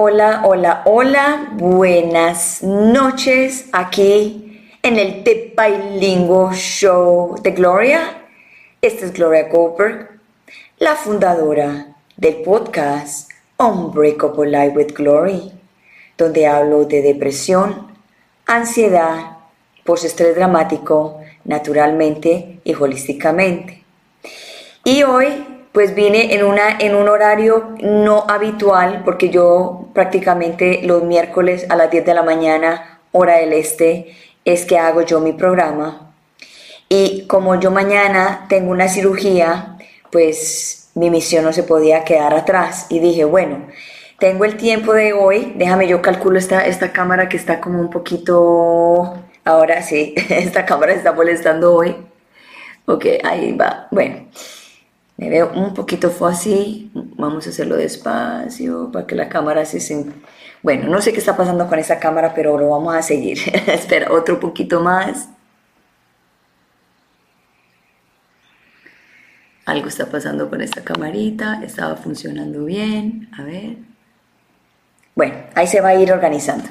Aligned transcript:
Hola, 0.00 0.42
hola, 0.44 0.82
hola, 0.84 1.48
buenas 1.54 2.62
noches 2.62 3.68
aquí 3.72 4.70
en 4.82 4.96
el 4.98 5.24
Te 5.24 5.54
Show 6.52 7.40
de 7.42 7.50
Gloria. 7.50 8.00
Esta 8.80 9.06
es 9.06 9.12
Gloria 9.12 9.48
Goldberg, 9.48 10.20
la 10.78 10.94
fundadora 10.94 11.96
del 12.16 12.42
podcast 12.42 13.28
Unbreakable 13.58 14.50
Life 14.50 14.76
with 14.76 14.94
Glory, 14.94 15.50
donde 16.16 16.46
hablo 16.46 16.84
de 16.84 17.02
depresión, 17.02 17.88
ansiedad, 18.46 19.37
postestrés 19.88 20.36
dramático, 20.36 21.18
naturalmente 21.46 22.60
y 22.62 22.74
holísticamente. 22.74 23.82
Y 24.84 25.02
hoy 25.02 25.46
pues 25.72 25.94
vine 25.94 26.34
en, 26.34 26.44
una, 26.44 26.76
en 26.78 26.94
un 26.94 27.08
horario 27.08 27.70
no 27.80 28.26
habitual, 28.28 29.00
porque 29.02 29.30
yo 29.30 29.88
prácticamente 29.94 30.82
los 30.82 31.04
miércoles 31.04 31.64
a 31.70 31.76
las 31.76 31.90
10 31.90 32.04
de 32.04 32.12
la 32.12 32.22
mañana, 32.22 33.00
hora 33.12 33.38
del 33.38 33.54
este, 33.54 34.14
es 34.44 34.66
que 34.66 34.76
hago 34.76 35.00
yo 35.00 35.20
mi 35.20 35.32
programa. 35.32 36.12
Y 36.90 37.26
como 37.26 37.58
yo 37.58 37.70
mañana 37.70 38.44
tengo 38.50 38.70
una 38.70 38.88
cirugía, 38.88 39.78
pues 40.12 40.90
mi 40.94 41.08
misión 41.08 41.44
no 41.44 41.54
se 41.54 41.62
podía 41.62 42.04
quedar 42.04 42.34
atrás. 42.34 42.84
Y 42.90 42.98
dije, 42.98 43.24
bueno, 43.24 43.68
tengo 44.18 44.44
el 44.44 44.58
tiempo 44.58 44.92
de 44.92 45.14
hoy, 45.14 45.54
déjame 45.56 45.88
yo 45.88 46.02
calculo 46.02 46.38
esta, 46.38 46.66
esta 46.66 46.92
cámara 46.92 47.30
que 47.30 47.38
está 47.38 47.58
como 47.58 47.80
un 47.80 47.88
poquito... 47.88 49.24
Ahora 49.48 49.82
sí, 49.82 50.12
esta 50.28 50.66
cámara 50.66 50.92
está 50.92 51.14
molestando 51.14 51.74
hoy. 51.74 51.96
Ok, 52.84 53.06
ahí 53.24 53.52
va. 53.52 53.88
Bueno, 53.90 54.28
me 55.16 55.30
veo 55.30 55.50
un 55.54 55.72
poquito 55.72 56.12
así, 56.26 56.90
vamos 56.92 57.46
a 57.46 57.48
hacerlo 57.48 57.76
despacio 57.76 58.92
para 58.92 59.06
que 59.06 59.14
la 59.14 59.30
cámara 59.30 59.64
se... 59.64 60.04
Bueno, 60.62 60.90
no 60.90 61.00
sé 61.00 61.14
qué 61.14 61.18
está 61.20 61.34
pasando 61.34 61.66
con 61.66 61.78
esta 61.78 61.98
cámara, 61.98 62.34
pero 62.34 62.58
lo 62.58 62.68
vamos 62.68 62.94
a 62.94 63.00
seguir. 63.00 63.38
Espera, 63.68 64.12
otro 64.12 64.38
poquito 64.38 64.82
más. 64.82 65.30
Algo 69.64 69.88
está 69.88 70.10
pasando 70.10 70.50
con 70.50 70.60
esta 70.60 70.84
camarita, 70.84 71.62
estaba 71.64 71.96
funcionando 71.96 72.66
bien, 72.66 73.30
a 73.32 73.44
ver. 73.44 73.78
Bueno, 75.14 75.36
ahí 75.54 75.66
se 75.66 75.80
va 75.80 75.88
a 75.88 75.94
ir 75.94 76.12
organizando. 76.12 76.68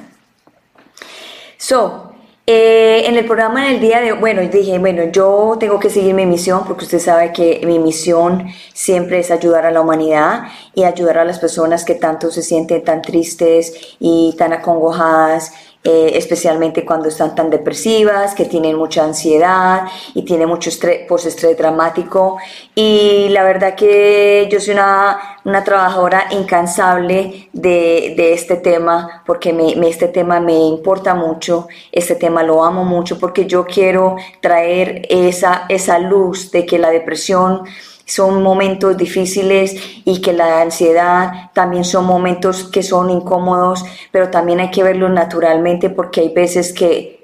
So, 1.56 2.07
eh, 2.50 3.06
en 3.06 3.14
el 3.18 3.26
programa 3.26 3.68
en 3.68 3.74
el 3.74 3.80
día 3.82 4.00
de 4.00 4.12
bueno, 4.12 4.40
dije, 4.40 4.78
bueno, 4.78 5.04
yo 5.12 5.58
tengo 5.60 5.78
que 5.78 5.90
seguir 5.90 6.14
mi 6.14 6.24
misión 6.24 6.64
porque 6.66 6.86
usted 6.86 6.98
sabe 6.98 7.30
que 7.30 7.60
mi 7.66 7.78
misión 7.78 8.48
siempre 8.72 9.18
es 9.18 9.30
ayudar 9.30 9.66
a 9.66 9.70
la 9.70 9.82
humanidad 9.82 10.44
y 10.74 10.84
ayudar 10.84 11.18
a 11.18 11.26
las 11.26 11.38
personas 11.38 11.84
que 11.84 11.94
tanto 11.94 12.30
se 12.30 12.40
sienten 12.40 12.82
tan 12.84 13.02
tristes 13.02 13.74
y 14.00 14.34
tan 14.38 14.54
acongojadas 14.54 15.52
eh, 15.84 16.12
especialmente 16.14 16.84
cuando 16.84 17.08
están 17.08 17.34
tan 17.34 17.50
depresivas, 17.50 18.34
que 18.34 18.46
tienen 18.46 18.76
mucha 18.76 19.04
ansiedad 19.04 19.84
y 20.12 20.22
tienen 20.22 20.48
mucho 20.48 20.70
estrés, 20.70 21.06
postestrés 21.08 21.56
dramático. 21.56 22.38
Y 22.74 23.28
la 23.30 23.44
verdad 23.44 23.74
que 23.76 24.48
yo 24.50 24.58
soy 24.58 24.74
una, 24.74 25.38
una 25.44 25.62
trabajadora 25.62 26.26
incansable 26.30 27.48
de, 27.52 28.14
de 28.16 28.32
este 28.32 28.56
tema, 28.56 29.22
porque 29.24 29.52
me, 29.52 29.88
este 29.88 30.08
tema 30.08 30.40
me 30.40 30.58
importa 30.58 31.14
mucho, 31.14 31.68
este 31.92 32.16
tema 32.16 32.42
lo 32.42 32.64
amo 32.64 32.84
mucho, 32.84 33.18
porque 33.18 33.46
yo 33.46 33.64
quiero 33.64 34.16
traer 34.40 35.06
esa, 35.08 35.64
esa 35.68 35.98
luz 36.00 36.50
de 36.50 36.66
que 36.66 36.78
la 36.78 36.90
depresión 36.90 37.62
son 38.08 38.42
momentos 38.42 38.96
difíciles 38.96 39.76
y 40.04 40.22
que 40.22 40.32
la 40.32 40.62
ansiedad 40.62 41.50
también 41.52 41.84
son 41.84 42.06
momentos 42.06 42.64
que 42.64 42.82
son 42.82 43.10
incómodos, 43.10 43.84
pero 44.10 44.30
también 44.30 44.60
hay 44.60 44.70
que 44.70 44.82
verlos 44.82 45.10
naturalmente 45.10 45.90
porque 45.90 46.22
hay 46.22 46.30
veces 46.30 46.72
que 46.72 47.18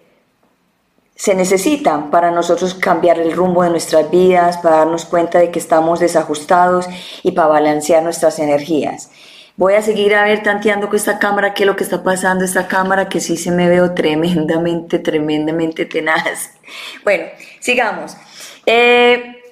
se 1.16 1.34
necesitan 1.34 2.10
para 2.10 2.30
nosotros 2.30 2.74
cambiar 2.74 3.18
el 3.18 3.32
rumbo 3.32 3.62
de 3.62 3.70
nuestras 3.70 4.10
vidas, 4.10 4.58
para 4.58 4.78
darnos 4.78 5.06
cuenta 5.06 5.38
de 5.38 5.50
que 5.50 5.58
estamos 5.58 6.00
desajustados 6.00 6.86
y 7.22 7.32
para 7.32 7.48
balancear 7.48 8.02
nuestras 8.02 8.38
energías. 8.38 9.10
Voy 9.56 9.74
a 9.74 9.82
seguir 9.82 10.14
a 10.14 10.24
ver 10.24 10.42
tanteando 10.42 10.88
con 10.88 10.96
esta 10.96 11.18
cámara 11.18 11.54
qué 11.54 11.62
es 11.62 11.66
lo 11.66 11.76
que 11.76 11.84
está 11.84 12.02
pasando, 12.02 12.44
esta 12.44 12.68
cámara 12.68 13.08
que 13.08 13.20
sí 13.20 13.38
se 13.38 13.52
me 13.52 13.70
veo 13.70 13.94
tremendamente, 13.94 14.98
tremendamente 14.98 15.86
tenaz. 15.86 16.50
Bueno, 17.04 17.24
sigamos. 17.60 18.16
Eh, 18.66 19.43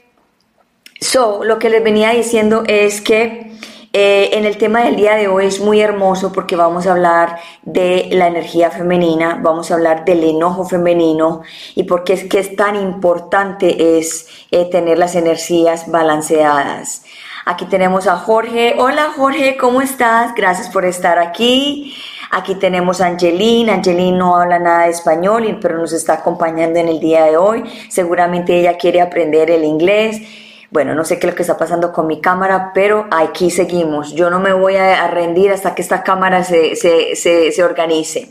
So, 1.03 1.43
lo 1.43 1.59
que 1.59 1.69
les 1.69 1.83
venía 1.83 2.11
diciendo 2.11 2.63
es 2.65 3.01
que 3.01 3.51
eh, 3.93 4.31
en 4.35 4.45
el 4.45 4.57
tema 4.57 4.85
del 4.85 4.95
día 4.95 5.17
de 5.17 5.27
hoy 5.27 5.47
es 5.47 5.59
muy 5.59 5.81
hermoso 5.81 6.33
porque 6.33 6.55
vamos 6.55 6.87
a 6.87 6.93
hablar 6.93 7.41
de 7.63 8.09
la 8.13 8.29
energía 8.29 8.71
femenina, 8.71 9.41
vamos 9.43 9.71
a 9.71 9.75
hablar 9.75 10.05
del 10.05 10.23
enojo 10.23 10.65
femenino 10.65 11.43
y 11.75 11.83
porque 11.83 12.13
es 12.13 12.25
que 12.29 12.39
es 12.39 12.55
tan 12.55 12.77
importante 12.77 13.99
es 13.99 14.29
eh, 14.53 14.71
tener 14.71 14.97
las 14.97 15.17
energías 15.17 15.91
balanceadas. 15.91 17.03
Aquí 17.47 17.65
tenemos 17.65 18.07
a 18.07 18.17
Jorge. 18.19 18.77
Hola 18.79 19.11
Jorge, 19.17 19.57
¿cómo 19.57 19.83
estás? 19.83 20.33
Gracias 20.37 20.69
por 20.69 20.85
estar 20.85 21.19
aquí. 21.19 21.97
Aquí 22.31 22.55
tenemos 22.55 23.01
a 23.01 23.07
Angeline. 23.07 23.71
Angeline 23.71 24.17
no 24.17 24.37
habla 24.37 24.61
nada 24.61 24.85
de 24.85 24.93
español, 24.93 25.59
pero 25.61 25.79
nos 25.79 25.93
está 25.93 26.15
acompañando 26.15 26.79
en 26.79 26.89
el 26.89 27.01
día 27.01 27.25
de 27.25 27.37
hoy. 27.37 27.65
Seguramente 27.89 28.61
ella 28.61 28.79
quiere 28.79 29.01
aprender 29.01 29.51
el 29.51 29.65
inglés. 29.65 30.23
Bueno, 30.73 30.95
no 30.95 31.05
sé 31.05 31.19
qué 31.19 31.27
es 31.27 31.33
lo 31.35 31.37
que 31.37 31.43
está 31.43 31.59
pasando 31.59 31.93
con 31.93 32.07
mi 32.07 32.23
cámara, 32.23 32.71
pero 32.73 33.07
aquí 33.11 33.51
seguimos. 33.51 34.15
Yo 34.15 34.31
no 34.31 34.41
me 34.41 34.55
voy 34.55 34.77
a, 34.77 35.07
rendir 35.09 35.53
hasta 35.53 35.75
que 35.75 35.83
esta 35.83 36.03
cámara 36.03 36.45
se, 36.45 36.77
se, 36.77 37.15
se, 37.15 37.53
se 37.53 37.63
organice. 37.63 38.31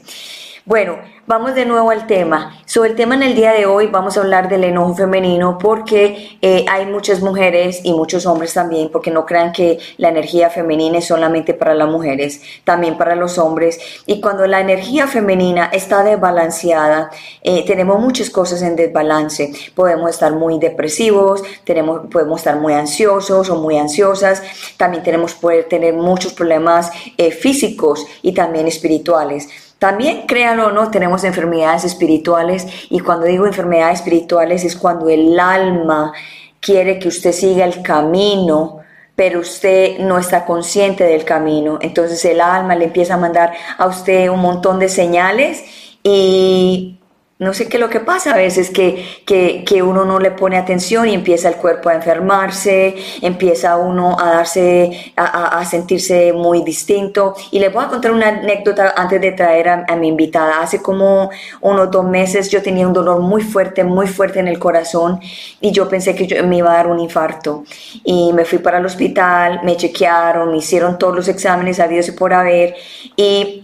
Bueno, 0.64 1.00
vamos 1.26 1.56
de 1.56 1.66
nuevo 1.66 1.90
al 1.90 2.06
tema. 2.06 2.62
Sobre 2.68 2.92
el 2.92 2.96
tema 2.96 3.16
en 3.16 3.24
el 3.24 3.34
día 3.34 3.52
de 3.52 3.66
hoy 3.66 3.88
vamos 3.88 4.16
a 4.16 4.20
hablar 4.20 4.48
del 4.48 4.64
enojo 4.64 4.94
femenino 4.94 5.58
porque 5.58 6.38
eh, 6.40 6.66
hay 6.70 6.86
muchas 6.86 7.20
mujeres 7.22 7.82
y 7.84 7.94
muchos 7.94 8.28
hombres 8.28 8.54
también, 8.54 8.92
porque 8.92 9.10
no 9.10 9.26
crean 9.26 9.54
que 9.54 9.80
la 9.98 10.10
energía 10.10 10.52
femenina 10.52 11.00
es 11.00 11.08
solamente 11.08 11.56
para 11.56 11.74
las 11.74 11.90
mujeres, 11.90 12.44
también 12.64 12.96
para 12.96 13.16
los 13.16 13.40
hombres. 13.40 13.80
Y 14.06 14.22
cuando 14.22 14.46
la 14.46 14.60
energía 14.60 15.08
femenina 15.08 15.66
está 15.74 16.04
desbalanceada, 16.04 17.10
eh, 17.42 17.66
tenemos 17.66 18.00
muchas 18.00 18.30
cosas 18.30 18.62
en 18.62 18.76
desbalance. 18.76 19.52
Podemos 19.74 20.12
estar 20.12 20.36
muy 20.36 20.60
depresivos, 20.60 21.42
tenemos, 21.64 22.02
podemos 22.12 22.40
estar 22.40 22.58
muy 22.58 22.74
ansiosos 22.74 23.50
o 23.50 23.56
muy 23.56 23.80
ansiosas, 23.80 24.44
también 24.78 25.02
tenemos 25.02 25.34
poder 25.34 25.64
tener 25.64 25.96
muchos 25.96 26.34
problemas 26.34 26.92
eh, 27.18 27.32
físicos 27.32 28.06
y 28.22 28.34
también 28.34 28.68
espirituales. 28.68 29.71
También, 29.82 30.28
créanlo 30.28 30.68
o 30.68 30.72
no, 30.72 30.92
tenemos 30.92 31.24
enfermedades 31.24 31.86
espirituales 31.86 32.68
y 32.92 33.00
cuando 33.00 33.26
digo 33.26 33.48
enfermedades 33.48 34.02
espirituales 34.02 34.64
es 34.64 34.76
cuando 34.76 35.10
el 35.10 35.40
alma 35.40 36.14
quiere 36.60 37.00
que 37.00 37.08
usted 37.08 37.32
siga 37.32 37.66
el 37.66 37.82
camino, 37.82 38.82
pero 39.16 39.40
usted 39.40 39.98
no 39.98 40.20
está 40.20 40.46
consciente 40.46 41.04
del 41.04 41.26
camino. 41.26 41.80
Entonces 41.82 42.24
el 42.26 42.42
alma 42.42 42.76
le 42.76 42.86
empieza 42.86 43.16
a 43.16 43.18
mandar 43.18 43.54
a 43.76 43.88
usted 43.88 44.30
un 44.30 44.42
montón 44.42 44.78
de 44.78 44.88
señales 44.88 45.64
y 46.04 47.00
no 47.42 47.56
sé 47.56 47.68
qué 47.68 47.80
lo 47.80 47.90
que 47.90 48.00
pasa 48.00 48.34
a 48.34 48.38
veces, 48.38 48.70
que, 48.70 49.04
que, 49.26 49.82
uno 49.82 50.06
no 50.06 50.20
le 50.20 50.30
pone 50.30 50.58
atención 50.58 51.08
y 51.08 51.16
empieza 51.16 51.50
el 51.50 51.56
cuerpo 51.56 51.90
a 51.90 51.96
enfermarse, 51.96 52.96
empieza 53.20 53.78
uno 53.78 54.16
a 54.20 54.30
darse, 54.36 55.12
a, 55.16 55.66
sentirse 55.66 56.34
muy 56.34 56.64
distinto. 56.64 57.34
Y 57.50 57.58
les 57.58 57.74
voy 57.74 57.84
a 57.84 57.88
contar 57.88 58.12
una 58.12 58.28
anécdota 58.28 58.94
antes 58.96 59.20
de 59.20 59.32
traer 59.32 59.70
a, 59.70 59.96
mi 59.96 60.10
invitada. 60.10 60.62
Hace 60.62 60.84
como 60.84 61.32
unos 61.62 61.90
dos 61.90 62.06
meses 62.06 62.52
yo 62.52 62.62
tenía 62.62 62.88
un 62.88 62.94
dolor 62.94 63.22
muy 63.22 63.42
fuerte, 63.42 63.84
muy 63.84 64.06
fuerte 64.06 64.40
en 64.40 64.48
el 64.48 64.60
corazón 64.60 65.20
y 65.60 65.72
yo 65.72 65.90
pensé 65.90 66.14
que 66.14 66.28
yo, 66.28 66.44
me 66.46 66.58
iba 66.58 66.72
a 66.72 66.76
dar 66.76 66.88
un 66.88 67.00
infarto. 67.00 67.64
Y 68.04 68.34
me 68.34 68.46
fui 68.46 68.60
para 68.60 68.78
el 68.78 68.86
hospital, 68.86 69.62
me 69.64 69.76
chequearon, 69.78 70.52
me 70.52 70.58
hicieron 70.58 71.00
todos 71.00 71.16
los 71.16 71.28
exámenes 71.28 71.80
habidos 71.80 72.08
y 72.10 72.12
por 72.12 72.36
haber. 72.36 72.76
Y 73.16 73.64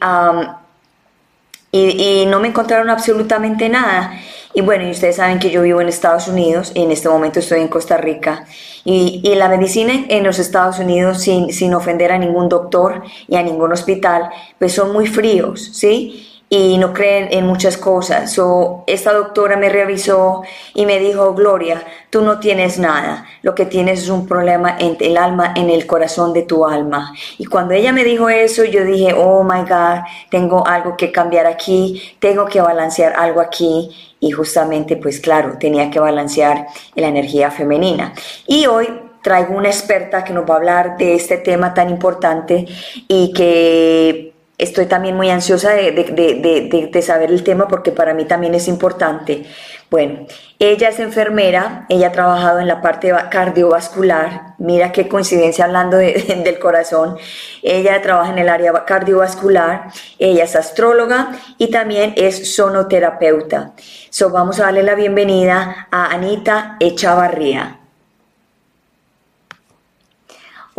y, 1.72 2.26
no 2.28 2.40
me 2.40 2.50
encontraron 2.50 2.90
absolutamente 2.90 3.70
nada. 3.70 4.14
Y 4.54 4.62
bueno, 4.62 4.88
y 4.88 4.92
ustedes 4.92 5.18
saben 5.18 5.40
que 5.40 5.52
yo 5.52 5.62
vivo 5.62 5.82
en 5.82 5.88
Estados 5.88 6.28
Unidos 6.28 6.72
y 6.74 6.82
en 6.82 6.92
este 6.92 7.10
momento 7.10 7.40
estoy 7.40 7.62
en 7.62 7.68
Costa 7.68 7.98
Rica. 7.98 8.46
Y, 8.84 9.22
y 9.24 9.36
la 9.36 9.50
medicina 9.50 10.06
en 10.08 10.24
los 10.24 10.40
Estados 10.40 10.80
Unidos, 10.80 11.22
sin, 11.22 11.54
sin, 11.54 11.74
ofender 11.74 12.12
a 12.12 12.18
ningún 12.18 12.50
doctor 12.50 13.04
y 13.28 13.36
a 13.36 13.44
ningún 13.44 13.72
hospital, 13.72 14.30
pues 14.58 14.74
son 14.74 14.94
muy 14.94 15.08
fríos, 15.08 15.70
¿sí? 15.74 16.37
Y 16.50 16.78
no 16.78 16.94
creen 16.94 17.28
en 17.32 17.46
muchas 17.46 17.78
cosas. 17.78 18.32
So, 18.32 18.84
esta 18.88 19.14
doctora 19.14 19.58
me 19.58 19.70
revisó 19.70 20.44
y 20.74 20.86
me 20.86 21.00
dijo, 21.00 21.34
Gloria, 21.34 21.84
tú 22.10 22.22
no 22.22 22.40
tienes 22.40 22.80
nada, 22.80 23.26
lo 23.42 23.54
que 23.54 23.66
tienes 23.66 24.04
es 24.04 24.10
un 24.10 24.28
problema 24.28 24.78
en 24.80 24.98
el 25.00 25.18
alma, 25.18 25.54
en 25.56 25.70
el 25.70 25.86
corazón 25.86 26.34
de 26.34 26.44
tu 26.44 26.66
alma. 26.66 27.14
Y 27.38 27.46
cuando 27.46 27.74
ella 27.74 27.92
me 27.92 28.04
dijo 28.04 28.30
eso, 28.30 28.64
yo 28.64 28.86
dije, 28.86 29.14
oh 29.14 29.44
my 29.44 29.62
God, 29.62 30.04
tengo 30.30 30.66
algo 30.66 30.96
que 30.96 31.12
cambiar 31.12 31.48
aquí, 31.48 32.02
tengo 32.20 32.46
que 32.46 32.62
balancear 32.62 33.14
algo 33.18 33.42
aquí. 33.42 33.90
Y 34.20 34.32
justamente, 34.32 34.96
pues 34.96 35.20
claro, 35.20 35.58
tenía 35.60 35.92
que 35.92 36.00
balancear 36.00 36.68
la 36.96 37.08
energía 37.08 37.52
femenina. 37.52 38.14
Y 38.48 38.66
hoy 38.66 38.88
traigo 39.22 39.56
una 39.56 39.68
experta 39.68 40.24
que 40.24 40.34
nos 40.34 40.50
va 40.50 40.56
a 40.56 40.58
hablar 40.58 40.98
de 40.98 41.14
este 41.14 41.38
tema 41.38 41.74
tan 41.74 41.90
importante 41.90 42.66
y 43.08 43.34
que 43.34 44.37
estoy 44.58 44.88
también 44.88 45.16
muy 45.16 45.30
ansiosa 45.30 45.72
de, 45.74 47.02
saber 47.02 47.32
el 47.32 47.44
tema 47.44 47.68
porque 47.68 47.92
para 47.92 48.14
mí 48.14 48.26
también 48.26 48.56
es 48.56 48.68
importante. 48.68 49.46
Bueno, 49.90 50.26
ella 50.60 50.90
es 50.90 51.00
enfermera, 51.00 51.86
ella 51.88 52.08
ha 52.08 52.12
trabajado 52.12 52.60
en 52.60 52.68
la 52.68 52.82
parte 52.82 53.14
cardiovascular, 53.30 54.56
mira 54.58 54.92
qué 54.92 55.08
coincidencia 55.08 55.66
hablando 55.66 55.98
del 55.98 56.60
corazón, 56.60 57.18
ella 57.62 58.02
trabaja 58.02 58.32
en 58.32 58.40
el 58.40 58.50
área 58.50 58.74
cardiovascular, 58.86 59.92
ella 60.20 60.44
es 60.44 60.56
astróloga 60.56 61.32
y 61.58 61.72
también 61.72 62.14
es 62.18 62.56
sonoterapeuta. 62.56 63.74
So, 64.10 64.30
vamos 64.30 64.60
a 64.60 64.64
darle 64.64 64.84
la 64.84 64.96
bienvenida 64.96 65.88
a 65.92 66.08
Anita 66.08 66.76
Echavarría. 66.80 67.87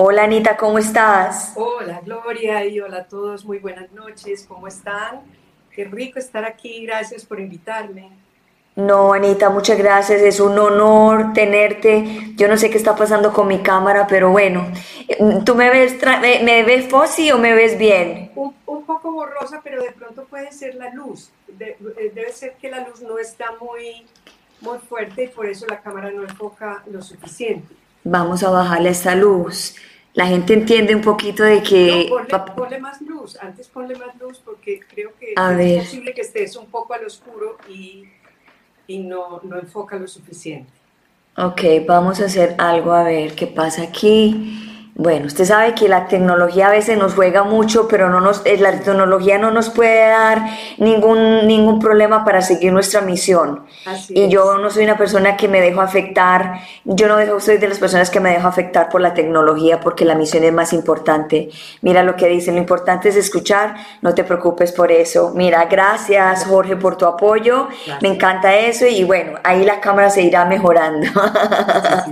Hola 0.00 0.22
Anita, 0.22 0.56
¿cómo 0.56 0.78
estás? 0.78 1.54
Hola 1.56 2.00
Gloria 2.04 2.64
y 2.64 2.78
hola 2.78 2.98
a 2.98 3.04
todos, 3.08 3.44
muy 3.44 3.58
buenas 3.58 3.90
noches, 3.90 4.46
¿cómo 4.46 4.68
están? 4.68 5.22
Qué 5.72 5.86
rico 5.86 6.20
estar 6.20 6.44
aquí, 6.44 6.86
gracias 6.86 7.24
por 7.24 7.40
invitarme. 7.40 8.08
No, 8.76 9.12
Anita, 9.12 9.50
muchas 9.50 9.76
gracias, 9.76 10.20
es 10.20 10.38
un 10.38 10.56
honor 10.56 11.32
tenerte. 11.32 12.32
Yo 12.36 12.46
no 12.46 12.56
sé 12.56 12.70
qué 12.70 12.78
está 12.78 12.94
pasando 12.94 13.32
con 13.32 13.48
mi 13.48 13.58
cámara, 13.58 14.06
pero 14.06 14.30
bueno, 14.30 14.68
¿tú 15.44 15.56
me 15.56 15.68
ves, 15.68 15.96
me, 16.44 16.62
ves 16.62 16.88
fósil 16.88 17.32
o 17.32 17.38
me 17.38 17.52
ves 17.52 17.76
bien? 17.76 18.30
Un, 18.36 18.54
poco 18.86 19.10
borrosa, 19.10 19.62
pero 19.64 19.82
de 19.82 19.90
pronto 19.90 20.26
puede 20.26 20.52
ser 20.52 20.76
la 20.76 20.94
luz. 20.94 21.32
Eh, 21.58 21.76
debe 22.14 22.32
ser 22.32 22.52
que 22.52 22.70
la 22.70 22.86
luz 22.86 23.02
no 23.02 23.18
está 23.18 23.46
muy, 23.60 24.06
muy 24.60 24.78
fuerte 24.78 25.24
y 25.24 25.26
por 25.28 25.46
eso 25.46 25.66
la 25.66 25.80
cámara 25.80 26.12
no 26.12 26.22
enfoca 26.22 26.84
lo 26.86 27.02
suficiente. 27.02 27.74
Vamos 28.04 28.42
a 28.42 28.50
bajarle 28.50 28.90
esta 28.90 29.14
luz 29.14 29.74
la 30.18 30.26
gente 30.26 30.52
entiende 30.52 30.96
un 30.96 31.00
poquito 31.00 31.44
de 31.44 31.62
que... 31.62 32.10
No, 32.10 32.44
ponle, 32.56 32.80
más 32.80 33.00
luz, 33.02 33.38
antes 33.40 33.68
ponle 33.68 33.94
más 33.94 34.16
luz 34.18 34.40
porque 34.44 34.80
creo 34.80 35.12
que 35.16 35.34
es 35.34 35.84
posible 35.84 36.12
que 36.12 36.22
estés 36.22 36.56
un 36.56 36.66
poco 36.66 36.92
al 36.92 37.04
oscuro 37.04 37.56
y, 37.68 38.02
y 38.88 38.98
no, 38.98 39.40
no 39.44 39.60
enfoca 39.60 39.96
lo 39.96 40.08
suficiente. 40.08 40.72
Ok, 41.36 41.60
vamos 41.86 42.20
a 42.20 42.24
hacer 42.24 42.56
algo 42.58 42.90
a 42.90 43.04
ver 43.04 43.36
qué 43.36 43.46
pasa 43.46 43.82
aquí. 43.82 44.77
Bueno, 44.98 45.26
usted 45.26 45.44
sabe 45.44 45.76
que 45.76 45.88
la 45.88 46.08
tecnología 46.08 46.66
a 46.66 46.70
veces 46.72 46.98
nos 46.98 47.14
juega 47.14 47.44
mucho, 47.44 47.86
pero 47.86 48.10
no 48.10 48.20
nos, 48.20 48.42
eh, 48.44 48.56
la 48.58 48.72
tecnología 48.72 49.38
no 49.38 49.52
nos 49.52 49.70
puede 49.70 50.08
dar 50.08 50.44
ningún, 50.78 51.46
ningún 51.46 51.78
problema 51.78 52.24
para 52.24 52.42
seguir 52.42 52.72
nuestra 52.72 53.00
misión. 53.00 53.64
y 54.08 54.28
yo 54.28 54.58
no 54.58 54.70
soy 54.70 54.82
una 54.82 54.98
persona 54.98 55.36
que 55.36 55.46
me 55.46 55.60
dejo 55.60 55.82
afectar, 55.82 56.62
yo 56.84 57.06
no 57.06 57.16
dejo, 57.16 57.38
soy 57.38 57.58
de 57.58 57.68
las 57.68 57.78
personas 57.78 58.10
que 58.10 58.18
me 58.18 58.30
dejo 58.30 58.48
afectar 58.48 58.88
por 58.88 59.00
la 59.00 59.14
tecnología 59.14 59.78
porque 59.78 60.04
la 60.04 60.16
misión 60.16 60.42
es 60.42 60.52
más 60.52 60.72
importante. 60.72 61.48
Mira 61.80 62.02
lo 62.02 62.16
que 62.16 62.26
dicen, 62.26 62.56
lo 62.56 62.60
importante 62.60 63.10
es 63.10 63.14
escuchar, 63.14 63.76
no 64.02 64.14
te 64.14 64.24
preocupes 64.24 64.72
por 64.72 64.90
eso. 64.90 65.30
Mira, 65.32 65.66
gracias 65.66 66.44
Jorge 66.44 66.74
por 66.74 66.96
tu 66.96 67.06
apoyo, 67.06 67.68
me 68.02 68.08
encanta 68.08 68.56
eso 68.56 68.84
y 68.84 69.04
bueno, 69.04 69.38
ahí 69.44 69.64
la 69.64 69.80
cámara 69.80 70.10
se 70.10 70.22
irá 70.22 70.44
mejorando. 70.44 71.06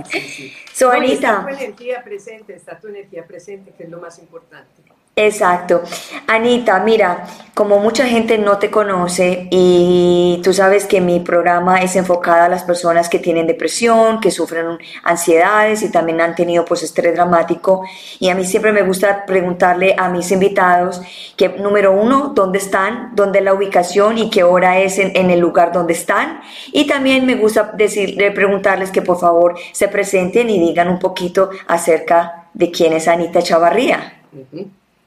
Sí, 0.09 0.53
So, 0.77 0.91
Anita. 0.91 1.39
Está 1.39 1.41
tu 1.41 1.49
energía 1.49 2.03
presente, 2.03 2.53
está 2.53 2.79
tu 2.79 2.87
energía 2.87 3.25
presente, 3.25 3.73
que 3.75 3.85
es 3.85 3.89
lo 3.89 3.99
más 3.99 4.19
importante. 4.19 4.83
Exacto. 5.19 5.81
Anita, 6.27 6.79
mira, 6.79 7.25
como 7.55 7.79
mucha 7.79 8.05
gente 8.05 8.37
no 8.37 8.59
te 8.59 8.69
conoce 8.69 9.47
y 9.49 10.39
tú 10.43 10.53
sabes 10.53 10.85
que 10.85 11.01
mi 11.01 11.21
programa 11.21 11.81
es 11.81 11.95
enfocado 11.95 12.43
a 12.43 12.49
las 12.49 12.63
personas 12.63 13.09
que 13.09 13.17
tienen 13.17 13.47
depresión, 13.47 14.19
que 14.19 14.29
sufren 14.29 14.77
ansiedades 15.01 15.81
y 15.81 15.91
también 15.91 16.21
han 16.21 16.35
tenido 16.35 16.65
pues 16.65 16.83
estrés 16.83 17.15
dramático 17.15 17.83
y 18.19 18.29
a 18.29 18.35
mí 18.35 18.45
siempre 18.45 18.71
me 18.71 18.83
gusta 18.83 19.25
preguntarle 19.25 19.95
a 19.97 20.07
mis 20.07 20.31
invitados 20.31 21.01
que 21.35 21.49
número 21.49 21.93
uno, 21.93 22.33
dónde 22.35 22.59
están, 22.59 23.15
dónde 23.15 23.39
es 23.39 23.45
la 23.45 23.55
ubicación 23.55 24.19
y 24.19 24.29
qué 24.29 24.43
hora 24.43 24.77
es 24.77 24.99
en, 24.99 25.31
el 25.31 25.39
lugar 25.39 25.71
donde 25.71 25.93
están 25.93 26.41
y 26.71 26.85
también 26.85 27.25
me 27.25 27.33
gusta 27.33 27.71
decirle, 27.75 28.29
preguntarles 28.29 28.91
que 28.91 29.01
por 29.01 29.19
favor 29.19 29.55
se 29.71 29.87
presenten 29.87 30.51
y 30.51 30.59
digan 30.59 30.89
un 30.89 30.99
poquito 30.99 31.49
acerca 31.67 32.49
de 32.53 32.69
quién 32.69 32.93
es 32.93 33.07
Anita 33.07 33.41
Chavarría 33.41 34.13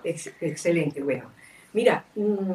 excelente, 0.04 1.02
bueno. 1.02 1.30
Mira, 1.72 2.04
mm, 2.14 2.52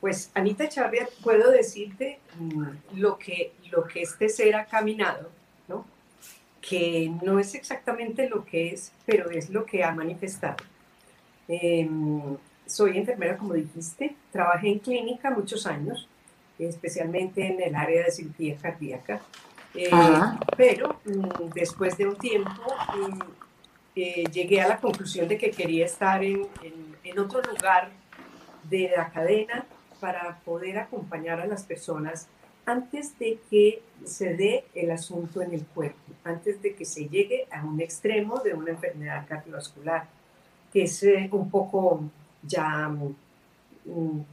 pues 0.00 0.30
Anita 0.34 0.68
Chavarría, 0.68 1.08
puedo 1.22 1.50
decirte 1.50 2.18
mm, 2.38 2.64
lo 2.96 3.18
que, 3.18 3.52
lo 3.70 3.84
que 3.84 4.02
este 4.02 4.28
ser 4.28 4.54
ha 4.56 4.66
caminado, 4.66 5.30
¿no? 5.68 5.84
Que 6.60 7.12
no 7.22 7.38
es 7.38 7.54
exactamente 7.54 8.28
lo 8.28 8.44
que 8.44 8.72
es, 8.72 8.92
pero 9.06 9.30
es 9.30 9.50
lo 9.50 9.64
que 9.64 9.84
ha 9.84 9.92
manifestado. 9.92 10.56
Em, 11.48 12.36
soy 12.66 12.98
enfermera, 12.98 13.36
como 13.36 13.54
dijiste, 13.54 14.16
trabajé 14.30 14.68
en 14.68 14.78
clínica 14.78 15.30
muchos 15.30 15.66
años, 15.66 16.08
especialmente 16.58 17.46
en 17.46 17.60
el 17.60 17.74
área 17.74 18.04
de 18.04 18.10
cirugía 18.10 18.56
cardíaca. 18.56 19.20
Eh, 19.74 19.90
pero 20.56 21.00
mm, 21.04 21.50
después 21.54 21.96
de 21.96 22.06
un 22.06 22.16
tiempo 22.16 22.74
eh, 23.94 24.24
llegué 24.32 24.62
a 24.62 24.68
la 24.68 24.80
conclusión 24.80 25.28
de 25.28 25.36
que 25.36 25.50
quería 25.50 25.84
estar 25.84 26.24
en, 26.24 26.48
en, 27.04 27.18
otro 27.18 27.42
lugar 27.42 27.90
de 28.64 28.90
la 28.96 29.10
cadena 29.10 29.66
para 30.00 30.38
poder 30.46 30.78
acompañar 30.78 31.40
a 31.40 31.46
las 31.46 31.64
personas 31.64 32.26
antes 32.64 33.18
de 33.18 33.38
que 33.50 33.82
se 34.04 34.34
dé 34.34 34.64
el 34.74 34.90
asunto 34.90 35.42
en 35.42 35.52
el 35.52 35.66
cuerpo, 35.66 35.98
antes 36.24 36.62
de 36.62 36.74
que 36.74 36.86
se 36.86 37.06
llegue 37.06 37.46
a 37.50 37.62
un 37.66 37.82
extremo 37.82 38.38
de 38.38 38.54
una 38.54 38.70
enfermedad 38.70 39.26
cardiovascular, 39.28 40.06
que 40.72 40.84
es 40.84 41.02
eh, 41.02 41.28
un 41.30 41.50
poco 41.50 42.02
ya 42.42 42.88
mm, 42.88 44.24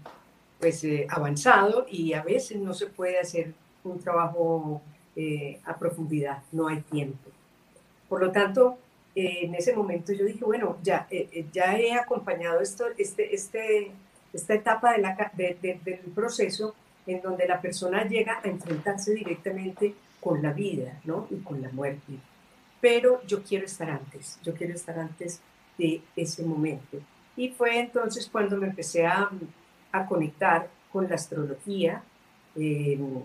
pues, 0.57 0.85
eh, 0.85 1.05
avanzado 1.09 1.85
y 1.89 2.13
a 2.13 2.23
veces 2.23 2.61
no 2.61 2.73
se 2.73 2.87
puede 2.87 3.19
hacer 3.19 3.53
un 3.83 3.99
trabajo 3.99 4.81
a 5.65 5.77
profundidad, 5.77 6.43
no 6.53 6.69
hay 6.69 6.79
tiempo. 6.79 7.29
Por 8.07 8.21
lo 8.21 8.31
tanto, 8.31 8.77
en 9.15 9.55
ese 9.55 9.75
momento 9.75 10.13
yo 10.13 10.25
dije, 10.25 10.43
bueno, 10.45 10.77
ya, 10.83 11.07
eh, 11.09 11.29
eh, 11.31 11.45
ya 11.51 11.77
he 11.77 11.93
acompañado 11.93 12.61
esto, 12.61 12.85
este, 12.97 13.33
este, 13.33 13.91
esta 14.33 14.53
etapa 14.53 14.93
de 14.93 14.99
la, 14.99 15.31
del 15.35 15.99
proceso 16.13 16.75
en 17.07 17.21
donde 17.21 17.47
la 17.47 17.59
persona 17.59 18.07
llega 18.07 18.39
a 18.43 18.47
enfrentarse 18.47 19.13
directamente 19.13 19.95
con 20.19 20.41
la 20.41 20.53
vida 20.53 20.99
¿no? 21.05 21.27
y 21.31 21.37
con 21.37 21.61
la 21.61 21.69
muerte. 21.69 22.13
Pero 22.81 23.21
yo 23.25 23.43
quiero 23.43 23.65
estar 23.65 23.89
antes, 23.89 24.39
yo 24.43 24.53
quiero 24.53 24.73
estar 24.73 24.97
antes 24.99 25.41
de 25.77 26.01
ese 26.15 26.43
momento. 26.43 26.99
Y 27.35 27.49
fue 27.49 27.79
entonces 27.79 28.29
cuando 28.31 28.57
me 28.57 28.67
empecé 28.67 29.05
a, 29.05 29.29
a 29.91 30.05
conectar 30.05 30.69
con 30.91 31.07
la 31.07 31.15
astrología 31.15 32.03
em, 32.55 33.23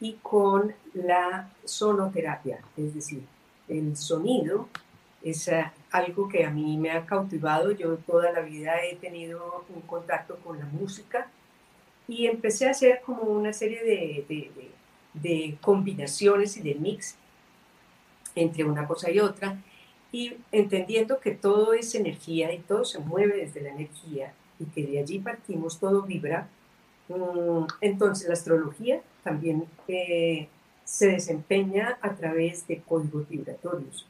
y 0.00 0.14
con 0.22 0.72
la 0.94 1.50
sonoterapia, 1.64 2.60
es 2.76 2.94
decir, 2.94 3.22
el 3.68 3.96
sonido 3.96 4.68
es 5.22 5.48
eh, 5.48 5.70
algo 5.90 6.28
que 6.28 6.44
a 6.44 6.50
mí 6.50 6.76
me 6.78 6.90
ha 6.90 7.04
cautivado. 7.06 7.72
Yo 7.72 7.96
toda 7.98 8.32
la 8.32 8.40
vida 8.40 8.82
he 8.84 8.96
tenido 8.96 9.64
un 9.74 9.82
contacto 9.82 10.36
con 10.36 10.58
la 10.58 10.64
música 10.66 11.28
y 12.08 12.26
empecé 12.26 12.66
a 12.66 12.70
hacer 12.70 13.02
como 13.04 13.22
una 13.22 13.52
serie 13.52 13.82
de, 13.84 14.50
de, 15.14 15.56
combinaciones 15.60 16.56
y 16.56 16.62
de 16.62 16.74
mix 16.74 17.16
entre 18.34 18.64
una 18.64 18.86
cosa 18.86 19.10
y 19.10 19.20
otra 19.20 19.60
y 20.12 20.34
entendiendo 20.50 21.20
que 21.20 21.32
todo 21.32 21.72
es 21.72 21.94
energía 21.94 22.52
y 22.52 22.58
todo 22.58 22.84
se 22.84 22.98
mueve 22.98 23.36
desde 23.36 23.60
la 23.60 23.70
energía 23.70 24.32
y 24.58 24.64
que 24.66 24.84
de 24.86 24.98
allí 24.98 25.20
partimos, 25.20 25.78
todo 25.78 26.02
vibra. 26.02 26.48
Mm, 27.08 27.66
entonces 27.80 28.26
la 28.28 28.34
astrología 28.34 29.02
también 29.22 29.66
eh, 29.88 30.48
se 30.84 31.08
desempeña 31.08 31.98
a 32.00 32.14
través 32.14 32.66
de 32.66 32.80
códigos 32.80 33.28
vibratorios 33.28 34.06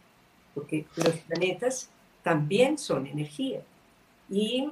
porque 0.55 0.87
los 0.97 1.17
planetas 1.19 1.89
también 2.23 2.79
son 2.79 3.07
energía. 3.07 3.63
Y 4.29 4.71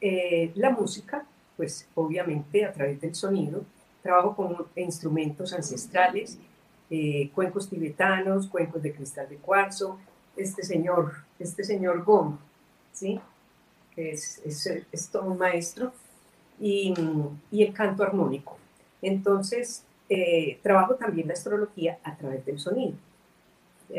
eh, 0.00 0.52
la 0.54 0.70
música, 0.70 1.24
pues 1.56 1.88
obviamente 1.94 2.64
a 2.64 2.72
través 2.72 3.00
del 3.00 3.14
sonido, 3.14 3.64
trabajo 4.02 4.34
con 4.34 4.66
instrumentos 4.76 5.52
ancestrales, 5.52 6.38
eh, 6.90 7.30
cuencos 7.34 7.68
tibetanos, 7.68 8.46
cuencos 8.46 8.82
de 8.82 8.92
cristal 8.92 9.28
de 9.28 9.36
cuarzo, 9.36 9.98
este 10.36 10.62
señor, 10.62 11.14
este 11.38 11.64
señor 11.64 12.04
Gom, 12.04 12.38
¿sí? 12.92 13.20
que 13.94 14.12
es, 14.12 14.42
es, 14.44 15.08
todo 15.10 15.24
un 15.24 15.38
maestro. 15.38 15.92
y, 16.60 16.94
y 17.50 17.62
el 17.62 17.72
canto 17.72 18.02
armónico. 18.02 18.56
Entonces, 19.02 19.84
eh, 20.08 20.58
trabajo 20.62 20.94
también 20.94 21.28
la 21.28 21.32
astrología 21.32 21.98
a 22.04 22.16
través 22.16 22.44
del 22.44 22.58
sonido. 22.58 22.94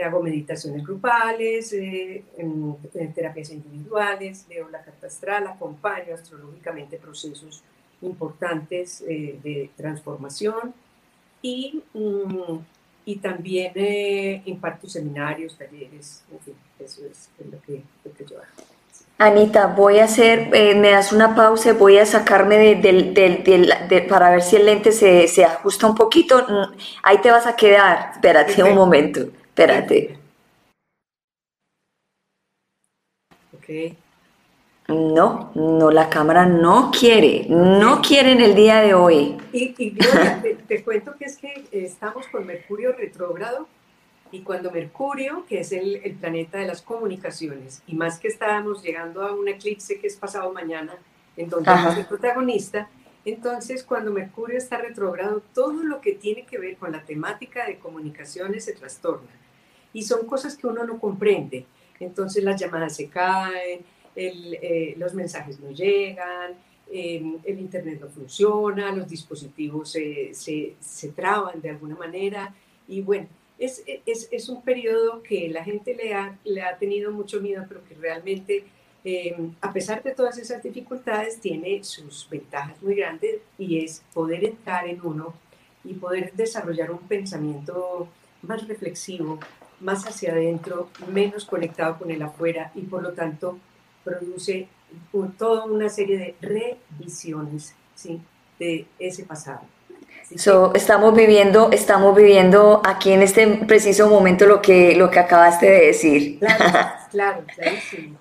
Hago 0.01 0.21
meditaciones 0.21 0.85
grupales, 0.85 1.73
en, 1.73 2.23
en, 2.37 3.13
terapias 3.13 3.51
individuales, 3.51 4.45
leo 4.49 4.69
la 4.69 4.81
carta 4.81 5.07
astral, 5.07 5.47
acompaño 5.47 6.13
astrológicamente 6.13 6.97
procesos 6.97 7.63
importantes 8.01 9.03
de 9.05 9.69
transformación 9.77 10.73
y 11.41 11.83
mm, 11.93 12.59
y 13.05 13.17
también 13.17 13.71
eh, 13.75 14.41
imparto 14.45 14.87
seminarios, 14.87 15.57
talleres, 15.57 16.23
en 16.31 16.39
fin, 16.39 16.55
eso 16.79 17.01
es, 17.09 17.29
lo, 17.51 17.61
que, 17.61 17.83
yo 18.25 18.37
hago. 18.37 18.67
Anita, 19.17 19.67
voy 19.67 19.99
a 19.99 20.05
hacer, 20.05 20.49
eh, 20.53 20.73
me 20.75 20.91
das 20.91 21.11
una 21.11 21.35
pausa, 21.35 21.73
voy 21.73 21.97
a 21.97 22.05
sacarme 22.05 22.75
de, 22.75 24.05
para 24.09 24.31
ver 24.31 24.41
si 24.41 24.55
el 24.55 24.65
lente 24.65 24.91
se, 24.91 25.27
se, 25.27 25.45
ajusta 25.45 25.87
un 25.87 25.95
poquito. 25.95 26.45
Mm, 26.47 26.75
ahí 27.03 27.17
te 27.19 27.29
vas 27.29 27.45
a 27.45 27.55
quedar. 27.55 28.11
Espérate 28.13 28.63
un 28.63 28.75
momento, 28.75 29.27
espérate. 29.53 30.17
Ok. 33.53 33.95
No, 34.87 35.51
no, 35.53 35.91
la 35.91 36.09
cámara 36.09 36.45
no 36.45 36.91
quiere, 36.91 37.45
no 37.47 38.01
quiere 38.01 38.31
en 38.31 38.41
el 38.41 38.55
día 38.55 38.81
de 38.81 38.95
hoy. 38.95 39.37
Y, 39.53 39.75
y 39.77 39.91
te, 40.67 40.83
cuento 40.83 41.15
que 41.17 41.25
es 41.25 41.37
que 41.37 41.67
estamos 41.71 42.27
con 42.27 42.45
Mercurio 42.45 42.93
retrógrado 42.93 43.67
y 44.31 44.41
cuando 44.41 44.71
Mercurio, 44.71 45.45
que 45.47 45.61
es 45.61 45.71
el, 45.71 45.97
el, 46.03 46.15
planeta 46.15 46.57
de 46.57 46.65
las 46.65 46.81
comunicaciones, 46.81 47.83
y 47.87 47.95
más 47.95 48.19
que 48.19 48.27
estábamos 48.27 48.83
llegando 48.83 49.21
a 49.21 49.33
un 49.33 49.47
eclipse 49.47 49.99
que 49.99 50.07
es 50.07 50.17
pasado 50.17 50.51
mañana, 50.51 50.95
en 51.37 51.49
donde 51.49 51.71
es 51.71 51.97
el 51.97 52.05
protagonista, 52.07 52.89
entonces 53.25 53.83
cuando 53.83 54.11
Mercurio 54.11 54.57
está 54.57 54.77
retrógrado, 54.77 55.41
todo 55.53 55.83
lo 55.83 56.01
que 56.01 56.13
tiene 56.13 56.45
que 56.45 56.57
ver 56.57 56.77
con 56.77 56.91
la 56.91 57.03
temática 57.03 57.65
de 57.65 57.79
comunicaciones 57.79 58.65
se 58.65 58.73
trastorna. 58.73 59.31
Y 59.93 60.03
son 60.03 60.25
cosas 60.25 60.57
que 60.57 60.67
uno 60.67 60.83
no 60.83 60.99
comprende. 60.99 61.65
Entonces 61.99 62.43
las 62.43 62.59
llamadas 62.59 62.95
se 62.95 63.07
caen, 63.07 63.85
eh, 64.15 64.93
los 64.97 65.13
mensajes 65.13 65.59
no 65.59 65.71
llegan, 65.71 66.53
em, 66.91 67.39
el 67.43 67.59
Internet 67.59 67.99
no 68.01 68.09
funciona, 68.09 68.91
los 68.91 69.07
dispositivos 69.07 69.91
se, 69.91 70.33
se, 70.33 71.07
traban 71.09 71.61
de 71.61 71.69
alguna 71.69 71.95
manera 71.95 72.53
y 72.87 73.01
bueno, 73.01 73.27
es, 73.57 73.83
es, 74.05 74.27
es, 74.31 74.49
un 74.49 74.61
periodo 74.61 75.23
que 75.23 75.49
la 75.49 75.63
gente 75.63 75.95
le 75.95 76.13
ha, 76.13 76.37
le 76.43 76.61
ha 76.61 76.77
tenido 76.77 77.11
mucho 77.11 77.39
miedo, 77.39 77.65
pero 77.67 77.83
que 77.85 77.95
realmente, 77.95 78.65
em, 79.03 79.53
a 79.61 79.71
pesar 79.73 80.01
de 80.03 80.11
todas 80.11 80.37
esas 80.37 80.63
dificultades, 80.63 81.39
tiene 81.39 81.83
sus 81.83 82.27
ventajas 82.29 82.81
muy 82.81 82.95
grandes 82.95 83.41
y 83.57 83.83
es 83.83 84.01
poder 84.13 84.43
entrar 84.45 84.87
en 84.87 84.99
uno 85.03 85.33
y 85.83 85.93
poder 85.93 86.31
desarrollar 86.33 86.91
un 86.91 86.99
pensamiento 86.99 88.07
más 88.41 88.67
reflexivo, 88.67 89.39
más 89.79 90.05
hacia 90.05 90.31
adentro, 90.31 90.89
menos 91.11 91.45
conectado 91.45 91.97
con 91.97 92.11
el 92.11 92.21
afuera 92.21 92.71
y 92.75 92.81
por 92.81 93.03
lo 93.03 93.13
tanto 93.13 93.57
produce 94.03 94.67
toda 95.37 95.65
una 95.65 95.89
serie 95.89 96.17
de 96.17 96.35
revisiones 96.41 97.73
¿sí? 97.95 98.21
de 98.59 98.85
ese 98.99 99.23
pasado. 99.23 99.61
estamos 100.73 101.15
viviendo, 101.15 101.71
estamos 101.71 102.15
viviendo 102.15 102.81
aquí 102.85 103.11
en 103.11 103.21
este 103.21 103.47
preciso 103.47 104.07
momento 104.09 104.45
lo 104.45 104.61
que, 104.61 104.95
lo 104.95 105.09
que 105.09 105.19
acabaste 105.19 105.65
de 105.65 105.85
decir. 105.87 106.39
Claro, 106.39 106.89
claro, 107.13 107.43
clarísimo, 107.55 108.17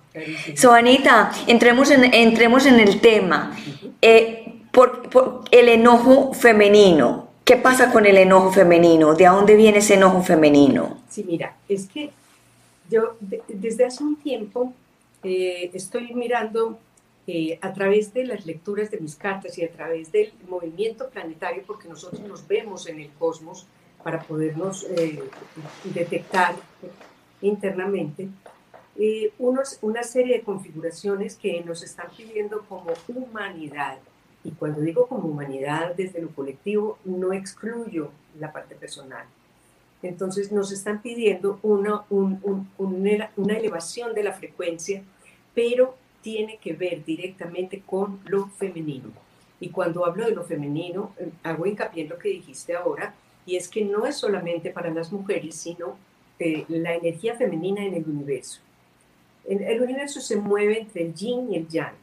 So, 0.55 0.73
Anita, 0.73 1.33
entremos 1.47 1.91
en, 1.91 2.13
entremos 2.13 2.67
en 2.67 2.79
el 2.79 3.01
tema. 3.01 3.57
Eh, 4.01 4.43
por, 4.73 5.45
el 5.51 5.69
enojo 5.69 6.33
femenino. 6.35 7.29
¿Qué 7.45 7.57
pasa 7.57 7.93
con 7.93 8.07
el 8.07 8.17
enojo 8.17 8.53
femenino? 8.53 9.15
¿De 9.15 9.27
dónde 9.27 9.57
viene 9.57 9.79
ese 9.79 9.95
enojo 9.95 10.23
femenino? 10.23 10.99
Sí, 11.09 11.25
mira, 11.25 11.57
es 11.69 11.87
que 11.87 12.11
yo 12.91 13.17
desde 13.49 13.85
hace 13.85 14.03
un 14.03 14.17
tiempo 14.17 14.73
eh, 15.23 15.71
estoy 15.75 16.15
mirando 16.15 16.79
eh, 17.27 17.59
a 17.61 17.73
través 17.73 18.15
de 18.15 18.25
las 18.25 18.47
lecturas 18.47 18.91
de 18.91 18.99
mis 18.99 19.17
cartas 19.17 19.59
y 19.59 19.65
a 19.65 19.71
través 19.71 20.13
del 20.13 20.33
movimiento 20.49 21.09
planetario, 21.09 21.63
porque 21.67 21.89
nosotros 21.89 22.21
nos 22.23 22.47
vemos 22.47 22.89
en 22.89 23.01
el 23.01 23.11
cosmos 23.19 23.67
para 24.03 24.21
podernos 24.21 24.85
eh, 24.85 25.23
detectar 25.85 26.55
internamente, 27.41 28.29
unos, 29.39 29.79
una 29.83 30.03
serie 30.03 30.39
de 30.39 30.43
configuraciones 30.43 31.37
que 31.37 31.63
nos 31.63 31.83
están 31.83 32.09
pidiendo 32.17 32.65
como 32.69 32.93
humanidad. 33.09 33.99
Y 34.45 34.51
cuando 34.53 34.81
digo 34.81 35.07
como 35.07 35.29
humanidad 35.29 35.95
desde 35.95 36.21
lo 36.21 36.29
colectivo, 36.31 36.99
no 37.05 37.33
excluyo 37.33 38.11
la 38.39 38.53
parte 38.53 38.75
personal. 38.75 39.25
Entonces 40.03 40.51
nos 40.51 40.73
están 40.73 41.01
pidiendo 41.01 41.61
una, 41.63 42.03
una 42.09 43.57
elevación 43.57 44.15
de 44.15 44.25
la 44.25 44.33
frecuencia 44.33 45.03
pero 45.55 45.95
tiene 46.23 46.59
que 46.59 46.73
ver 46.73 47.05
directamente 47.05 47.83
con 47.85 48.21
lo 48.27 48.49
femenino. 48.49 49.11
Y 49.61 49.69
cuando 49.69 50.05
hablo 50.05 50.27
de 50.27 50.33
lo 50.33 50.45
femenino, 50.45 51.15
eh, 51.19 51.31
hago 51.43 51.67
hincapié 51.67 52.05
en 52.05 52.11
lo 52.11 52.19
que 52.19 52.31
dijiste 52.31 52.75
ahora, 52.75 53.15
y 53.45 53.57
es 53.57 53.69
que 53.69 53.85
no 53.85 54.07
es 54.07 54.17
solamente 54.17 54.71
para 54.71 54.91
las 54.91 55.13
mujeres, 55.13 55.57
sino 55.57 55.97
eh, 56.39 56.65
la 56.69 56.95
energía 56.95 57.35
femenina 57.35 57.85
en 57.85 57.95
el 57.95 58.05
universo. 58.05 58.61
El 59.49 59.83
universo 59.83 60.21
se 60.21 60.37
mueve 60.37 60.81
entre 60.81 61.03
el 61.03 61.15
yin 61.15 61.53
y 61.53 61.57
el 61.57 61.69
yang. 61.69 61.95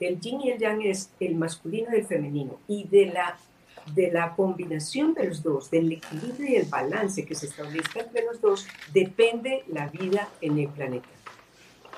El 0.00 0.20
yin 0.20 0.40
y 0.40 0.50
el 0.50 0.58
yang 0.58 0.82
es 0.82 1.10
el 1.20 1.34
masculino 1.34 1.88
y 1.92 1.96
el 2.00 2.06
femenino, 2.06 2.58
y 2.68 2.84
de 2.84 3.06
la, 3.06 3.36
de 3.94 4.10
la 4.12 4.34
combinación 4.34 5.14
de 5.14 5.24
los 5.24 5.42
dos, 5.42 5.70
del 5.70 5.92
equilibrio 5.92 6.48
y 6.48 6.56
el 6.56 6.66
balance 6.66 7.24
que 7.24 7.34
se 7.34 7.46
establezca 7.46 8.00
entre 8.00 8.24
los 8.24 8.40
dos, 8.40 8.66
depende 8.92 9.64
la 9.68 9.88
vida 9.88 10.28
en 10.40 10.58
el 10.58 10.68
planeta. 10.68 11.08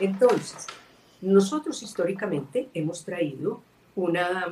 Entonces, 0.00 0.66
nosotros 1.20 1.82
históricamente 1.82 2.68
hemos 2.72 3.04
traído 3.04 3.60
una, 3.94 4.46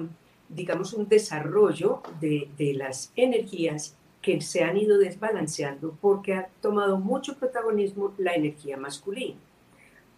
digamos, 0.48 0.92
un 0.92 1.08
desarrollo 1.08 2.02
de, 2.20 2.48
las 2.74 3.12
energías 3.16 3.94
que 4.20 4.40
se 4.42 4.62
han 4.62 4.76
ido 4.76 4.98
desbalanceando 4.98 5.96
porque 6.00 6.34
ha 6.34 6.48
tomado 6.60 6.98
mucho 6.98 7.36
protagonismo 7.36 8.12
la 8.18 8.34
energía 8.34 8.76
masculina. 8.76 9.38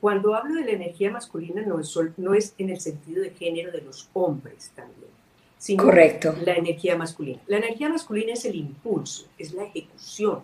Cuando 0.00 0.34
hablo 0.34 0.54
de 0.54 0.64
la 0.64 0.72
energía 0.72 1.10
masculina 1.10 1.62
no 1.62 1.78
es, 1.78 1.94
no 2.16 2.34
es 2.34 2.54
en 2.56 2.70
el 2.70 2.80
sentido 2.80 3.22
de 3.22 3.30
género 3.30 3.70
de 3.70 3.82
los 3.82 4.08
hombres 4.14 4.72
también, 4.74 5.10
sino 5.58 5.84
Correcto. 5.84 6.34
la 6.42 6.54
energía 6.54 6.96
masculina. 6.96 7.40
La 7.46 7.58
energía 7.58 7.90
masculina 7.90 8.32
es 8.32 8.44
el 8.46 8.56
impulso, 8.56 9.26
es 9.36 9.52
la 9.52 9.64
ejecución, 9.64 10.40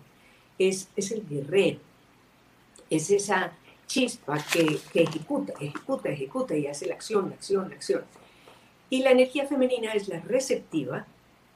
es, 0.59 0.89
es 0.95 1.11
el 1.11 1.27
guerrero, 1.27 1.79
es 2.91 3.11
esa 3.11 3.53
chispa 3.87 4.37
que, 4.53 4.79
ejecuta, 4.95 5.55
ejecuta, 5.61 6.11
ejecuta 6.11 6.57
y 6.57 6.67
hace 6.67 6.87
la 6.87 6.95
acción, 6.95 7.31
la 7.31 7.37
acción, 7.37 7.69
la 7.71 7.77
acción. 7.77 8.03
Y 8.91 9.03
la 9.03 9.13
energía 9.13 9.47
femenina 9.47 9.93
es 9.93 10.09
la 10.09 10.21
receptiva, 10.21 11.07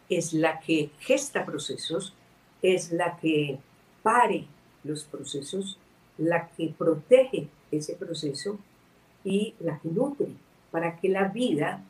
es 0.08 0.32
la 0.32 0.58
que 0.60 0.90
gesta 1.00 1.44
procesos, 1.44 2.14
es 2.62 2.92
la 2.92 3.18
que 3.18 3.58
pare 4.02 4.46
los 4.84 5.04
procesos, 5.04 5.78
la 6.20 6.48
que 6.48 6.72
protege 6.76 7.48
ese 7.72 7.94
proceso 7.94 8.58
y 9.24 9.54
la 9.60 9.78
que 9.78 9.88
nutre 9.88 10.28
para 10.70 10.96
que 10.96 11.08
la 11.08 11.24
vida 11.28 11.82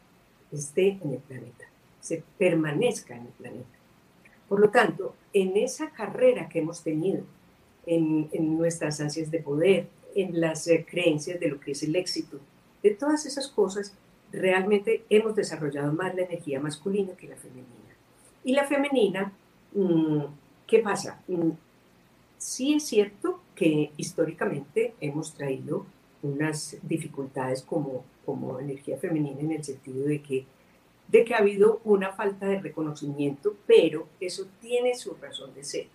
esté 0.52 0.98
en 1.02 1.12
el 1.12 1.18
planeta, 1.18 1.66
se 2.00 2.22
permanezca 2.38 3.14
en 3.14 3.22
el 3.22 3.32
planeta. 3.32 3.78
Por 4.48 4.60
lo 4.60 4.70
tanto, 4.70 5.14
en 5.32 5.56
esa 5.56 5.90
carrera 5.90 6.48
que 6.48 6.60
hemos 6.60 6.82
tenido, 6.82 7.24
en, 7.86 8.28
nuestras 8.56 9.00
ansias 9.00 9.30
de 9.30 9.40
poder, 9.40 9.88
en 10.14 10.40
las 10.40 10.66
eh, 10.68 10.86
creencias 10.88 11.40
de 11.40 11.48
lo 11.48 11.60
que 11.60 11.72
es 11.72 11.82
el 11.82 11.96
éxito. 11.96 12.38
De 12.82 12.90
todas 12.90 13.26
esas 13.26 13.48
cosas, 13.48 13.94
realmente 14.32 15.04
hemos 15.10 15.34
desarrollado 15.34 15.92
más 15.92 16.14
la 16.14 16.22
energía 16.22 16.60
masculina 16.60 17.14
que 17.16 17.28
la 17.28 17.36
femenina. 17.36 17.66
Y 18.44 18.52
la 18.52 18.66
femenina, 18.66 19.32
mm, 19.72 20.24
¿qué 20.66 20.78
pasa? 20.80 21.20
Mm, 21.26 21.50
sí 22.38 22.74
es 22.74 22.84
cierto 22.84 23.39
que 23.60 23.90
históricamente 23.98 24.94
hemos 25.02 25.34
traído 25.34 25.84
unas 26.22 26.78
dificultades 26.80 27.60
como, 27.60 28.04
como 28.24 28.58
energía 28.58 28.96
femenina 28.96 29.38
en 29.38 29.52
el 29.52 29.62
sentido 29.62 30.06
de 30.06 30.22
que, 30.22 30.46
de 31.08 31.24
que 31.26 31.34
ha 31.34 31.38
habido 31.40 31.82
una 31.84 32.10
falta 32.12 32.46
de 32.46 32.58
reconocimiento, 32.58 33.54
pero 33.66 34.06
eso 34.18 34.46
tiene 34.62 34.94
su 34.94 35.14
razón 35.20 35.52
de 35.54 35.64
ser. 35.64 35.88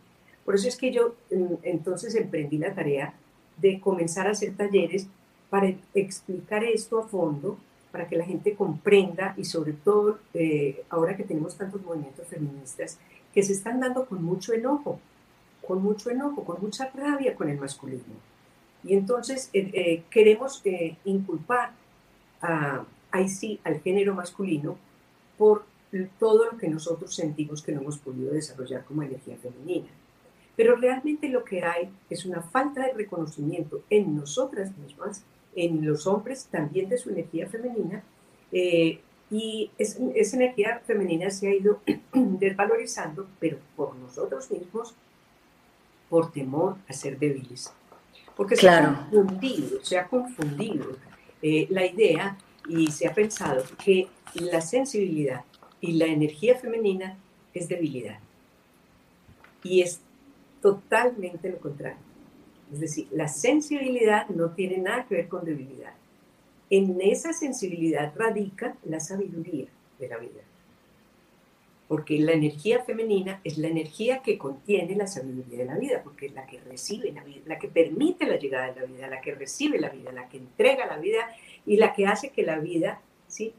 Por 0.45 0.53
eso 0.53 0.67
es 0.67 0.77
que 0.77 0.91
yo 0.91 1.15
entonces 1.63 2.13
emprendí 2.13 2.59
la 2.59 2.75
tarea 2.75 3.15
de 3.57 3.79
comenzar 3.79 4.27
a 4.27 4.31
hacer 4.31 4.55
talleres 4.55 5.07
para 5.49 5.73
explicar 5.95 6.63
esto 6.63 6.99
a 6.99 7.07
fondo, 7.07 7.57
para 7.91 8.07
que 8.07 8.15
la 8.15 8.25
gente 8.25 8.53
comprenda 8.53 9.33
y 9.37 9.45
sobre 9.45 9.73
todo 9.73 10.19
eh, 10.35 10.83
ahora 10.89 11.17
que 11.17 11.23
tenemos 11.23 11.57
tantos 11.57 11.81
movimientos 11.81 12.27
feministas 12.27 12.99
que 13.33 13.41
se 13.41 13.53
están 13.53 13.79
dando 13.79 14.05
con 14.05 14.23
mucho 14.23 14.53
enojo, 14.53 14.99
con 15.65 15.81
mucho 15.81 16.09
enojo, 16.09 16.43
con 16.43 16.61
mucha 16.61 16.89
rabia 16.93 17.35
con 17.35 17.49
el 17.49 17.57
masculismo. 17.57 18.15
Y 18.83 18.93
entonces 18.93 19.49
eh, 19.53 19.71
eh, 19.73 20.03
queremos 20.09 20.61
inculpar 21.05 21.71
a, 22.41 22.85
ahí 23.11 23.29
sí 23.29 23.59
al 23.63 23.79
género 23.81 24.13
masculino 24.13 24.77
por 25.37 25.65
todo 26.19 26.51
lo 26.51 26.57
que 26.57 26.67
nosotros 26.67 27.15
sentimos 27.15 27.61
que 27.61 27.71
no 27.71 27.81
hemos 27.81 27.97
podido 27.97 28.33
desarrollar 28.33 28.83
como 28.83 29.03
energía 29.03 29.37
femenina. 29.37 29.87
Pero 30.55 30.75
realmente 30.75 31.29
lo 31.29 31.43
que 31.43 31.63
hay 31.63 31.89
es 32.09 32.25
una 32.25 32.41
falta 32.41 32.85
de 32.85 32.93
reconocimiento 32.93 33.81
en 33.89 34.15
nosotras 34.15 34.75
mismas, 34.77 35.23
en 35.55 35.85
los 35.85 36.07
hombres 36.07 36.47
también 36.51 36.89
de 36.89 36.97
su 36.97 37.09
energía 37.09 37.47
femenina, 37.47 38.03
eh, 38.51 38.99
y 39.31 39.71
esa 39.77 40.35
energía 40.37 40.81
femenina 40.85 41.29
se 41.29 41.47
ha 41.47 41.53
ido 41.53 41.79
desvalorizando, 42.13 43.27
pero 43.39 43.57
por 43.75 43.95
nosotros 43.95 44.49
mismos, 44.51 44.95
por 46.15 46.31
temor 46.31 46.77
a 46.87 46.93
ser 46.93 47.19
débiles. 47.19 47.73
Porque 48.37 48.55
se 48.55 48.69
ha 48.69 49.09
confundido, 49.11 49.83
se 49.83 49.97
ha 49.97 50.07
confundido 50.07 50.95
eh, 51.41 51.67
la 51.69 51.85
idea 51.85 52.37
y 52.69 52.87
se 52.89 53.05
ha 53.05 53.13
pensado 53.13 53.65
que 53.83 54.07
la 54.35 54.61
sensibilidad 54.61 55.43
y 55.81 55.91
la 55.91 56.05
energía 56.05 56.55
femenina 56.55 57.17
es 57.53 57.67
debilidad. 57.67 58.17
Y 59.61 59.81
es 59.81 59.99
totalmente 60.61 61.49
lo 61.49 61.57
contrario. 61.57 61.99
Es 62.71 62.79
decir, 62.79 63.09
la 63.11 63.27
sensibilidad 63.27 64.29
no 64.29 64.51
tiene 64.51 64.77
nada 64.77 65.05
que 65.05 65.15
ver 65.15 65.27
con 65.27 65.43
debilidad. 65.43 65.95
En 66.69 66.97
esa 67.01 67.33
sensibilidad 67.33 68.13
radica 68.15 68.77
la 68.85 69.01
sabiduría 69.01 69.67
de 69.99 70.07
la 70.07 70.15
vida. 70.15 70.43
Porque 71.87 72.17
la 72.17 72.31
energía 72.31 72.83
femenina 72.83 73.41
es 73.43 73.57
la 73.57 73.67
energía 73.67 74.21
que 74.23 74.37
contiene 74.37 74.95
la 74.95 75.05
sabiduría 75.05 75.59
de 75.59 75.65
la 75.65 75.77
vida, 75.77 76.01
porque 76.03 76.27
es 76.27 76.33
la 76.33 76.47
que 76.47 76.59
recibe 76.59 77.11
la 77.11 77.23
vida, 77.23 77.41
la 77.45 77.59
que 77.59 77.67
permite 77.67 78.25
la 78.25 78.37
llegada 78.37 78.73
de 78.73 78.81
la 78.81 78.87
vida, 78.87 79.07
la 79.07 79.21
que 79.21 79.35
recibe 79.35 79.79
la 79.79 79.89
vida, 79.89 80.11
la 80.11 80.27
que 80.27 80.37
entrega 80.37 80.87
la 80.87 80.97
vida 80.97 81.29
y 81.65 81.77
la 81.77 81.93
que 81.93 82.07
hace 82.07 82.29
que 82.29 82.43
la 82.43 82.57
vida 82.57 83.01
¿sí? 83.27 83.53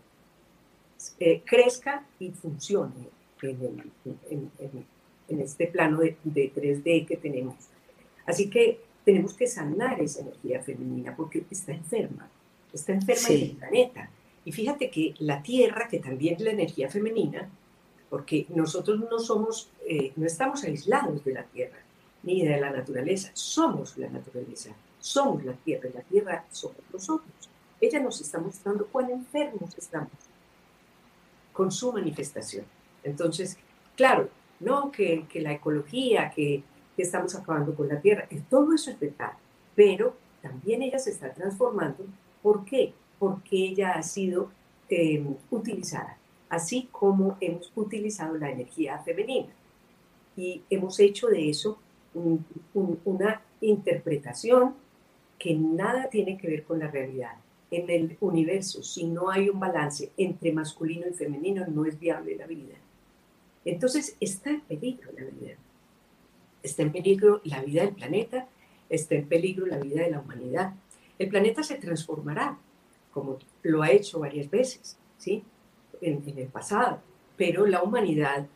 Eh, 1.20 1.42
crezca 1.44 2.06
y 2.18 2.30
funcione 2.30 3.08
en, 3.42 5.40
este 5.40 5.66
plano 5.66 6.00
de, 6.00 6.16
3D 6.24 7.06
que 7.06 7.16
tenemos. 7.16 7.56
Así 8.24 8.48
que 8.48 8.80
tenemos 9.04 9.34
que 9.34 9.46
sanar 9.46 10.00
esa 10.00 10.22
energía 10.22 10.62
femenina 10.62 11.14
porque 11.14 11.44
está 11.50 11.72
enferma, 11.72 12.28
está 12.72 12.92
enferma 12.92 13.28
en 13.28 13.42
el 13.42 13.50
planeta. 13.52 14.10
Y 14.44 14.52
fíjate 14.52 14.90
que 14.90 15.14
la 15.18 15.42
Tierra, 15.42 15.88
que 15.88 15.98
también 15.98 16.36
es 16.36 16.40
la 16.40 16.50
energía 16.50 16.88
femenina, 16.88 17.48
porque 18.10 18.46
nosotros 18.50 19.00
no 19.00 19.18
somos, 19.18 19.70
eh, 19.86 20.12
no 20.16 20.26
estamos 20.26 20.62
aislados 20.64 21.24
de 21.24 21.32
la 21.34 21.44
Tierra 21.44 21.78
ni 22.22 22.44
de 22.44 22.60
la 22.60 22.70
naturaleza, 22.70 23.30
somos 23.34 23.96
la 23.96 24.08
naturaleza, 24.08 24.70
somos 24.98 25.44
la 25.44 25.52
Tierra, 25.52 25.88
y 25.88 25.96
la 25.96 26.02
Tierra 26.02 26.44
somos 26.50 26.78
nosotros. 26.92 27.32
Ella 27.80 28.00
nos 28.00 28.20
está 28.20 28.38
mostrando 28.38 28.86
cuán 28.86 29.10
enfermos 29.10 29.76
estamos 29.78 30.10
con 31.52 31.70
su 31.70 31.92
manifestación. 31.92 32.64
Entonces, 33.02 33.56
claro, 33.96 34.28
no 34.60 34.90
que, 34.90 35.26
la 35.34 35.52
ecología, 35.52 36.30
que, 36.34 36.62
estamos 36.96 37.34
acabando 37.34 37.74
con 37.74 37.88
la 37.88 38.00
tierra, 38.00 38.26
todo 38.48 38.72
eso 38.72 38.90
es 38.90 38.98
verdad, 38.98 39.32
pero 39.74 40.16
también 40.40 40.80
ella 40.80 40.98
se 40.98 41.10
está 41.10 41.32
transformando. 41.34 42.06
¿Por 42.42 42.64
qué? 42.64 42.94
Porque 43.18 43.66
ella 43.66 43.92
ha 43.92 44.02
sido 44.02 44.50
em, 44.88 45.34
utilizada, 45.50 46.16
así 46.48 46.88
como 46.92 47.36
hemos 47.40 47.72
utilizado 47.74 48.36
la 48.36 48.50
energía 48.50 48.98
femenina. 48.98 49.52
Y 50.36 50.62
hemos 50.70 51.00
hecho 51.00 51.28
de 51.28 51.50
eso 51.50 51.78
una 52.74 53.42
interpretación 53.60 54.74
que 55.38 55.54
nada 55.54 56.08
tiene 56.08 56.38
que 56.38 56.48
ver 56.48 56.64
con 56.64 56.78
la 56.78 56.88
realidad 56.88 57.36
en 57.70 57.90
el 57.90 58.16
universo, 58.20 58.82
si 58.82 59.04
no 59.04 59.30
hay 59.30 59.48
un 59.48 59.58
balance 59.58 60.12
entre 60.16 60.52
masculino 60.52 61.06
y 61.08 61.12
femenino, 61.12 61.66
no 61.66 61.84
es 61.84 61.98
viable 61.98 62.36
la 62.36 62.46
vida. 62.46 62.76
Entonces 63.64 64.16
está 64.20 64.50
en 64.50 64.60
peligro 64.60 65.10
la 65.12 65.24
vida. 65.24 65.54
Está 66.62 66.82
en 66.82 66.92
peligro 66.92 67.40
la 67.44 67.62
vida 67.62 67.82
del 67.82 67.94
planeta, 67.94 68.48
está 68.88 69.16
en 69.16 69.26
peligro 69.26 69.66
la 69.66 69.78
vida 69.78 70.02
de 70.02 70.10
la 70.10 70.20
humanidad. 70.20 70.74
El 71.18 71.28
planeta 71.28 71.62
se 71.62 71.76
transformará, 71.76 72.58
como 73.12 73.38
lo 73.62 73.82
ha 73.82 73.90
hecho 73.90 74.20
varias 74.20 74.48
veces, 74.48 74.96
¿sí? 75.18 75.42
En, 76.00 76.22
el 76.26 76.48
pasado, 76.48 77.00
pero 77.36 77.66
la 77.66 77.82
humanidad 77.82 78.46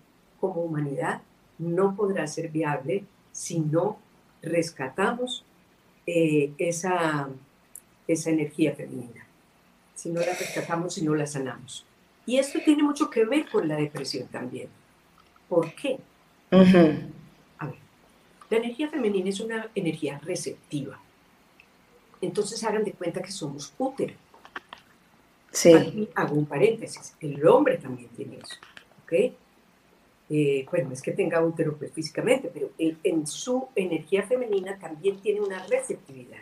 como 0.41 0.63
humanidad 0.63 1.23
no 1.59 1.97
podrá 1.97 2.27
ser 2.27 2.49
viable 2.49 3.05
si 3.33 3.61
no 3.61 3.99
rescatamos 4.43 5.45
eh, 6.07 6.53
esa 6.59 7.29
esa 8.13 8.31
energía 8.31 8.75
femenina, 8.75 9.27
si 9.95 10.11
no 10.11 10.21
la 10.21 10.35
rescatamos, 10.35 10.95
si 10.95 11.05
no 11.05 11.15
la 11.15 11.27
sanamos. 11.27 11.85
Y 12.27 12.39
esto 12.39 12.59
tiene 12.65 12.83
mucho 12.83 13.11
que 13.11 13.25
ver 13.25 13.49
con 13.49 13.69
la 13.69 13.77
depresión 13.77 14.29
también. 14.29 14.69
¿Por 15.49 15.73
qué? 15.75 15.99
A 16.51 17.67
ver, 17.67 17.77
la 18.49 18.57
energía 18.57 18.89
femenina 18.89 19.31
es 19.31 19.41
una 19.41 19.69
energía 19.75 20.19
receptiva. 20.19 21.01
Entonces 22.21 22.63
hagan 22.65 22.85
de 22.85 22.93
cuenta 22.93 23.23
que 23.23 23.31
somos 23.31 23.73
útero. 23.79 24.15
Sí. 25.53 26.09
hago 26.15 26.37
un 26.37 26.47
paréntesis. 26.47 27.15
El 27.21 27.47
hombre 27.47 27.79
también 27.79 28.09
tiene 28.11 28.37
eso. 28.37 28.57
¿Ok? 29.03 29.35
Eh, 30.33 30.65
bueno, 30.71 30.93
es 30.93 31.03
que 31.03 31.11
tenga 31.11 31.45
útero 31.45 31.77
pues, 31.77 31.93
físicamente, 31.93 32.51
pero 32.55 32.71
en 32.79 33.27
su 33.27 33.67
energía 33.75 34.23
femenina 34.23 34.79
también 34.79 35.19
tiene 35.19 35.41
una 35.41 35.67
receptividad. 35.67 36.39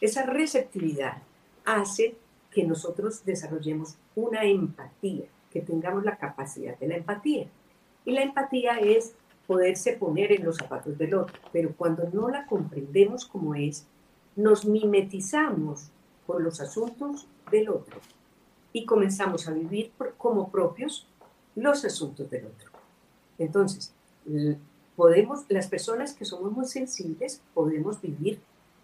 Esa 0.00 0.24
receptividad 0.24 1.18
hace 1.64 2.14
que 2.50 2.64
nosotros 2.64 3.22
desarrollemos 3.24 3.96
una 4.14 4.44
empatía, 4.44 5.26
que 5.50 5.60
tengamos 5.60 6.04
la 6.04 6.16
capacidad 6.16 6.78
de 6.78 6.88
la 6.88 6.96
empatía. 6.96 7.46
Y 8.06 8.12
la 8.12 8.22
empatía 8.22 8.78
es 8.78 9.14
poderse 9.46 9.92
poner 9.92 10.32
en 10.32 10.44
los 10.44 10.56
zapatos 10.56 10.96
del 10.96 11.14
otro, 11.14 11.38
pero 11.52 11.74
cuando 11.76 12.08
no 12.12 12.30
la 12.30 12.46
comprendemos 12.46 13.26
como 13.26 13.54
es, 13.54 13.86
nos 14.36 14.64
mimetizamos 14.64 15.90
por 16.26 16.40
los 16.40 16.60
asuntos 16.60 17.26
del 17.50 17.68
otro 17.68 18.00
y 18.72 18.84
comenzamos 18.84 19.48
a 19.48 19.52
vivir 19.52 19.92
como 20.18 20.50
propios 20.50 21.06
los 21.54 21.84
asuntos 21.84 22.28
del 22.30 22.46
otro. 22.46 22.70
Entonces, 23.38 23.92
podemos, 24.94 25.44
las 25.48 25.66
personas 25.68 26.12
que 26.12 26.24
somos 26.24 26.52
muy 26.52 26.66
sensibles, 26.66 27.40
podemos 27.54 28.00
vivir 28.00 28.40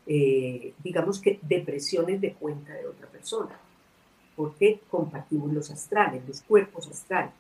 eh, 0.07 0.75
digamos 0.83 1.21
que 1.21 1.39
depresiones 1.43 2.21
de 2.21 2.35
cuenta 2.35 2.73
de 2.75 2.87
otra 2.87 3.07
persona, 3.07 3.57
porque 4.35 4.81
compartimos 4.91 5.53
los 5.53 5.71
astrales, 5.71 6.27
los 6.27 6.41
cuerpos 6.43 6.89
astrales. 6.89 7.33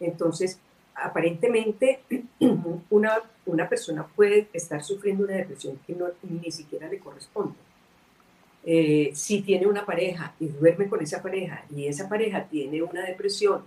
Entonces, 0.00 0.58
aparentemente, 0.94 2.00
una, 2.90 3.18
una 3.44 3.68
persona 3.68 4.06
puede 4.06 4.48
estar 4.54 4.82
sufriendo 4.82 5.24
una 5.24 5.34
depresión 5.34 5.78
que 5.86 5.94
no, 5.94 6.06
ni 6.22 6.50
siquiera 6.50 6.88
le 6.88 7.00
corresponde. 7.00 7.54
Eh, 8.66 9.10
si 9.14 9.42
tiene 9.42 9.66
una 9.66 9.84
pareja 9.84 10.34
y 10.40 10.48
duerme 10.48 10.88
con 10.88 11.02
esa 11.02 11.22
pareja 11.22 11.64
y 11.74 11.86
esa 11.86 12.08
pareja 12.08 12.44
tiene 12.44 12.82
una 12.82 13.02
depresión 13.02 13.62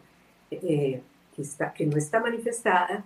eh, 0.49 1.01
que, 1.35 1.41
está, 1.41 1.71
que 1.71 1.85
no 1.85 1.97
está 1.97 2.19
manifestada, 2.19 3.05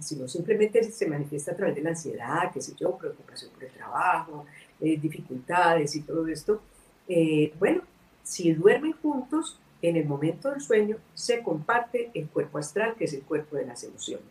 sino 0.00 0.28
simplemente 0.28 0.82
se 0.84 1.06
manifiesta 1.06 1.52
a 1.52 1.56
través 1.56 1.74
de 1.74 1.82
la 1.82 1.90
ansiedad, 1.90 2.52
qué 2.52 2.60
sé 2.60 2.74
yo, 2.78 2.96
preocupación 2.96 3.50
por 3.50 3.64
el 3.64 3.72
trabajo, 3.72 4.46
eh, 4.80 4.96
dificultades 4.96 5.96
y 5.96 6.02
todo 6.02 6.26
esto. 6.28 6.62
Eh, 7.08 7.52
bueno, 7.58 7.82
si 8.22 8.52
duermen 8.52 8.92
juntos, 8.92 9.58
en 9.82 9.96
el 9.96 10.06
momento 10.06 10.50
del 10.50 10.60
sueño 10.60 10.96
se 11.14 11.42
comparte 11.42 12.10
el 12.14 12.28
cuerpo 12.28 12.58
astral, 12.58 12.94
que 12.96 13.04
es 13.04 13.12
el 13.12 13.22
cuerpo 13.22 13.56
de 13.56 13.66
las 13.66 13.82
emociones. 13.84 14.26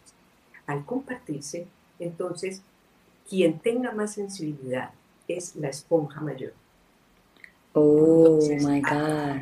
Al 0.68 0.86
compartirse, 0.86 1.68
entonces, 2.00 2.62
quien 3.30 3.60
tenga 3.60 3.92
más 3.92 4.14
sensibilidad 4.14 4.92
es 5.28 5.56
la 5.56 5.70
esponja 5.70 6.22
mayor. 6.22 6.54
Oh, 7.78 8.40
my 8.62 8.82
God. 8.82 9.42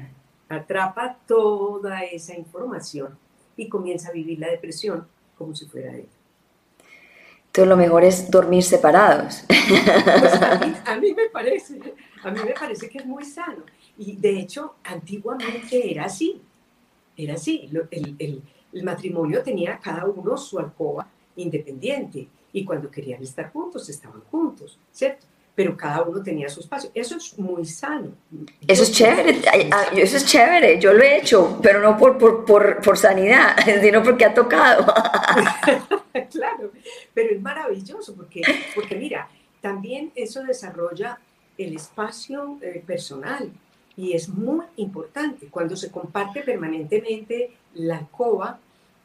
Atrapa 0.50 1.20
toda 1.28 2.04
esa 2.04 2.36
información 2.36 3.16
y 3.56 3.70
comienza 3.70 4.10
a 4.10 4.12
vivir 4.12 4.40
la 4.40 4.50
depresión 4.50 5.08
como 5.38 5.56
si 5.56 5.68
fuera 5.68 5.96
él. 5.96 6.08
Entonces 7.46 7.70
lo 7.70 7.78
mejor 7.78 8.04
es 8.04 8.32
dormir 8.32 8.64
separados. 8.64 9.44
Pues 9.48 10.42
a, 10.88 10.98
mí, 11.00 11.14
me 11.14 11.30
parece, 11.30 11.80
a 12.24 12.32
mí 12.32 12.40
me 12.44 12.54
parece 12.54 12.90
que 12.90 12.98
es 12.98 13.06
muy 13.06 13.24
sano. 13.24 13.64
Y 14.00 14.16
de 14.16 14.40
hecho, 14.40 14.76
antiguamente 14.84 15.92
era 15.92 16.06
así. 16.06 16.42
Era 17.16 17.36
así. 17.36 17.70
El, 17.92 18.16
el, 18.18 18.42
el 18.74 18.84
matrimonio 18.84 19.44
tenía 19.44 19.78
cada 19.78 20.06
uno 20.06 20.36
su 20.38 20.58
alcoba 20.58 21.08
independiente. 21.36 22.28
Y 22.52 22.66
cuando 22.66 22.90
querían 22.90 23.22
estar 23.22 23.52
juntos, 23.52 23.88
estaban 23.88 24.22
juntos, 24.32 24.80
¿cierto? 24.92 25.28
Pero 25.56 25.78
cada 25.78 26.02
uno 26.02 26.22
tenía 26.24 26.50
su 26.50 26.62
espacio. 26.62 26.90
Eso 26.94 27.18
es 27.18 27.38
muy 27.38 27.66
sano. 27.66 28.12
Eso 28.68 28.84
es 28.84 28.92
chévere, 28.92 29.42
eso 29.96 30.18
es 30.18 30.26
chévere, 30.26 30.80
yo 30.80 30.94
lo 30.94 31.04
he 31.04 31.18
hecho, 31.18 31.60
pero 31.62 31.80
no 31.80 31.98
por, 31.98 32.18
por, 32.18 32.44
por, 32.46 32.82
por 32.82 32.98
sanidad, 32.98 33.56
sino 33.82 34.02
porque 34.02 34.26
ha 34.26 34.34
tocado. 34.34 34.86
claro, 36.32 36.72
pero 37.14 37.36
es 37.36 37.42
maravilloso 37.42 38.16
porque, 38.16 38.42
porque 38.74 38.96
mira, 38.96 39.30
también 39.62 40.12
eso 40.16 40.44
desarrolla 40.44 41.20
el 41.58 41.76
espacio 41.76 42.58
eh, 42.62 42.84
personal, 42.86 43.52
Y 43.96 44.14
es 44.14 44.28
muy 44.28 44.66
importante. 44.78 45.48
Cuando 45.52 45.76
se 45.76 45.92
comparte 45.92 46.42
permanentemente 46.42 47.52
la 47.76 48.00
alcoba, 48.00 48.60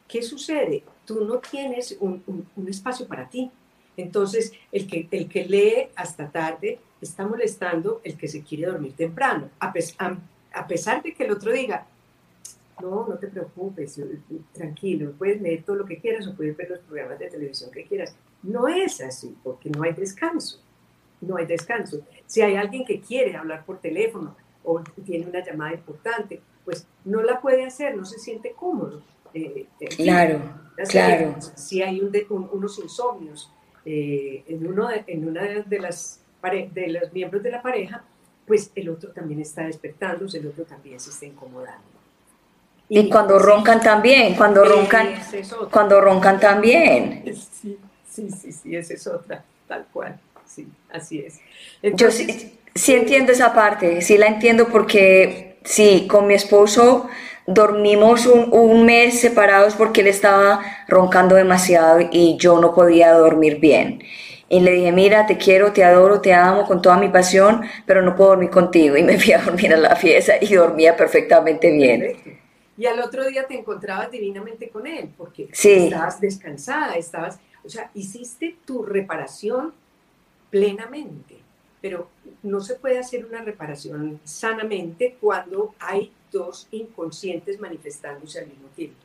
¿qué 0.07 0.23
sucede? 0.23 0.83
Tú 1.05 1.23
no 1.25 1.37
tienes 1.37 1.95
un, 1.99 2.23
espacio 2.67 3.07
para 3.07 3.29
ti. 3.29 3.51
Entonces, 3.99 4.53
el 4.71 4.87
que, 4.87 5.07
el 5.11 5.27
que 5.27 5.45
lee 5.45 5.89
hasta 5.95 6.29
tarde 6.29 6.79
está 7.01 7.27
molestando 7.27 8.01
el 8.03 8.17
que 8.17 8.27
se 8.27 8.43
quiere 8.43 8.67
dormir 8.67 8.93
temprano, 8.93 9.49
a, 9.59 9.73
a 10.53 10.67
pesar 10.67 11.03
de 11.03 11.13
que 11.13 11.23
el 11.23 11.31
otro 11.31 11.51
diga, 11.51 11.85
no, 12.81 13.05
no 13.07 13.17
te 13.17 13.27
preocupes, 13.27 14.01
tranquilo, 14.53 15.13
puedes 15.17 15.41
leer 15.41 15.63
todo 15.63 15.75
lo 15.77 15.85
que 15.85 15.99
quieras 15.99 16.27
o 16.27 16.35
puedes 16.35 16.55
ver 16.55 16.69
los 16.69 16.79
programas 16.79 17.19
de 17.19 17.29
televisión 17.29 17.71
que 17.71 17.83
quieras. 17.83 18.15
No 18.41 18.67
es 18.67 19.01
así, 19.01 19.35
porque 19.43 19.69
no 19.69 19.83
hay 19.83 19.93
descanso, 19.93 20.61
no 21.19 21.35
hay 21.35 21.45
descanso. 21.45 21.99
Si 22.25 22.41
hay 22.41 22.55
alguien 22.55 22.85
que 22.85 23.01
quiere 23.01 23.35
hablar 23.35 23.65
por 23.65 23.79
teléfono 23.79 24.35
o 24.63 24.81
tiene 25.05 25.27
una 25.27 25.43
llamada 25.43 25.73
importante, 25.73 26.41
pues 26.63 26.87
no 27.03 27.21
la 27.21 27.41
puede 27.41 27.65
hacer, 27.65 27.97
no 27.97 28.05
se 28.05 28.17
siente 28.17 28.53
cómodo. 28.53 29.01
Eh, 29.33 29.67
claro, 29.97 30.41
claro. 30.89 31.35
Si 31.55 31.81
hay 31.81 31.99
unos 31.99 32.79
insomnios 32.79 33.51
eh, 33.91 34.43
en, 34.47 34.67
uno 34.67 34.87
en 35.07 35.27
una 35.27 35.41
de 35.41 35.79
las 35.79 36.21
de 36.43 36.87
los 36.89 37.11
miembros 37.11 37.41
de 37.41 37.49
la 37.49 37.59
pareja, 37.59 38.03
pues 38.45 38.71
el 38.75 38.87
otro 38.89 39.09
también 39.09 39.41
está 39.41 39.63
despertándose, 39.63 40.37
el 40.37 40.45
otro 40.45 40.63
también 40.63 40.99
se 40.99 41.09
está 41.09 41.25
incomodando. 41.25 41.81
Y, 42.87 43.09
cuando 43.09 43.39
roncan 43.39 43.81
también, 43.81 44.35
cuando 44.35 44.63
roncan, 44.63 45.15
cuando 45.71 46.01
roncan 46.01 46.39
también. 46.39 47.23
Sí, 47.25 47.79
sí, 48.07 48.29
sí, 48.29 48.51
sí, 48.51 48.75
esa 48.75 48.93
es 48.93 49.07
otra, 49.07 49.43
tal 49.67 49.87
cual, 49.91 50.19
sí, 50.45 50.67
así 50.91 51.21
es. 51.21 51.39
Yo 51.95 52.11
sí, 52.11 52.59
sí 52.75 52.93
entiendo 52.93 53.31
esa 53.31 53.55
parte, 53.55 54.01
sí 54.01 54.19
la 54.19 54.27
entiendo 54.27 54.67
porque 54.67 55.57
sí, 55.63 56.05
con 56.07 56.27
mi 56.27 56.35
esposo 56.35 57.09
dormimos 57.49 58.25
un, 58.25 58.49
un, 58.51 58.85
mes 58.85 59.19
separados 59.19 59.75
porque 59.75 60.01
él 60.01 60.07
estaba 60.07 60.61
roncando 60.87 61.35
demasiado 61.35 61.99
y 62.11 62.37
yo 62.37 62.59
no 62.59 62.73
podía 62.73 63.13
dormir 63.13 63.59
bien. 63.59 64.03
Y 64.49 64.61
le 64.61 64.71
dije, 64.71 64.91
mira, 64.91 65.27
te 65.27 65.37
quiero, 65.37 65.73
te 65.73 65.83
adoro, 65.83 66.21
te 66.21 66.33
amo 66.33 66.65
con 66.65 66.81
toda 66.81 66.97
mi 66.97 67.09
pasión, 67.09 67.61
pero 67.85 68.01
no 68.01 68.15
puedo 68.15 68.31
dormir 68.31 68.49
contigo. 68.49 68.97
Y 68.97 69.03
me 69.03 69.19
fui 69.19 69.33
a 69.33 69.41
dormir 69.41 69.73
a 69.73 69.77
la 69.77 69.95
fiesta 69.95 70.33
y 70.41 70.53
dormía 70.53 70.95
perfectamente 70.95 71.71
bien. 71.71 72.39
Y 72.77 72.85
al 72.85 72.99
otro 72.99 73.25
día 73.25 73.45
te 73.45 73.55
encontrabas 73.55 74.09
divinamente 74.09 74.69
con 74.69 74.87
él, 74.87 75.11
porque 75.17 75.49
estabas 75.51 76.19
descansada, 76.21 76.93
estabas, 76.95 77.39
o 77.63 77.69
sea, 77.69 77.91
hiciste 77.93 78.55
tu 78.65 78.83
reparación 78.83 79.73
plenamente, 80.49 81.37
pero 81.81 82.07
no 82.41 82.61
se 82.61 82.75
puede 82.75 82.97
hacer 82.97 83.25
una 83.25 83.41
reparación 83.41 84.19
sanamente 84.23 85.17
cuando 85.19 85.75
hay 85.79 86.11
dos 86.31 86.67
inconscientes 86.71 87.59
manifestándose 87.59 88.39
al 88.39 88.47
mismo 88.47 88.67
tiempo. 88.75 88.97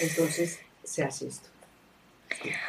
Entonces 0.00 0.60
se 0.84 1.02
hace 1.04 1.28
esto. 1.28 1.48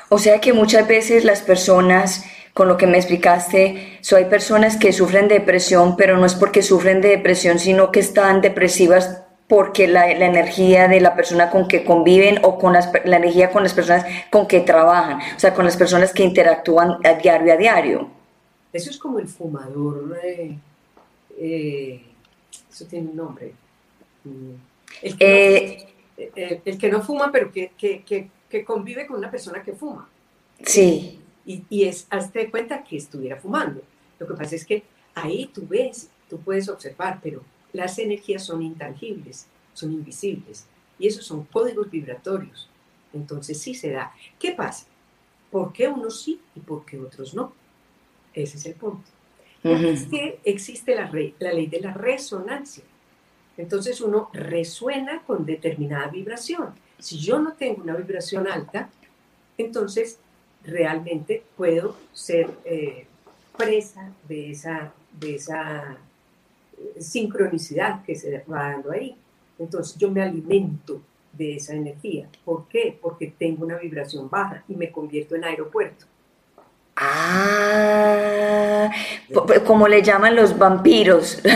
O 0.10 0.20
sea 0.20 0.42
que 0.42 0.54
muchas 0.54 0.88
veces 0.88 1.24
las 1.24 1.42
personas, 1.42 2.26
con 2.54 2.68
lo 2.68 2.78
que 2.78 2.88
me 2.88 2.98
explicaste, 2.98 3.98
so 4.02 4.18
hay 4.18 4.26
personas 4.26 4.78
que 4.78 4.94
sufren 4.94 5.28
de 5.28 5.36
depresión, 5.36 5.96
pero 5.96 6.18
no 6.18 6.26
es 6.26 6.36
porque 6.36 6.62
sufren 6.62 7.02
de 7.02 7.10
depresión, 7.10 7.60
sino 7.60 7.92
que 7.92 8.00
están 8.00 8.42
depresivas 8.42 9.22
porque 9.48 9.88
la, 9.88 10.10
energía 10.10 10.88
de 10.88 11.00
la 11.00 11.16
persona 11.16 11.50
con 11.50 11.68
que 11.68 11.84
conviven 11.84 12.40
o 12.44 12.58
con 12.58 12.74
las, 12.74 12.90
la 13.06 13.18
energía 13.18 13.52
con 13.52 13.64
las 13.64 13.74
personas 13.74 14.06
con 14.30 14.48
que 14.48 14.62
trabajan, 14.62 15.20
o 15.36 15.40
sea, 15.40 15.54
con 15.54 15.66
las 15.66 15.78
personas 15.78 16.14
que 16.14 16.24
interactúan 16.24 16.98
a 17.06 17.14
diario 17.14 17.54
a 17.54 17.58
diario. 17.58 18.10
Eso 18.72 18.90
es 18.90 18.98
como 18.98 19.20
el 19.20 19.28
fumador, 19.28 20.18
eh, 20.24 20.58
eh, 21.38 22.02
eso 22.72 22.86
tiene 22.86 23.10
un 23.10 23.16
nombre. 23.16 23.54
El 25.02 25.18
que, 25.18 25.88
no, 26.18 26.24
eh, 26.24 26.62
el, 26.66 26.78
que 26.78 26.90
no 26.90 27.02
fuma, 27.02 27.32
pero 27.32 27.52
que, 27.52 27.72
que, 27.78 28.04
que 28.04 28.30
que 28.54 28.64
convive 28.64 29.08
con 29.08 29.18
una 29.18 29.32
persona 29.32 29.64
que 29.64 29.74
fuma. 29.74 30.08
Sí. 30.64 31.20
Y, 31.44 31.64
y 31.72 31.86
es, 31.86 32.06
hazte 32.12 32.52
cuenta 32.52 32.84
que 32.84 32.98
estuviera 32.98 33.38
fumando. 33.38 33.82
Lo 34.20 34.28
que 34.28 34.36
pasa 34.36 34.56
es 34.56 34.64
que 34.64 34.84
ahí 35.16 35.50
tú 35.52 35.68
ves, 35.68 36.12
tú 36.30 36.40
puedes 36.40 36.70
observar, 36.70 37.20
pero 37.24 37.42
las 37.74 37.98
energías 37.98 38.46
son 38.46 38.62
intangibles, 38.62 39.48
son 39.74 39.92
invisibles. 39.92 40.68
Y 41.00 41.08
esos 41.08 41.26
son 41.26 41.46
códigos 41.46 41.90
vibratorios. 41.90 42.70
Entonces 43.12 43.60
sí 43.60 43.74
se 43.74 43.90
da. 43.90 44.14
¿Qué 44.38 44.52
pasa? 44.52 44.86
¿Por 45.50 45.74
qué 45.74 45.88
unos 45.88 46.22
sí 46.22 46.40
y 46.56 46.60
por 46.60 46.86
qué 46.86 47.00
otros 47.00 47.34
no? 47.34 47.54
Ese 48.36 48.58
es 48.58 48.66
el 48.68 48.76
punto. 48.76 49.10
Es 49.64 50.06
que 50.06 50.40
existe 50.44 50.94
la, 50.94 51.12
la 51.40 51.54
ley 51.54 51.66
de 51.66 51.80
la 51.80 51.92
resonancia. 51.92 52.84
Entonces 53.58 54.02
uno 54.02 54.30
resuena 54.34 55.22
con 55.26 55.46
determinada 55.46 56.08
vibración. 56.08 56.74
Si 57.00 57.20
yo 57.20 57.40
no 57.40 57.54
tengo 57.54 57.84
una 57.84 57.96
vibración 57.96 58.48
alta, 58.48 58.90
entonces 59.58 60.20
realmente 60.64 61.44
puedo 61.56 61.96
ser 62.14 62.50
eh, 62.66 63.06
presa 63.58 64.12
de 64.28 64.52
esa, 64.52 64.94
de 65.20 65.36
esa 65.36 65.98
eh, 66.78 67.02
sincronicidad 67.02 68.04
que 68.04 68.16
se 68.16 68.44
va 68.50 68.72
dando 68.72 68.92
ahí. 68.92 69.16
Entonces 69.60 69.98
yo 69.98 70.10
me 70.10 70.22
alimento 70.22 71.02
de 71.32 71.56
esa 71.56 71.74
energía. 71.74 72.30
¿Por 72.46 72.68
qué? 72.68 72.98
Porque 73.00 73.34
tengo 73.38 73.66
una 73.66 73.78
vibración 73.78 74.30
baja 74.30 74.64
y 74.68 74.76
me 74.76 74.92
convierto 74.92 75.36
en 75.36 75.44
aeropuerto. 75.44 76.06
Ah, 76.96 78.90
como 79.66 79.88
le 79.88 80.02
llaman 80.02 80.36
los 80.36 80.58
vampiros. 80.58 81.42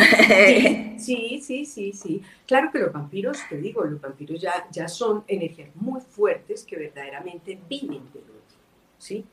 Sí, 0.97 1.39
sí, 1.43 1.63
sí, 1.63 1.93
sí, 1.93 2.23
Claro 2.47 2.71
que 2.71 2.79
los 2.79 2.91
vampiros, 2.91 3.37
te 3.47 3.57
digo, 3.57 3.83
los 3.83 4.01
vampiros 4.01 4.41
ya, 4.41 4.67
ya 4.71 4.87
son 4.87 5.23
energías 5.27 5.69
muy 5.75 6.01
fuertes 6.01 6.63
que 6.63 6.75
verdaderamente 6.75 7.57
viven 7.69 8.01
del 8.11 8.23
otro, 8.23 8.57
¿sí? 8.97 9.23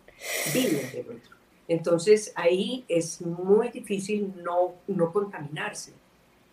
Viven 0.52 0.92
del 0.92 1.08
otro. 1.16 1.36
Entonces 1.66 2.34
ahí 2.36 2.84
es 2.86 3.22
muy 3.22 3.70
difícil 3.70 4.34
no, 4.44 4.74
no 4.86 5.10
contaminarse. 5.10 5.94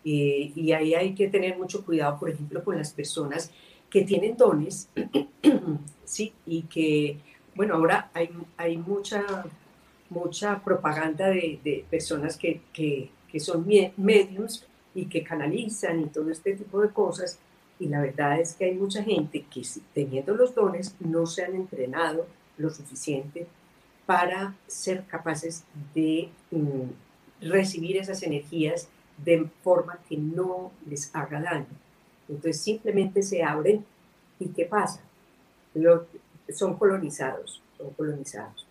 y 0.02 0.72
ahí 0.72 0.94
hay 0.94 1.14
que 1.14 1.28
tener 1.28 1.58
mucho 1.58 1.84
cuidado, 1.84 2.18
por 2.18 2.30
ejemplo, 2.30 2.64
con 2.64 2.78
las 2.78 2.94
personas 2.94 3.52
que 3.92 4.02
tienen 4.02 4.36
dones, 4.38 4.88
¿sí? 6.04 6.32
Y 6.46 6.62
que 6.62 7.18
bueno, 7.54 7.74
ahora 7.74 8.10
hay, 8.14 8.76
mucha, 8.76 9.24
mucha 10.08 10.62
propaganda 10.62 11.28
de, 11.28 11.84
personas 11.90 12.36
que, 12.36 13.10
son 13.38 13.66
mediums 13.96 14.66
y 14.94 15.06
que 15.06 15.22
canalizan 15.22 16.00
y 16.00 16.06
todo 16.06 16.30
este 16.30 16.54
tipo 16.54 16.80
de 16.80 16.90
cosas. 16.90 17.38
Y 17.78 17.88
la 17.88 18.00
verdad 18.00 18.40
es 18.40 18.54
que 18.54 18.66
hay 18.66 18.74
mucha 18.74 19.02
gente 19.02 19.44
que 19.52 19.62
teniendo 19.92 20.34
los 20.34 20.54
dones 20.54 20.94
no 21.00 21.26
se 21.26 21.44
han 21.44 21.54
entrenado 21.54 22.26
lo 22.58 22.70
suficiente 22.70 23.46
para 24.06 24.54
ser 24.66 25.04
capaces 25.06 25.64
de 25.94 26.28
mm, 26.50 27.48
recibir 27.48 27.96
esas 27.96 28.22
energías 28.22 28.88
de 29.24 29.46
forma 29.62 29.98
que 30.08 30.16
no 30.16 30.72
les 30.86 31.14
haga 31.14 31.40
daño. 31.40 31.66
Entonces 32.28 32.60
simplemente 32.60 33.22
se 33.22 33.42
abren 33.42 33.84
y 34.38 34.48
¿qué 34.48 34.64
pasa? 34.64 35.00
Son 36.48 36.76
colonizados, 36.76 37.62
son 37.76 37.90
colonizados. 37.90 38.66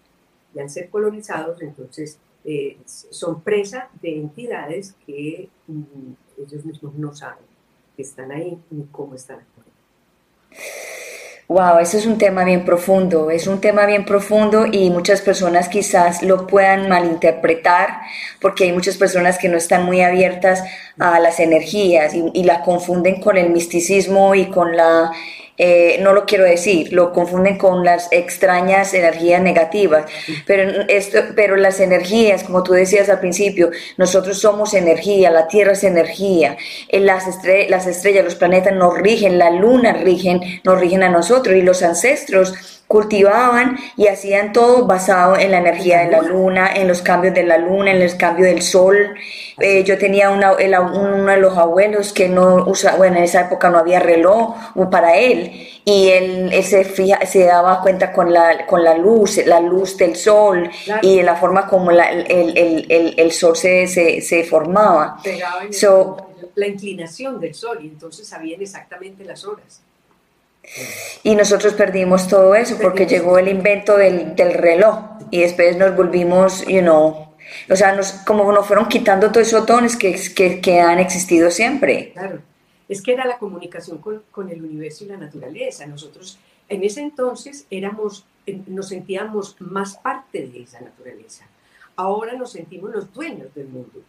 Y 0.53 0.59
al 0.59 0.69
ser 0.69 0.89
colonizados, 0.89 1.61
entonces 1.61 2.19
eh, 2.43 2.77
son 2.85 3.41
presa 3.41 3.89
de 4.01 4.17
entidades 4.17 4.95
que 5.05 5.49
mm, 5.67 6.41
ellos 6.41 6.65
mismos 6.65 6.95
no 6.95 7.13
saben 7.13 7.45
que 7.95 8.01
están 8.01 8.31
ahí 8.31 8.57
ni 8.71 8.83
cómo 8.91 9.15
están 9.15 9.39
Wow, 11.47 11.79
eso 11.79 11.97
es 11.97 12.05
un 12.05 12.17
tema 12.17 12.45
bien 12.45 12.63
profundo, 12.63 13.29
es 13.29 13.45
un 13.45 13.59
tema 13.59 13.85
bien 13.85 14.05
profundo 14.05 14.65
y 14.71 14.89
muchas 14.89 15.21
personas 15.21 15.67
quizás 15.67 16.23
lo 16.23 16.47
puedan 16.47 16.87
malinterpretar 16.87 17.89
porque 18.39 18.63
hay 18.63 18.71
muchas 18.71 18.95
personas 18.95 19.37
que 19.37 19.49
no 19.49 19.57
están 19.57 19.85
muy 19.85 20.01
abiertas 20.01 20.63
a 20.97 21.19
las 21.19 21.41
energías 21.41 22.13
y, 22.13 22.23
y 22.33 22.45
la 22.45 22.61
confunden 22.61 23.19
con 23.19 23.37
el 23.37 23.49
misticismo 23.49 24.33
y 24.33 24.45
con 24.45 24.77
la 24.77 25.11
eh, 25.63 25.99
no 26.01 26.11
lo 26.13 26.25
quiero 26.25 26.43
decir, 26.43 26.91
lo 26.91 27.13
confunden 27.13 27.59
con 27.59 27.85
las 27.85 28.07
extrañas 28.11 28.95
energías 28.95 29.43
negativas, 29.43 30.05
pero, 30.47 30.81
esto, 30.87 31.19
pero 31.35 31.55
las 31.55 31.79
energías, 31.79 32.43
como 32.43 32.63
tú 32.63 32.73
decías 32.73 33.09
al 33.09 33.19
principio, 33.19 33.69
nosotros 33.95 34.39
somos 34.39 34.73
energía, 34.73 35.29
la 35.29 35.47
Tierra 35.47 35.73
es 35.73 35.83
energía, 35.83 36.57
eh, 36.89 36.99
las, 36.99 37.25
las 37.69 37.85
estrellas, 37.85 38.23
los 38.25 38.33
planetas 38.33 38.73
nos 38.73 38.97
rigen, 38.97 39.37
la 39.37 39.51
luna 39.51 39.93
rigen, 39.93 40.41
nos 40.63 40.79
rigen 40.79 41.03
a 41.03 41.09
nosotros 41.09 41.55
y 41.55 41.61
los 41.61 41.83
ancestros 41.83 42.80
cultivaban 42.91 43.77
y 43.95 44.07
hacían 44.07 44.51
todo 44.51 44.85
basado 44.85 45.37
en 45.37 45.51
la 45.51 45.59
energía 45.59 45.99
de 45.99 46.11
la 46.11 46.21
luna, 46.21 46.75
en 46.75 46.89
los 46.89 47.01
cambios 47.01 47.33
de 47.33 47.43
la 47.43 47.57
luna, 47.57 47.91
en 47.91 48.01
el 48.01 48.17
cambio 48.17 48.45
del 48.47 48.61
sol. 48.61 49.15
Eh, 49.59 49.85
yo 49.85 49.97
tenía 49.97 50.29
una, 50.29 50.51
uno 50.51 51.31
de 51.31 51.37
los 51.37 51.57
abuelos 51.57 52.11
que 52.11 52.27
no 52.27 52.65
usaba, 52.65 52.97
bueno, 52.97 53.15
en 53.15 53.23
esa 53.23 53.41
época 53.41 53.69
no 53.69 53.77
había 53.77 54.01
reloj 54.01 54.57
para 54.91 55.15
él 55.15 55.69
y 55.85 56.09
él, 56.09 56.63
se, 56.63 56.83
se 56.83 57.45
daba 57.45 57.81
cuenta 57.81 58.11
con 58.11 58.33
la, 58.33 58.65
con 58.65 58.83
la 58.83 58.97
luz, 58.97 59.37
la 59.45 59.61
luz 59.61 59.95
del 59.95 60.17
sol 60.17 60.69
y 61.01 61.21
la 61.21 61.37
forma 61.37 61.67
como 61.67 61.91
la, 61.91 62.11
el, 62.11 62.57
el, 62.57 63.15
el, 63.17 63.31
sol 63.31 63.55
se, 63.55 63.87
se, 63.87 64.19
se 64.19 64.43
formaba. 64.43 65.17
la 66.55 66.67
inclinación 66.67 67.39
del 67.39 67.53
sol 67.53 67.79
y 67.81 67.87
entonces 67.87 68.27
sabían 68.27 68.61
exactamente 68.61 69.23
las 69.23 69.45
horas. 69.45 69.81
Y 71.23 71.35
nosotros 71.35 71.73
perdimos 71.73 72.27
todo 72.27 72.55
eso 72.55 72.77
porque 72.81 73.05
llegó 73.05 73.37
el 73.37 73.47
invento 73.47 73.97
del, 73.97 74.35
del, 74.35 74.53
reloj 74.53 74.99
y 75.29 75.41
después 75.41 75.77
nos 75.77 75.95
volvimos, 75.95 76.65
you 76.65 76.81
know, 76.81 77.27
o 77.69 77.75
sea, 77.75 77.95
nos, 77.95 78.11
como 78.25 78.49
nos 78.51 78.65
fueron 78.65 78.87
quitando 78.87 79.31
todos 79.31 79.47
esos 79.47 79.65
dones 79.65 79.95
que, 79.95 80.15
que, 80.35 80.61
que, 80.61 80.79
han 80.79 80.99
existido 80.99 81.51
siempre. 81.51 82.11
Claro, 82.13 82.41
es 82.87 83.01
que 83.01 83.13
era 83.13 83.25
la 83.25 83.37
comunicación 83.37 83.97
con, 83.97 84.23
con, 84.31 84.49
el 84.49 84.63
universo 84.63 85.03
y 85.03 85.07
la 85.07 85.17
naturaleza. 85.17 85.85
Nosotros 85.85 86.37
en 86.69 86.83
ese 86.83 87.01
entonces 87.01 87.65
éramos, 87.69 88.25
nos 88.67 88.87
sentíamos 88.87 89.57
más 89.59 89.97
parte 89.97 90.47
de 90.47 90.63
esa 90.63 90.79
naturaleza. 90.79 91.45
Ahora 91.97 92.33
nos 92.33 92.53
sentimos 92.53 92.91
los 92.91 93.13
dueños 93.13 93.53
del 93.53 93.67
mundo. 93.67 94.01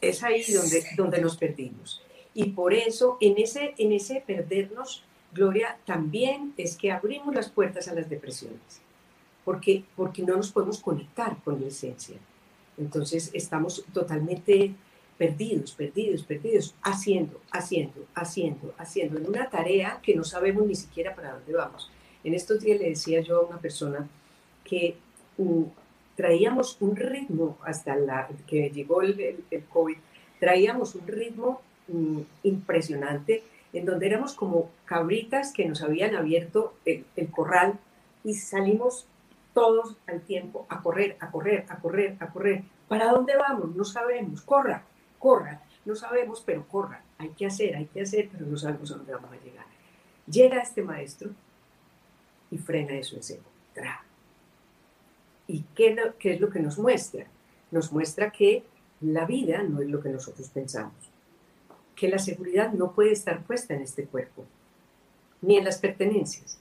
Es 0.00 0.22
ahí 0.24 0.42
donde, 0.52 0.84
donde 0.96 1.20
nos 1.20 1.36
perdimos. 1.36 2.02
Y 2.34 2.50
por 2.50 2.74
eso, 2.74 3.18
en 3.20 3.38
ese, 3.38 3.74
en 3.78 3.92
ese 3.92 4.22
perdernos, 4.26 5.04
Gloria, 5.32 5.78
también 5.84 6.54
es 6.56 6.76
que 6.76 6.90
abrimos 6.90 7.34
las 7.34 7.48
puertas 7.48 7.88
a 7.88 7.94
las 7.94 8.08
depresiones, 8.08 8.80
porque, 9.44 9.84
porque 9.96 10.22
no 10.22 10.36
nos 10.36 10.50
podemos 10.50 10.80
conectar 10.80 11.36
con 11.44 11.60
la 11.60 11.68
esencia. 11.68 12.16
Entonces 12.76 13.30
estamos 13.32 13.84
totalmente 13.92 14.74
perdidos, 15.18 15.72
perdidos, 15.72 16.22
perdidos, 16.22 16.74
haciendo, 16.82 17.40
haciendo, 17.52 18.06
haciendo, 18.14 18.74
haciendo, 18.78 19.18
en 19.18 19.28
una 19.28 19.50
tarea 19.50 20.00
que 20.02 20.16
no 20.16 20.24
sabemos 20.24 20.66
ni 20.66 20.74
siquiera 20.74 21.14
para 21.14 21.34
dónde 21.34 21.52
vamos. 21.52 21.90
En 22.24 22.34
estos 22.34 22.60
días 22.60 22.80
le 22.80 22.88
decía 22.88 23.20
yo 23.20 23.38
a 23.38 23.46
una 23.46 23.58
persona 23.58 24.08
que 24.64 24.96
mm, 25.36 25.62
traíamos 26.16 26.76
un 26.80 26.96
ritmo 26.96 27.58
hasta 27.64 27.96
la, 27.96 28.28
que 28.46 28.70
llegó 28.70 29.02
el, 29.02 29.44
el, 29.50 29.64
COVID, 29.64 29.96
traíamos 30.38 30.94
un 30.94 31.06
ritmo 31.06 31.60
mm, 31.88 32.20
impresionante 32.44 33.42
en 33.72 33.84
donde 33.84 34.06
éramos 34.06 34.34
como 34.34 34.70
cabritas 34.84 35.52
que 35.52 35.66
nos 35.66 35.82
habían 35.82 36.16
abierto 36.16 36.74
el, 36.84 37.04
corral 37.30 37.78
y 38.24 38.34
salimos 38.34 39.06
todos 39.54 39.96
al 40.06 40.20
tiempo 40.22 40.66
a 40.68 40.82
correr, 40.82 41.16
a 41.20 41.30
correr, 41.30 41.66
a 41.68 41.78
correr, 41.78 42.16
a 42.20 42.28
correr. 42.28 42.64
¿Para 42.88 43.10
dónde 43.10 43.36
vamos? 43.36 43.74
No 43.74 43.84
sabemos. 43.84 44.42
Corra, 44.42 44.84
corra. 45.18 45.62
No 45.84 45.94
sabemos, 45.94 46.42
pero 46.44 46.66
corra. 46.66 47.02
Hay 47.18 47.30
que 47.30 47.46
hacer, 47.46 47.76
hay 47.76 47.86
que 47.86 48.02
hacer, 48.02 48.28
pero 48.30 48.46
no 48.46 48.56
sabemos 48.56 48.90
a 48.92 48.96
dónde 48.96 49.14
vamos 49.14 49.32
a 49.32 49.44
llegar. 49.44 49.66
Llega 50.26 50.60
este 50.60 50.82
maestro 50.82 51.30
y 52.50 52.58
frena 52.58 52.94
eso 52.94 53.16
en 53.16 53.22
seco. 53.22 53.50
¿Y 55.46 55.64
qué, 55.74 55.96
qué 56.18 56.34
es 56.34 56.40
lo 56.40 56.50
que 56.50 56.60
nos 56.60 56.78
muestra? 56.78 57.26
Nos 57.70 57.92
muestra 57.92 58.30
que 58.30 58.64
la 59.00 59.24
vida 59.24 59.62
no 59.62 59.80
es 59.80 59.88
lo 59.88 60.00
que 60.00 60.10
nosotros 60.10 60.48
pensamos 60.50 61.09
que 62.00 62.08
la 62.08 62.18
seguridad 62.18 62.72
no 62.72 62.92
puede 62.92 63.12
estar 63.12 63.44
puesta 63.44 63.74
en 63.74 63.82
este 63.82 64.06
cuerpo, 64.06 64.46
ni 65.42 65.58
en 65.58 65.64
las 65.64 65.76
pertenencias. 65.76 66.58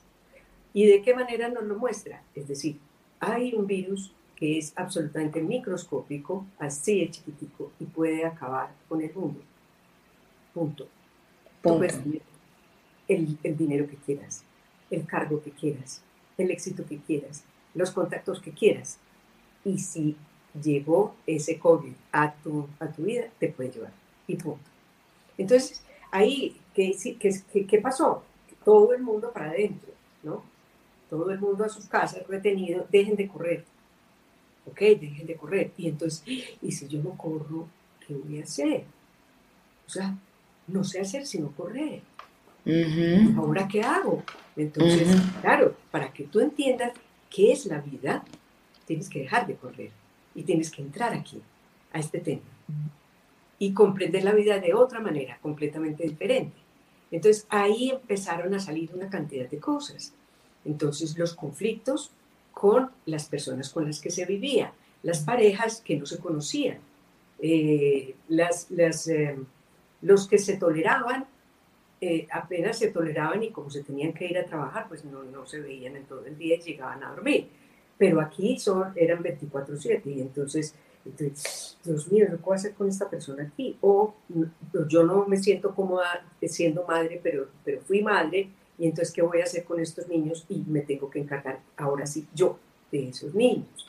¿Y 0.74 0.86
de 0.86 1.02
qué 1.02 1.16
manera 1.16 1.48
nos 1.48 1.64
lo 1.64 1.78
muestra? 1.78 2.22
Es 2.36 2.50
decir, 2.50 2.78
hay 3.22 3.54
un 3.54 3.66
virus 3.66 4.12
que 4.36 4.58
es 4.58 4.74
absolutamente 4.76 5.42
microscópico, 5.42 6.46
así 6.60 7.00
de 7.00 7.12
chiquitico, 7.12 7.72
y 7.80 7.86
puede 7.86 8.26
acabar 8.26 8.72
con 8.90 9.02
el 9.02 9.14
mundo. 9.14 9.40
Punto. 10.54 10.90
Punto. 11.62 11.86
el, 13.08 13.38
el 13.42 13.58
dinero 13.58 13.88
que 13.88 13.96
quieras, 13.96 14.44
el 14.92 15.06
cargo 15.06 15.42
que 15.42 15.52
quieras, 15.52 16.02
el 16.38 16.52
éxito 16.52 16.86
que 16.86 16.98
quieras, 16.98 17.46
los 17.74 17.92
contactos 17.92 18.42
que 18.42 18.52
quieras. 18.52 18.98
Y 19.64 19.80
si 19.80 20.18
llegó 20.62 21.16
ese 21.26 21.58
COVID 21.58 21.94
a 22.12 22.34
tu, 22.34 22.68
a 22.78 22.88
tu 22.88 23.04
vida, 23.04 23.30
te 23.40 23.48
puede 23.48 23.72
llevar. 23.72 23.94
Y 24.28 24.36
punto. 24.36 24.69
Entonces, 25.40 25.82
ahí, 26.12 26.58
¿qué, 26.76 26.96
qué, 27.18 27.66
qué 27.66 27.78
pasó? 27.80 28.24
Todo 28.64 28.94
el 28.94 29.02
mundo 29.02 29.32
para 29.32 29.52
adentro, 29.52 29.90
¿no? 30.22 30.44
Todo 31.10 31.32
el 31.32 31.40
mundo 31.40 31.64
a 31.64 31.70
sus 31.70 31.86
casas 31.86 32.28
retenido, 32.28 32.86
dejen 32.92 33.16
de 33.16 33.28
correr. 33.28 33.64
¿Ok? 34.66 34.80
Dejen 34.80 35.26
de 35.26 35.36
correr. 35.36 35.72
Y 35.78 35.88
entonces, 35.88 36.24
¿y 36.62 36.72
si 36.74 36.88
yo 36.90 37.02
no 37.02 37.12
corro, 37.12 37.68
qué 38.06 38.14
voy 38.14 38.42
a 38.42 38.44
hacer? 38.44 38.84
O 39.88 39.90
sea, 39.90 40.14
no 40.68 40.84
sé 40.84 41.00
hacer 41.00 41.26
sino 41.26 41.52
correr. 41.54 42.02
¿Ahora 43.38 43.68
qué 43.68 43.82
hago? 43.82 44.22
Entonces, 44.58 45.08
claro, 45.42 45.74
para 45.90 46.12
que 46.12 46.26
tú 46.26 46.42
entiendas 46.42 46.92
qué 47.30 47.54
es 47.54 47.66
la 47.66 47.80
vida, 47.80 48.26
tienes 48.86 49.10
que 49.10 49.20
dejar 49.20 49.48
de 49.48 49.56
correr 49.56 49.92
y 50.36 50.44
tienes 50.44 50.70
que 50.70 50.82
entrar 50.82 51.14
aquí, 51.14 51.42
a 51.94 52.00
este 52.00 52.20
tema 52.20 52.42
y 53.60 53.74
comprender 53.74 54.24
la 54.24 54.34
vida 54.34 54.60
de 54.60 54.74
otra 54.74 55.02
manera, 55.02 55.38
completamente 55.42 56.04
diferente. 56.04 56.58
Entonces 57.12 57.46
ahí 57.50 57.92
empezaron 57.92 58.54
a 58.54 58.60
salir 58.60 58.92
una 58.94 59.10
cantidad 59.10 59.50
de 59.50 59.60
cosas. 59.60 60.14
Entonces 60.66 61.18
los 61.18 61.34
conflictos 61.34 62.12
con 62.54 62.90
las 63.06 63.28
personas 63.28 63.70
con 63.70 63.86
las 63.86 64.00
que 64.00 64.10
se 64.10 64.26
vivía, 64.26 64.74
las 65.04 65.20
parejas 65.20 65.82
que 65.82 65.98
no 65.98 66.06
se 66.06 66.20
conocían, 66.20 66.80
eh, 67.42 68.16
las, 68.28 68.70
eh, 69.08 69.38
los 70.02 70.28
que 70.28 70.38
se 70.38 70.58
toleraban, 70.58 71.26
eh, 72.02 72.28
apenas 72.32 72.78
se 72.78 72.92
toleraban 72.92 73.44
y 73.44 73.52
como 73.52 73.70
se 73.70 73.84
tenían 73.84 74.14
que 74.14 74.26
ir 74.26 74.38
a 74.38 74.46
trabajar, 74.46 74.88
pues 74.88 75.04
no, 75.04 75.24
no 75.24 75.46
se 75.46 75.60
veían 75.60 75.98
en 75.98 76.06
todo 76.06 76.26
el 76.26 76.38
día 76.38 76.56
y 76.56 76.62
llegaban 76.62 77.04
a 77.04 77.10
dormir. 77.10 77.48
Pero 77.98 78.22
aquí 78.22 78.58
son, 78.58 78.94
eran 78.96 79.22
24/7 79.22 80.06
y 80.06 80.22
entonces 80.22 80.76
entonces, 81.06 81.78
Dios 81.84 82.12
mío, 82.12 82.28
¿qué 82.30 82.38
puedo 82.38 82.56
hacer 82.56 82.74
con 82.74 82.88
esta 82.88 83.10
persona 83.10 83.44
aquí? 83.44 83.78
O 83.82 84.14
yo 84.88 85.04
no 85.04 85.26
me 85.26 85.38
siento 85.38 85.74
cómoda 85.74 86.26
siendo 86.42 86.86
madre, 86.86 87.20
pero, 87.24 87.48
pero 87.64 87.82
fui 87.82 88.02
madre, 88.02 88.50
y 88.78 88.86
entonces, 88.86 89.14
¿qué 89.14 89.22
voy 89.22 89.42
a 89.42 89.44
hacer 89.44 89.66
con 89.66 89.80
estos 89.80 90.08
niños? 90.08 90.46
Y 90.48 90.64
me 90.68 90.82
tengo 90.82 91.10
que 91.10 91.20
encargar 91.20 91.60
ahora 91.76 92.06
sí 92.06 92.28
yo 92.34 92.58
de 92.92 93.10
esos 93.10 93.34
niños. 93.36 93.88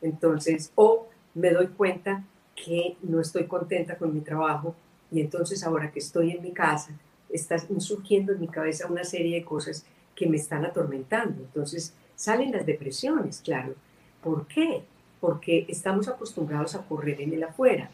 Entonces, 0.00 0.72
o 0.74 1.08
me 1.34 1.50
doy 1.50 1.68
cuenta 1.68 2.24
que 2.54 2.96
no 3.02 3.20
estoy 3.20 3.46
contenta 3.46 3.96
con 3.96 4.12
mi 4.12 4.20
trabajo, 4.20 4.74
y 5.10 5.20
entonces 5.20 5.62
ahora 5.62 5.92
que 5.92 6.00
estoy 6.00 6.32
en 6.32 6.42
mi 6.42 6.52
casa, 6.52 6.92
está 7.28 7.56
surgiendo 7.78 8.32
en 8.32 8.40
mi 8.40 8.48
cabeza 8.48 8.88
una 8.88 9.04
serie 9.04 9.36
de 9.36 9.44
cosas 9.44 9.84
que 10.14 10.26
me 10.26 10.36
están 10.36 10.64
atormentando. 10.64 11.42
Entonces, 11.42 11.94
salen 12.16 12.52
las 12.52 12.66
depresiones, 12.66 13.40
claro. 13.40 13.74
¿Por 14.22 14.46
qué? 14.46 14.84
Porque 15.22 15.66
estamos 15.68 16.08
acostumbrados 16.08 16.74
a 16.74 16.84
correr 16.84 17.20
en 17.20 17.32
el 17.32 17.44
afuera. 17.44 17.88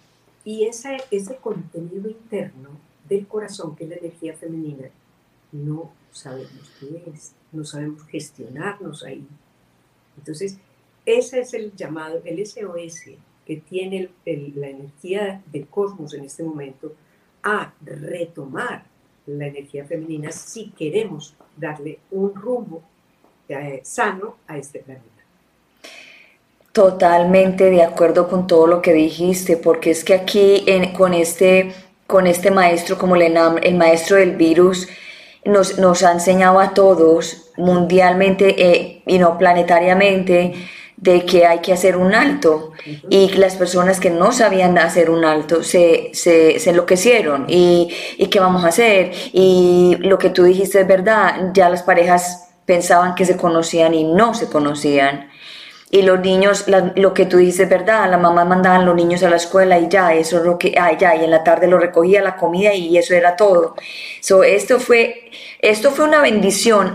Y 0.46 0.64
ese, 0.64 0.96
ese 1.10 1.36
contenido 1.36 2.08
interno 2.08 2.70
del 3.06 3.26
corazón, 3.26 3.76
que 3.76 3.84
es 3.84 3.90
la 3.90 3.96
energía 3.96 4.32
femenina, 4.34 4.88
no 5.52 5.92
sabemos 6.10 6.72
qué 6.80 7.02
es, 7.14 7.34
no 7.52 7.64
sabemos 7.64 8.02
gestionarnos 8.04 9.04
ahí. 9.04 9.26
Entonces, 10.16 10.56
ese 11.04 11.40
es 11.40 11.52
el 11.52 11.76
llamado, 11.76 12.22
el 12.24 12.46
SOS 12.46 13.10
que 13.44 13.56
tiene 13.58 14.08
la 14.24 14.68
energía 14.68 15.42
del 15.52 15.66
cosmos 15.66 16.14
en 16.14 16.24
este 16.24 16.42
momento 16.42 16.94
a 17.42 17.74
retomar 17.84 18.86
la 19.26 19.48
energía 19.48 19.84
femenina 19.84 20.32
si 20.32 20.70
queremos 20.70 21.34
darle 21.58 21.98
un 22.10 22.34
rumbo 22.34 22.82
eh, 23.50 23.82
sano 23.84 24.36
a 24.46 24.56
este 24.56 24.78
planeta. 24.78 25.17
Totalmente 26.78 27.70
de 27.70 27.82
acuerdo 27.82 28.28
con 28.28 28.46
todo 28.46 28.68
lo 28.68 28.80
que 28.80 28.92
dijiste, 28.92 29.56
porque 29.56 29.90
es 29.90 30.04
que 30.04 30.14
aquí 30.14 30.64
con, 30.96 31.12
este, 31.12 31.72
con 32.06 32.28
este 32.28 32.52
maestro, 32.52 32.96
como 32.96 33.16
le 33.16 33.34
el 33.64 33.74
maestro 33.74 34.14
del 34.14 34.36
virus, 34.36 34.86
nos, 35.44 35.76
nos 35.80 36.04
ha 36.04 36.12
enseñado 36.12 36.60
a 36.60 36.74
todos 36.74 37.50
mundialmente 37.56 38.54
eh, 38.56 39.02
y 39.08 39.18
no 39.18 39.36
planetariamente 39.38 40.54
de 40.96 41.26
que 41.26 41.46
hay 41.46 41.58
que 41.58 41.72
hacer 41.72 41.96
un 41.96 42.14
alto. 42.14 42.70
Y 43.10 43.30
las 43.30 43.56
personas 43.56 43.98
que 43.98 44.10
no 44.10 44.30
sabían 44.30 44.78
hacer 44.78 45.10
un 45.10 45.24
alto 45.24 45.64
se, 45.64 46.10
se, 46.12 46.60
se 46.60 46.70
enloquecieron. 46.70 47.46
Y, 47.48 47.88
y 48.18 48.26
qué 48.28 48.38
vamos 48.38 48.64
a 48.64 48.68
hacer 48.68 49.10
y 49.32 49.96
lo 49.98 50.16
que 50.16 50.30
tú 50.30 50.44
dijiste 50.44 50.82
es 50.82 50.86
verdad, 50.86 51.50
ya 51.52 51.70
las 51.70 51.82
parejas 51.82 52.50
pensaban 52.66 53.16
que 53.16 53.24
se 53.24 53.36
conocían 53.36 53.94
y 53.94 54.04
no 54.04 54.32
se 54.32 54.48
conocían 54.48 55.28
y 55.90 56.02
los 56.02 56.20
niños, 56.20 56.66
lo 56.96 57.14
que 57.14 57.24
tú 57.24 57.38
dices, 57.38 57.68
¿verdad? 57.68 58.10
La 58.10 58.18
mamá 58.18 58.44
mandaban 58.44 58.84
los 58.84 58.94
niños 58.94 59.22
a 59.22 59.30
la 59.30 59.36
escuela 59.36 59.78
y 59.78 59.88
ya, 59.88 60.12
eso 60.12 60.38
es 60.38 60.44
lo 60.44 60.58
que, 60.58 60.74
ah, 60.78 60.96
ya, 60.98 61.16
y 61.16 61.24
en 61.24 61.30
la 61.30 61.42
tarde 61.42 61.66
lo 61.66 61.78
recogía 61.78 62.20
la 62.20 62.36
comida 62.36 62.74
y 62.74 62.98
eso 62.98 63.14
era 63.14 63.36
todo. 63.36 63.74
So, 64.20 64.44
esto 64.44 64.80
fue, 64.80 65.30
esto 65.60 65.90
fue 65.90 66.04
una 66.04 66.20
bendición. 66.20 66.92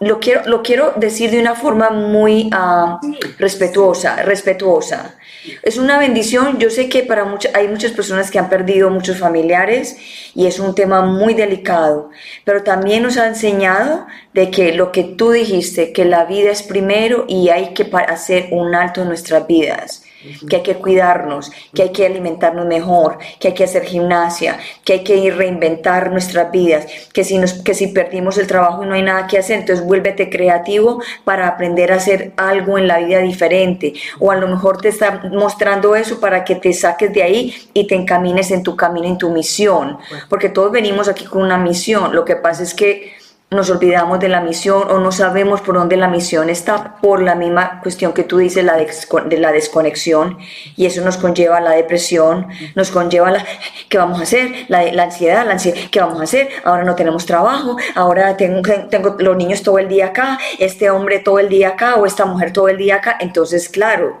lo 0.00 0.20
quiero, 0.20 0.42
lo 0.44 0.62
quiero 0.62 0.92
decir 0.96 1.30
de 1.30 1.40
una 1.40 1.54
forma 1.54 1.88
muy 1.88 2.50
ah, 2.52 3.00
respetuosa, 3.38 4.16
respetuosa. 4.16 5.16
Es 5.62 5.76
una 5.76 5.98
bendición, 5.98 6.58
yo 6.58 6.70
sé 6.70 6.88
que 6.88 7.02
para 7.02 7.24
muchas, 7.24 7.54
hay 7.54 7.66
muchas 7.68 7.92
personas 7.92 8.30
que 8.30 8.38
han 8.38 8.48
perdido 8.48 8.90
muchos 8.90 9.18
familiares 9.18 9.96
y 10.34 10.46
es 10.46 10.60
un 10.60 10.74
tema 10.74 11.02
muy 11.02 11.34
delicado, 11.34 12.10
pero 12.44 12.62
también 12.62 13.02
nos 13.02 13.16
ha 13.16 13.26
enseñado 13.26 14.06
de 14.34 14.50
que 14.50 14.72
lo 14.72 14.92
que 14.92 15.02
tú 15.02 15.32
dijiste, 15.32 15.92
que 15.92 16.04
la 16.04 16.26
vida 16.26 16.50
es 16.50 16.62
primero 16.62 17.24
y 17.28 17.48
hay 17.48 17.74
que 17.74 17.90
hacer 18.08 18.48
un 18.52 18.74
alto 18.74 19.02
en 19.02 19.08
nuestras 19.08 19.46
vidas 19.46 20.01
que 20.48 20.56
hay 20.56 20.62
que 20.62 20.76
cuidarnos, 20.76 21.50
que 21.74 21.82
hay 21.82 21.92
que 21.92 22.06
alimentarnos 22.06 22.66
mejor, 22.66 23.18
que 23.40 23.48
hay 23.48 23.54
que 23.54 23.64
hacer 23.64 23.84
gimnasia, 23.84 24.58
que 24.84 24.94
hay 24.94 25.04
que 25.04 25.16
ir 25.16 25.36
reinventar 25.36 26.10
nuestras 26.10 26.50
vidas, 26.50 26.86
que 27.12 27.24
si, 27.24 27.38
nos, 27.38 27.54
que 27.54 27.74
si 27.74 27.88
perdimos 27.88 28.38
el 28.38 28.46
trabajo 28.46 28.84
y 28.84 28.86
no 28.86 28.94
hay 28.94 29.02
nada 29.02 29.26
que 29.26 29.38
hacer, 29.38 29.60
entonces 29.60 29.84
vuélvete 29.84 30.30
creativo 30.30 31.02
para 31.24 31.48
aprender 31.48 31.92
a 31.92 31.96
hacer 31.96 32.32
algo 32.36 32.78
en 32.78 32.88
la 32.88 32.98
vida 32.98 33.18
diferente. 33.18 33.94
O 34.18 34.30
a 34.30 34.36
lo 34.36 34.48
mejor 34.48 34.80
te 34.80 34.88
está 34.88 35.22
mostrando 35.30 35.96
eso 35.96 36.20
para 36.20 36.44
que 36.44 36.54
te 36.56 36.72
saques 36.72 37.12
de 37.12 37.22
ahí 37.22 37.54
y 37.74 37.86
te 37.86 37.94
encamines 37.94 38.50
en 38.50 38.62
tu 38.62 38.76
camino, 38.76 39.06
en 39.06 39.18
tu 39.18 39.30
misión. 39.30 39.98
Porque 40.28 40.48
todos 40.48 40.72
venimos 40.72 41.08
aquí 41.08 41.24
con 41.24 41.42
una 41.42 41.58
misión. 41.58 42.14
Lo 42.14 42.24
que 42.24 42.36
pasa 42.36 42.62
es 42.62 42.74
que 42.74 43.21
nos 43.52 43.70
olvidamos 43.70 44.18
de 44.20 44.28
la 44.28 44.40
misión 44.40 44.90
o 44.90 44.98
no 44.98 45.12
sabemos 45.12 45.60
por 45.60 45.76
dónde 45.76 45.96
la 45.96 46.08
misión 46.08 46.50
está 46.50 46.96
por 47.00 47.22
la 47.22 47.34
misma 47.34 47.80
cuestión 47.82 48.12
que 48.12 48.24
tú 48.24 48.38
dices 48.38 48.64
la 48.64 48.76
de, 48.76 49.38
la 49.38 49.52
desconexión 49.52 50.38
y 50.76 50.86
eso 50.86 51.02
nos 51.02 51.16
conlleva 51.16 51.60
la 51.60 51.72
depresión, 51.72 52.48
nos 52.74 52.90
conlleva 52.90 53.30
la 53.30 53.44
¿qué 53.88 53.98
vamos 53.98 54.20
a 54.20 54.22
hacer? 54.22 54.66
La, 54.68 54.80
ansiedad, 55.02 55.46
la 55.46 55.52
ansiedad, 55.52 55.78
¿qué 55.90 56.00
vamos 56.00 56.20
a 56.20 56.24
hacer? 56.24 56.48
Ahora 56.64 56.84
no 56.84 56.94
tenemos 56.94 57.26
trabajo, 57.26 57.76
ahora 57.94 58.36
tengo, 58.36 58.62
tengo 58.90 59.16
los 59.18 59.36
niños 59.36 59.62
todo 59.62 59.78
el 59.78 59.88
día 59.88 60.06
acá, 60.06 60.38
este 60.58 60.90
hombre 60.90 61.18
todo 61.18 61.38
el 61.38 61.48
día 61.48 61.70
acá 61.70 61.96
o 61.96 62.06
esta 62.06 62.24
mujer 62.24 62.52
todo 62.52 62.68
el 62.68 62.76
día 62.76 62.96
acá, 62.96 63.16
entonces 63.20 63.68
claro, 63.68 64.18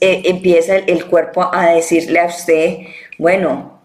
eh, 0.00 0.22
empieza 0.24 0.76
el 0.76 1.06
cuerpo 1.06 1.48
a 1.52 1.66
decirle 1.66 2.20
a 2.20 2.26
usted, 2.26 2.78
bueno, 3.18 3.81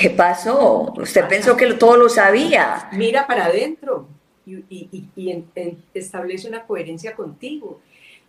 ¿Qué 0.00 0.08
pasó? 0.08 0.94
Usted 0.96 1.28
pensó 1.28 1.54
que 1.54 1.74
todo 1.74 1.98
lo 1.98 2.08
sabía. 2.08 2.88
Mira 2.92 3.26
para 3.26 3.44
adentro 3.44 4.08
y, 4.46 5.44
establece 5.92 6.48
una 6.48 6.64
coherencia 6.64 7.14
contigo. 7.14 7.80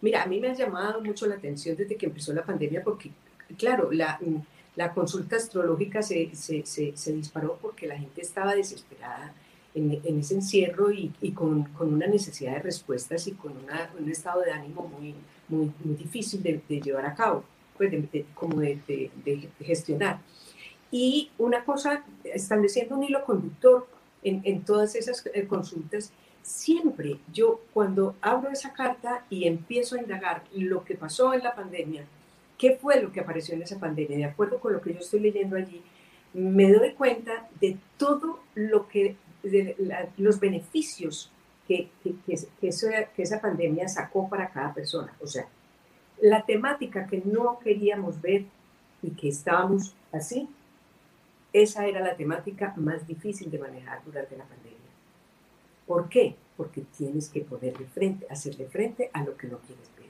Mira, 0.01 0.23
a 0.23 0.25
mí 0.25 0.41
me 0.41 0.49
ha 0.49 0.53
llamado 0.53 0.99
mucho 0.99 1.27
la 1.27 1.35
atención 1.35 1.77
desde 1.77 1.95
que 1.95 2.07
empezó 2.07 2.33
la 2.33 2.43
pandemia 2.43 2.83
porque, 2.83 3.11
claro, 3.57 3.89
la, 3.93 4.19
consulta 4.93 5.37
astrológica 5.37 6.01
se, 6.01 6.29
disparó 7.13 7.57
porque 7.61 7.87
la 7.87 7.97
gente 7.97 8.19
estaba 8.19 8.53
desesperada 8.53 9.33
en, 9.73 10.19
ese 10.19 10.33
encierro 10.33 10.91
y, 10.91 11.31
con, 11.33 11.69
una 11.79 12.07
necesidad 12.07 12.55
de 12.55 12.59
respuestas 12.59 13.27
y 13.27 13.31
con 13.31 13.53
un 13.97 14.11
estado 14.11 14.41
de 14.41 14.51
ánimo 14.51 14.91
muy, 14.99 15.15
muy, 15.47 15.71
difícil 15.95 16.43
de, 16.43 16.81
llevar 16.81 17.05
a 17.05 17.15
cabo, 17.15 17.45
pues 17.77 17.93
como 18.33 18.59
de 18.59 19.49
gestionar. 19.61 20.19
Y 20.91 21.31
una 21.37 21.63
cosa, 21.63 22.03
estableciendo 22.23 22.95
un 22.95 23.03
hilo 23.03 23.23
conductor 23.23 23.87
en, 24.23 24.41
en 24.43 24.63
todas 24.63 24.95
esas 24.95 25.25
eh, 25.33 25.47
consultas, 25.47 26.11
siempre 26.43 27.19
yo 27.31 27.61
cuando 27.73 28.15
abro 28.21 28.51
esa 28.51 28.73
carta 28.73 29.25
y 29.29 29.47
empiezo 29.47 29.95
a 29.95 30.01
indagar 30.01 30.43
lo 30.53 30.83
que 30.83 30.95
pasó 30.95 31.33
en 31.33 31.43
la 31.43 31.55
pandemia, 31.55 32.05
qué 32.57 32.77
fue 32.79 33.01
lo 33.01 33.11
que 33.11 33.21
apareció 33.21 33.55
en 33.55 33.63
esa 33.63 33.79
pandemia, 33.79 34.17
de 34.17 34.25
acuerdo 34.25 34.59
con 34.59 34.73
lo 34.73 34.81
que 34.81 34.93
yo 34.93 34.99
estoy 34.99 35.19
leyendo 35.21 35.55
allí, 35.55 35.81
me 36.33 36.71
doy 36.71 36.93
cuenta 36.93 37.49
de 37.59 37.77
todo 37.97 38.39
lo 38.55 38.87
que, 38.87 39.15
de 39.43 39.75
los 40.17 40.39
beneficios 40.39 41.31
que, 41.67 41.89
que, 42.03 42.15
que, 42.25 42.35
que 42.59 43.23
esa 43.23 43.41
pandemia 43.41 43.87
sacó 43.87 44.29
para 44.29 44.49
cada 44.49 44.73
persona. 44.73 45.13
O 45.21 45.27
sea, 45.27 45.47
la 46.21 46.45
temática 46.45 47.07
que 47.07 47.21
no 47.25 47.59
queríamos 47.59 48.21
ver 48.21 48.45
y 49.01 49.11
que 49.11 49.29
estábamos 49.29 49.95
así, 50.11 50.47
esa 51.53 51.85
era 51.85 51.99
la 51.99 52.15
temática 52.15 52.73
más 52.77 53.05
difícil 53.05 53.51
de 53.51 53.59
manejar 53.59 54.03
durante 54.05 54.37
la 54.37 54.45
pandemia. 54.45 54.77
¿Por 55.85 56.07
qué? 56.07 56.35
Porque 56.55 56.81
tienes 56.97 57.29
que 57.29 57.41
ponerle 57.41 57.85
frente, 57.87 58.25
hacerle 58.29 58.65
frente 58.65 59.09
a 59.13 59.23
lo 59.23 59.35
que 59.35 59.47
no 59.47 59.57
quieres 59.59 59.89
ver. 59.97 60.01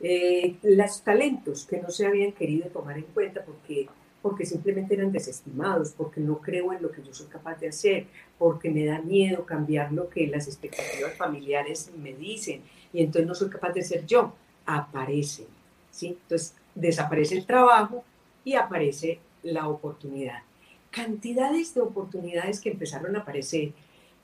Eh, 0.00 0.56
los 0.62 1.02
talentos 1.02 1.66
que 1.66 1.80
no 1.80 1.90
se 1.90 2.06
habían 2.06 2.32
querido 2.32 2.68
tomar 2.68 2.96
en 2.96 3.04
cuenta 3.04 3.44
porque, 3.44 3.88
porque 4.22 4.46
simplemente 4.46 4.94
eran 4.94 5.12
desestimados, 5.12 5.92
porque 5.92 6.20
no 6.20 6.38
creo 6.38 6.72
en 6.72 6.82
lo 6.82 6.90
que 6.90 7.02
yo 7.02 7.12
soy 7.12 7.26
capaz 7.26 7.60
de 7.60 7.68
hacer, 7.68 8.06
porque 8.38 8.70
me 8.70 8.86
da 8.86 9.00
miedo 9.00 9.44
cambiar 9.44 9.92
lo 9.92 10.08
que 10.08 10.26
las 10.26 10.48
expectativas 10.48 11.14
familiares 11.16 11.90
me 11.96 12.14
dicen 12.14 12.62
y 12.92 13.02
entonces 13.02 13.28
no 13.28 13.34
soy 13.34 13.50
capaz 13.50 13.72
de 13.72 13.82
ser 13.82 14.06
yo, 14.06 14.32
aparecen. 14.66 15.46
¿sí? 15.90 16.18
Entonces 16.22 16.54
desaparece 16.74 17.36
el 17.36 17.46
trabajo 17.46 18.04
y 18.44 18.54
aparece 18.54 19.20
la 19.42 19.68
oportunidad. 19.68 20.42
Cantidades 20.90 21.74
de 21.74 21.80
oportunidades 21.80 22.60
que 22.60 22.70
empezaron 22.70 23.16
a 23.16 23.20
aparecer, 23.20 23.72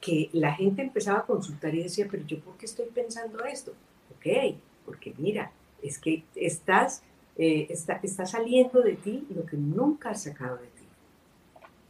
que 0.00 0.28
la 0.32 0.54
gente 0.54 0.82
empezaba 0.82 1.20
a 1.20 1.26
consultar 1.26 1.74
y 1.74 1.82
decía, 1.82 2.06
pero 2.10 2.24
yo 2.26 2.40
por 2.40 2.56
qué 2.56 2.66
estoy 2.66 2.86
pensando 2.86 3.44
esto? 3.44 3.72
Ok, 4.16 4.56
porque 4.84 5.14
mira, 5.18 5.50
es 5.82 5.98
que 5.98 6.24
estás, 6.34 7.02
eh, 7.36 7.66
está, 7.70 8.00
está 8.02 8.26
saliendo 8.26 8.82
de 8.82 8.94
ti 8.94 9.26
lo 9.34 9.44
que 9.44 9.56
nunca 9.56 10.10
has 10.10 10.22
sacado 10.22 10.56
de 10.56 10.66
ti. 10.66 10.84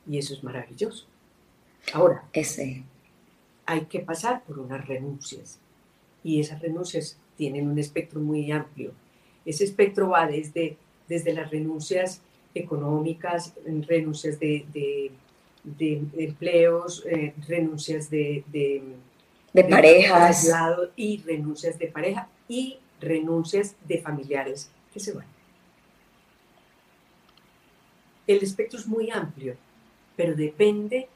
Y 0.09 0.19
eso 0.19 0.35
es 0.35 0.43
maravilloso. 0.43 1.07
Ahora, 1.93 2.25
Ese. 2.33 2.85
hay 3.67 3.83
que 3.87 4.01
pasar 4.01 4.43
por 4.45 4.59
unas 4.59 4.87
renuncias. 4.87 5.59
Y 6.25 6.41
esas 6.41 6.61
renuncias 6.61 7.19
tienen 7.37 7.69
un 7.69 7.79
espectro 7.79 8.21
muy 8.21 8.51
amplio. 8.51 8.93
Ese 9.45 9.65
espectro 9.65 10.11
va 10.11 10.27
desde, 10.27 10.77
desde 11.09 11.33
las 11.33 11.51
renuncias 11.51 12.23
económicas, 12.55 13.55
renuncias 13.87 14.39
de, 14.41 14.65
de, 15.65 16.03
empleos, 16.17 17.05
eh, 17.07 17.35
renuncias 17.47 18.11
de, 18.11 18.45
de, 18.49 19.65
parejas. 19.65 20.51
y 20.97 21.19
renuncias 21.19 21.79
de 21.79 21.87
pareja 21.89 22.29
y 22.49 22.79
renuncias 23.01 23.75
de 23.87 24.01
familiares 24.01 24.71
que 24.93 25.01
se 25.01 25.13
van. 25.13 25.27
El 28.27 28.43
espectro 28.43 28.79
es 28.79 28.87
muy 28.87 29.11
amplio, 29.11 29.57
pero 30.17 30.35
depende 30.35 31.09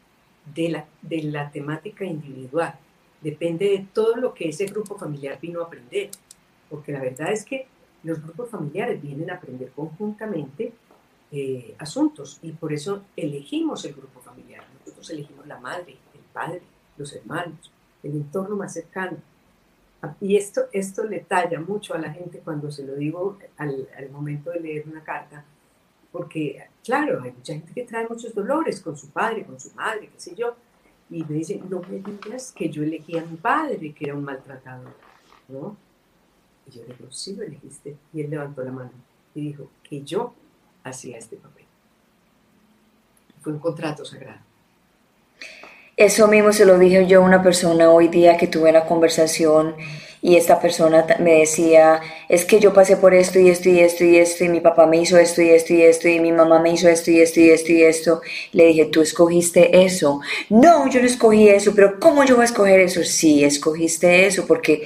de 0.54 0.68
la, 0.70 0.86
de 1.02 1.22
la 1.24 1.50
temática 1.50 2.04
individual, 2.04 2.74
depende 3.20 3.68
de 3.68 3.86
todo 3.92 4.16
lo 4.16 4.34
que 4.34 4.48
ese 4.48 4.66
grupo 4.66 4.96
familiar 4.96 5.38
vino 5.40 5.60
a 5.60 5.64
aprender, 5.64 6.10
porque 6.70 6.92
la 6.92 7.00
verdad 7.00 7.32
es 7.32 7.44
que 7.44 7.66
los 8.02 8.22
grupos 8.22 8.50
familiares 8.50 9.00
vienen 9.00 9.30
a 9.30 9.34
aprender 9.34 9.70
conjuntamente 9.70 10.72
eh, 11.34 11.74
asuntos 11.78 12.38
y 12.42 12.52
por 12.52 12.74
eso 12.74 13.04
elegimos 13.16 13.86
el 13.86 13.94
grupo 13.94 14.20
familiar. 14.20 14.64
Nosotros 14.80 15.08
elegimos 15.08 15.46
la 15.46 15.58
madre, 15.58 15.96
el 16.12 16.20
padre, 16.30 16.60
los 16.98 17.10
hermanos, 17.14 17.72
el 18.02 18.12
entorno 18.12 18.54
más 18.54 18.74
cercano. 18.74 19.16
Y 20.20 20.36
esto, 20.36 20.62
esto 20.72 21.04
le 21.04 21.20
talla 21.20 21.58
mucho 21.58 21.94
a 21.94 21.98
la 21.98 22.12
gente 22.12 22.40
cuando 22.40 22.70
se 22.70 22.84
lo 22.84 22.96
digo 22.96 23.38
al, 23.56 23.88
momento 24.10 24.50
de 24.50 24.60
leer 24.60 24.84
una 24.86 25.02
carta, 25.02 25.42
porque 26.10 26.66
claro, 26.84 27.22
hay 27.22 27.32
mucha 27.32 27.54
gente 27.54 27.72
que 27.72 27.84
trae 27.84 28.06
muchos 28.06 28.34
dolores 28.34 28.80
con 28.80 28.98
su 28.98 29.08
padre, 29.08 29.46
con 29.46 29.58
su 29.58 29.72
madre, 29.74 30.10
qué 30.12 30.20
sé 30.20 30.34
yo, 30.34 30.54
y 31.08 31.24
me 31.24 31.36
dicen, 31.36 31.62
no 31.70 31.80
me 31.80 32.00
digas 32.00 32.52
que 32.52 32.68
yo 32.68 32.82
elegí 32.82 33.16
a 33.16 33.24
mi 33.24 33.36
padre, 33.36 33.94
que 33.94 34.04
era 34.04 34.14
un 34.14 34.24
maltratador, 34.24 34.92
¿no? 35.48 35.76
Y 36.66 36.72
yo 36.72 36.82
le 36.86 36.94
digo, 36.94 37.10
sí 37.10 37.36
lo 37.36 37.42
elegiste. 37.42 37.96
Y 38.12 38.20
él 38.20 38.30
levantó 38.30 38.62
la 38.62 38.72
mano 38.72 38.92
y 39.34 39.40
dijo, 39.40 39.70
que 39.82 40.02
yo 40.02 40.34
hacía 40.84 41.18
este 41.18 41.36
papel. 41.36 41.64
Fue 43.40 43.52
un 43.52 43.58
contrato 43.58 44.04
sagrado. 44.04 44.40
Eso 45.96 46.26
mismo 46.26 46.52
se 46.52 46.64
lo 46.64 46.78
dije 46.78 47.06
yo 47.06 47.20
a 47.20 47.24
una 47.24 47.42
persona 47.42 47.90
hoy 47.90 48.08
día 48.08 48.36
que 48.36 48.46
tuve 48.46 48.70
una 48.70 48.86
conversación 48.86 49.76
y 50.22 50.36
esta 50.36 50.60
persona 50.60 51.04
me 51.18 51.40
decía, 51.40 52.00
es 52.28 52.44
que 52.44 52.60
yo 52.60 52.72
pasé 52.72 52.96
por 52.96 53.12
esto 53.12 53.38
y 53.38 53.50
esto 53.50 53.68
y 53.68 53.80
esto 53.80 54.04
y 54.04 54.16
esto 54.16 54.44
y 54.44 54.48
mi 54.48 54.60
papá 54.60 54.86
me 54.86 54.98
hizo 54.98 55.18
esto 55.18 55.42
y 55.42 55.50
esto 55.50 55.74
y 55.74 55.82
esto 55.82 56.08
y 56.08 56.20
mi 56.20 56.32
mamá 56.32 56.60
me 56.60 56.70
hizo 56.70 56.88
esto 56.88 57.10
y 57.10 57.20
esto 57.20 57.40
y 57.40 57.50
esto 57.50 57.72
y 57.72 57.82
esto. 57.82 58.22
Le 58.52 58.66
dije, 58.66 58.86
¿tú 58.86 59.02
escogiste 59.02 59.84
eso? 59.84 60.20
No, 60.48 60.88
yo 60.88 61.00
no 61.00 61.06
escogí 61.06 61.48
eso, 61.48 61.74
pero 61.74 62.00
¿cómo 62.00 62.24
yo 62.24 62.36
voy 62.36 62.42
a 62.42 62.46
escoger 62.46 62.80
eso? 62.80 63.02
Sí, 63.04 63.44
escogiste 63.44 64.26
eso 64.26 64.46
porque 64.46 64.84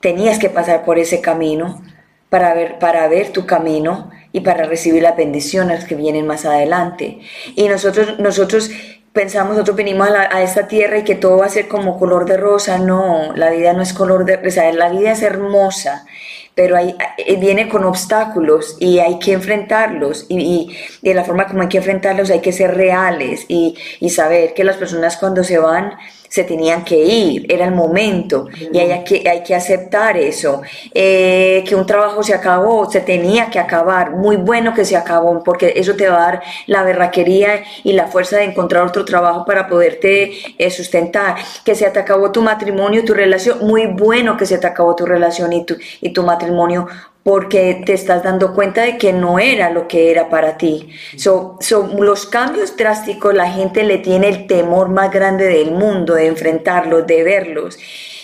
tenías 0.00 0.38
que 0.38 0.48
pasar 0.48 0.84
por 0.84 0.98
ese 0.98 1.20
camino 1.20 1.82
para 2.28 2.54
ver, 2.54 2.78
para 2.78 3.08
ver 3.08 3.30
tu 3.32 3.44
camino 3.44 4.10
y 4.32 4.40
para 4.40 4.64
recibir 4.64 5.02
las 5.02 5.16
bendiciones 5.16 5.84
que 5.84 5.94
vienen 5.94 6.26
más 6.26 6.44
adelante. 6.44 7.18
Y 7.56 7.68
nosotros, 7.68 8.18
nosotros 8.18 8.70
pensamos, 9.12 9.52
nosotros 9.52 9.76
venimos 9.76 10.08
a, 10.08 10.42
esta 10.42 10.68
tierra 10.68 10.98
y 10.98 11.04
que 11.04 11.16
todo 11.16 11.38
va 11.38 11.46
a 11.46 11.50
ser 11.50 11.68
como 11.68 11.98
color 11.98 12.26
de 12.26 12.36
rosa. 12.36 12.78
No, 12.78 13.32
la 13.34 13.50
vida 13.50 13.72
no 13.72 13.82
es 13.82 13.92
color 13.92 14.24
de, 14.24 14.36
o 14.46 14.50
sea, 14.50 14.72
la 14.72 14.90
vida 14.90 15.12
es 15.12 15.22
hermosa, 15.22 16.06
pero 16.54 16.76
hay, 16.76 16.94
eh, 17.18 17.36
viene 17.36 17.68
con 17.68 17.84
obstáculos 17.84 18.76
y 18.78 18.98
hay 18.98 19.18
que 19.18 19.32
enfrentarlos 19.32 20.26
y, 20.28 20.38
y, 20.38 20.76
de 21.02 21.14
la 21.14 21.24
forma 21.24 21.46
como 21.46 21.62
hay 21.62 21.68
que 21.68 21.78
enfrentarlos 21.78 22.30
hay 22.30 22.40
que 22.40 22.52
ser 22.52 22.76
reales 22.76 23.46
y, 23.48 23.76
y 24.00 24.10
saber 24.10 24.54
que 24.54 24.64
las 24.64 24.76
personas 24.76 25.16
cuando 25.16 25.42
se 25.44 25.58
van 25.58 25.94
se 26.30 26.44
tenían 26.44 26.84
que 26.84 26.96
ir, 26.96 27.44
era 27.52 27.64
el 27.64 27.74
momento 27.74 28.46
y 28.72 28.78
hay 28.78 29.02
que, 29.02 29.28
hay 29.28 29.42
que 29.42 29.52
aceptar 29.52 30.16
eso, 30.16 30.62
eh, 30.94 31.64
que 31.66 31.74
un 31.74 31.84
trabajo 31.84 32.22
se 32.22 32.32
acabó, 32.32 32.88
se 32.88 33.00
tenía 33.00 33.50
que 33.50 33.58
acabar, 33.58 34.12
muy 34.12 34.36
bueno 34.36 34.72
que 34.72 34.84
se 34.84 34.96
acabó, 34.96 35.42
porque 35.42 35.72
eso 35.74 35.96
te 35.96 36.08
va 36.08 36.16
a 36.16 36.20
dar 36.20 36.42
la 36.68 36.84
berraquería 36.84 37.64
y 37.82 37.94
la 37.94 38.06
fuerza 38.06 38.36
de 38.36 38.44
encontrar 38.44 38.86
otro 38.86 39.04
trabajo 39.04 39.44
para 39.44 39.66
poderte 39.66 40.30
eh, 40.56 40.70
sustentar, 40.70 41.34
que 41.64 41.74
se 41.74 41.90
te 41.90 41.98
acabó 41.98 42.30
tu 42.30 42.42
matrimonio, 42.42 43.04
tu 43.04 43.12
relación, 43.12 43.66
muy 43.66 43.86
bueno 43.86 44.36
que 44.36 44.46
se 44.46 44.58
te 44.58 44.68
acabó 44.68 44.94
tu 44.94 45.06
relación 45.06 45.52
y 45.52 45.66
tu, 45.66 45.76
y 46.00 46.12
tu 46.12 46.22
matrimonio, 46.22 46.86
porque 47.22 47.82
te 47.84 47.92
estás 47.92 48.22
dando 48.22 48.54
cuenta 48.54 48.82
de 48.82 48.96
que 48.96 49.12
no 49.12 49.38
era 49.38 49.70
lo 49.70 49.88
que 49.88 50.10
era 50.10 50.28
para 50.28 50.56
ti. 50.56 50.90
Son 51.16 51.58
los 51.98 52.26
cambios 52.26 52.76
drásticos, 52.76 53.34
la 53.34 53.50
gente 53.50 53.84
le 53.84 53.98
tiene 53.98 54.28
el 54.28 54.46
temor 54.46 54.88
más 54.88 55.10
grande 55.10 55.46
del 55.46 55.72
mundo 55.72 56.14
de 56.14 56.26
enfrentarlos, 56.26 57.06
de 57.06 57.22
verlos. 57.22 57.78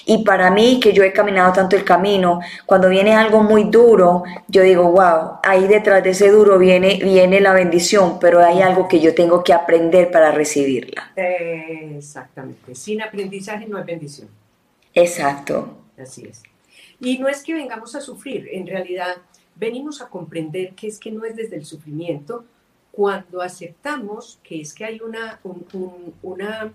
Y 0.09 0.23
para 0.23 0.53
mí, 0.53 0.79
que 0.81 0.93
yo 0.93 1.03
he 1.03 1.13
caminado 1.13 1.53
tanto 1.53 1.75
el 1.75 1.83
camino, 1.83 2.41
cuando 2.65 2.89
viene 2.89 3.15
algo 3.15 3.43
muy 3.43 3.65
duro, 3.65 4.23
yo 4.47 4.63
digo, 4.63 4.93
wow, 4.93 5.41
ahí 5.43 5.67
detrás 5.67 6.03
de 6.05 6.11
ese 6.11 6.31
duro 6.31 6.59
viene, 6.59 7.01
viene 7.03 7.41
la 7.41 7.53
bendición, 7.53 8.21
pero 8.21 8.43
hay 8.45 8.63
algo 8.63 8.87
que 8.87 9.01
yo 9.01 9.17
tengo 9.17 9.43
que 9.43 9.53
aprender 9.53 10.13
para 10.13 10.31
recibirla. 10.31 11.11
exactamente. 11.17 12.77
Sin 12.77 13.03
aprendizaje 13.03 13.67
no 13.67 13.79
hay 13.79 13.85
bendición. 13.85 14.29
Exacto. 14.95 15.77
Así 15.99 16.29
es. 16.31 16.43
Y 17.01 17.19
no 17.19 17.29
es 17.29 17.43
que 17.43 17.55
vengamos 17.55 17.95
a 17.95 18.01
sufrir, 18.01 18.49
en 18.53 18.67
realidad 18.67 19.17
venimos 19.55 20.01
a 20.01 20.09
comprender 20.09 20.75
que 20.75 20.87
es 20.87 20.99
que 20.99 21.11
no 21.11 21.25
es 21.25 21.37
desde 21.37 21.57
el 21.57 21.65
sufrimiento 21.65 22.45
cuando 22.93 23.43
aceptamos 23.43 24.39
que 24.43 24.61
es 24.61 24.73
que 24.73 24.85
hay 24.85 25.01
una, 25.01 25.39
un, 25.45 26.15
una, 26.23 26.73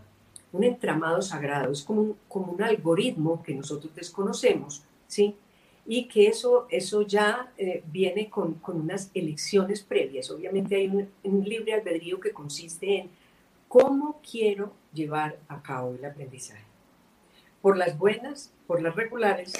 un 0.51 0.63
entramado 0.63 1.21
sagrado, 1.21 1.71
es 1.71 1.81
como 1.81 2.01
un, 2.01 2.17
como 2.27 2.51
un 2.51 2.61
algoritmo 2.61 3.41
que 3.41 3.55
nosotros 3.55 3.95
desconocemos, 3.95 4.83
¿sí? 5.07 5.35
Y 5.87 6.07
que 6.07 6.27
eso, 6.27 6.67
eso 6.69 7.01
ya 7.01 7.51
eh, 7.57 7.83
viene 7.91 8.29
con, 8.29 8.53
con, 8.55 8.79
unas 8.81 9.09
elecciones 9.15 9.81
previas. 9.81 10.29
Obviamente 10.29 10.75
hay 10.75 10.87
un, 10.87 11.09
un 11.23 11.43
libre 11.43 11.73
albedrío 11.73 12.19
que 12.19 12.31
consiste 12.31 12.99
en 12.99 13.09
cómo 13.67 14.21
quiero 14.21 14.73
llevar 14.93 15.39
a 15.47 15.63
cabo 15.63 15.95
el 15.95 16.05
aprendizaje. 16.05 16.63
Por 17.63 17.77
las 17.77 17.97
buenas, 17.97 18.53
por 18.67 18.79
las 18.83 18.95
regulares 18.95 19.53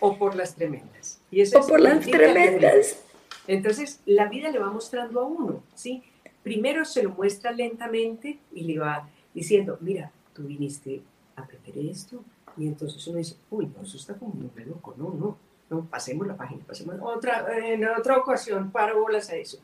o 0.00 0.16
por 0.18 0.34
las 0.34 0.54
tremendas. 0.54 1.20
Y 1.30 1.42
o 1.54 1.66
por 1.66 1.80
las 1.80 2.04
tremendas. 2.04 3.02
Entonces, 3.46 4.00
la 4.04 4.28
vida 4.28 4.50
le 4.50 4.58
va 4.58 4.70
mostrando 4.70 5.20
a 5.20 5.24
uno, 5.24 5.62
¿sí? 5.74 6.02
Primero 6.42 6.84
se 6.84 7.02
lo 7.02 7.10
muestra 7.10 7.50
lentamente 7.50 8.38
y 8.52 8.64
le 8.64 8.78
va 8.78 9.08
diciendo, 9.34 9.78
mira, 9.80 10.12
tú 10.34 10.42
viniste 10.44 11.02
a 11.34 11.42
aprender 11.42 11.78
esto. 11.78 12.22
Y 12.56 12.66
entonces 12.66 13.06
uno 13.06 13.18
dice, 13.18 13.36
uy, 13.50 13.66
no, 13.66 13.82
eso 13.82 13.96
está 13.96 14.14
como 14.14 14.34
muy 14.34 14.50
loco, 14.64 14.94
no, 14.98 15.10
no, 15.10 15.38
no, 15.70 15.84
pasemos 15.86 16.26
la 16.26 16.36
página, 16.36 16.64
pasemos 16.64 16.96
otra, 17.00 17.46
en 17.56 17.86
otra 17.86 18.18
ocasión, 18.18 18.70
paro 18.70 19.00
bolas 19.00 19.30
a 19.30 19.36
eso. 19.36 19.58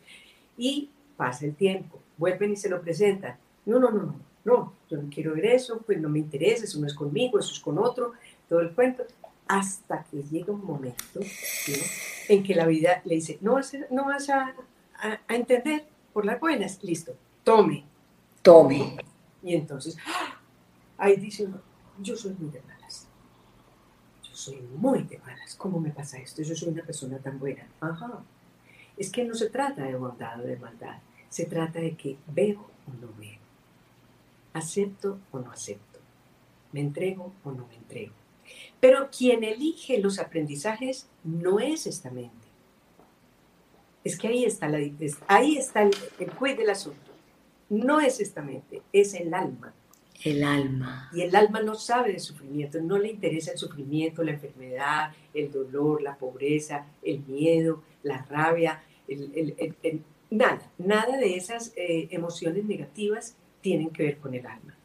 Y 0.56 0.90
pasa 1.16 1.44
el 1.44 1.54
tiempo, 1.54 2.00
vuelven 2.16 2.52
y 2.52 2.56
se 2.56 2.68
lo 2.68 2.80
presentan. 2.80 3.36
No, 3.66 3.78
no, 3.78 3.90
no, 3.90 4.02
no, 4.02 4.20
no, 4.44 4.72
yo 4.88 4.98
no 4.98 5.10
quiero 5.10 5.34
ver 5.34 5.46
eso, 5.46 5.82
pues 5.84 6.00
no 6.00 6.08
me 6.08 6.20
interesa, 6.20 6.64
eso 6.64 6.78
no 6.78 6.86
es 6.86 6.94
conmigo, 6.94 7.38
eso 7.38 7.52
es 7.52 7.60
con 7.60 7.78
otro, 7.78 8.12
todo 8.48 8.60
el 8.60 8.70
cuento 8.72 9.04
hasta 9.46 10.04
que 10.04 10.22
llega 10.22 10.52
un 10.52 10.64
momento 10.64 11.20
en 12.28 12.42
que 12.42 12.54
la 12.54 12.66
vida 12.66 13.02
le 13.04 13.16
dice, 13.16 13.38
no 13.40 13.54
vas, 13.54 13.74
a, 13.74 13.78
no 13.90 14.06
vas 14.06 14.28
a, 14.30 14.54
a, 14.98 15.34
entender 15.34 15.86
por 16.12 16.24
las 16.24 16.40
buenas, 16.40 16.82
listo, 16.82 17.14
tome. 17.42 17.84
Tome. 18.42 18.96
Y 19.42 19.54
entonces, 19.54 19.96
¡ah! 20.06 20.40
ahí 20.98 21.16
dice 21.16 21.44
uno, 21.44 21.60
yo 22.00 22.16
soy 22.16 22.34
muy 22.38 22.50
de 22.50 22.62
malas. 22.62 23.06
Yo 24.22 24.34
soy 24.34 24.60
muy 24.76 25.02
de 25.02 25.18
malas. 25.18 25.54
¿Cómo 25.56 25.80
me 25.80 25.90
pasa 25.90 26.18
esto? 26.18 26.42
Yo 26.42 26.54
soy 26.54 26.70
una 26.70 26.82
persona 26.82 27.18
tan 27.18 27.38
buena. 27.38 27.66
Ajá. 27.80 28.22
Es 28.96 29.10
que 29.10 29.24
no 29.24 29.34
se 29.34 29.50
trata 29.50 29.84
de 29.84 29.94
bondad 29.96 30.40
o 30.40 30.44
de 30.44 30.56
maldad. 30.56 30.98
Se 31.28 31.46
trata 31.46 31.80
de 31.80 31.96
que 31.96 32.16
veo 32.28 32.60
o 32.86 32.92
no 33.00 33.12
veo. 33.18 33.38
Acepto 34.52 35.18
o 35.32 35.38
no 35.40 35.50
acepto. 35.50 35.98
Me 36.72 36.80
entrego 36.80 37.32
o 37.44 37.50
no 37.50 37.66
me 37.66 37.74
entrego 37.76 38.14
pero 38.80 39.08
quien 39.16 39.44
elige 39.44 39.98
los 39.98 40.18
aprendizajes 40.18 41.08
no 41.22 41.60
es 41.60 41.86
esta 41.86 42.10
mente. 42.10 42.48
Es 44.04 44.18
que 44.18 44.28
ahí 44.28 44.44
está, 44.44 44.68
la, 44.68 44.78
ahí 45.28 45.56
está 45.56 45.82
el, 45.82 45.94
el 46.18 46.56
del 46.56 46.70
asunto. 46.70 47.12
No 47.70 48.00
es 48.00 48.20
esta 48.20 48.42
mente, 48.42 48.82
es 48.92 49.14
el 49.14 49.32
alma. 49.32 49.74
El 50.22 50.44
alma. 50.44 51.10
Y 51.12 51.22
el 51.22 51.34
alma 51.34 51.60
no 51.60 51.74
sabe 51.74 52.12
de 52.12 52.18
sufrimiento, 52.18 52.80
no 52.80 52.98
le 52.98 53.10
interesa 53.10 53.52
el 53.52 53.58
sufrimiento, 53.58 54.22
la 54.22 54.32
enfermedad, 54.32 55.12
el 55.32 55.50
dolor, 55.50 56.02
la 56.02 56.16
pobreza, 56.16 56.86
el 57.02 57.20
miedo, 57.20 57.82
la 58.02 58.22
rabia, 58.22 58.82
nada, 60.30 60.70
nada 60.78 61.16
de 61.16 61.36
esas 61.36 61.72
eh, 61.76 62.08
emociones 62.10 62.64
negativas 62.64 63.36
tienen 63.60 63.90
que 63.90 64.04
ver 64.04 64.18
con 64.18 64.34
el 64.34 64.46
alma. 64.46 64.76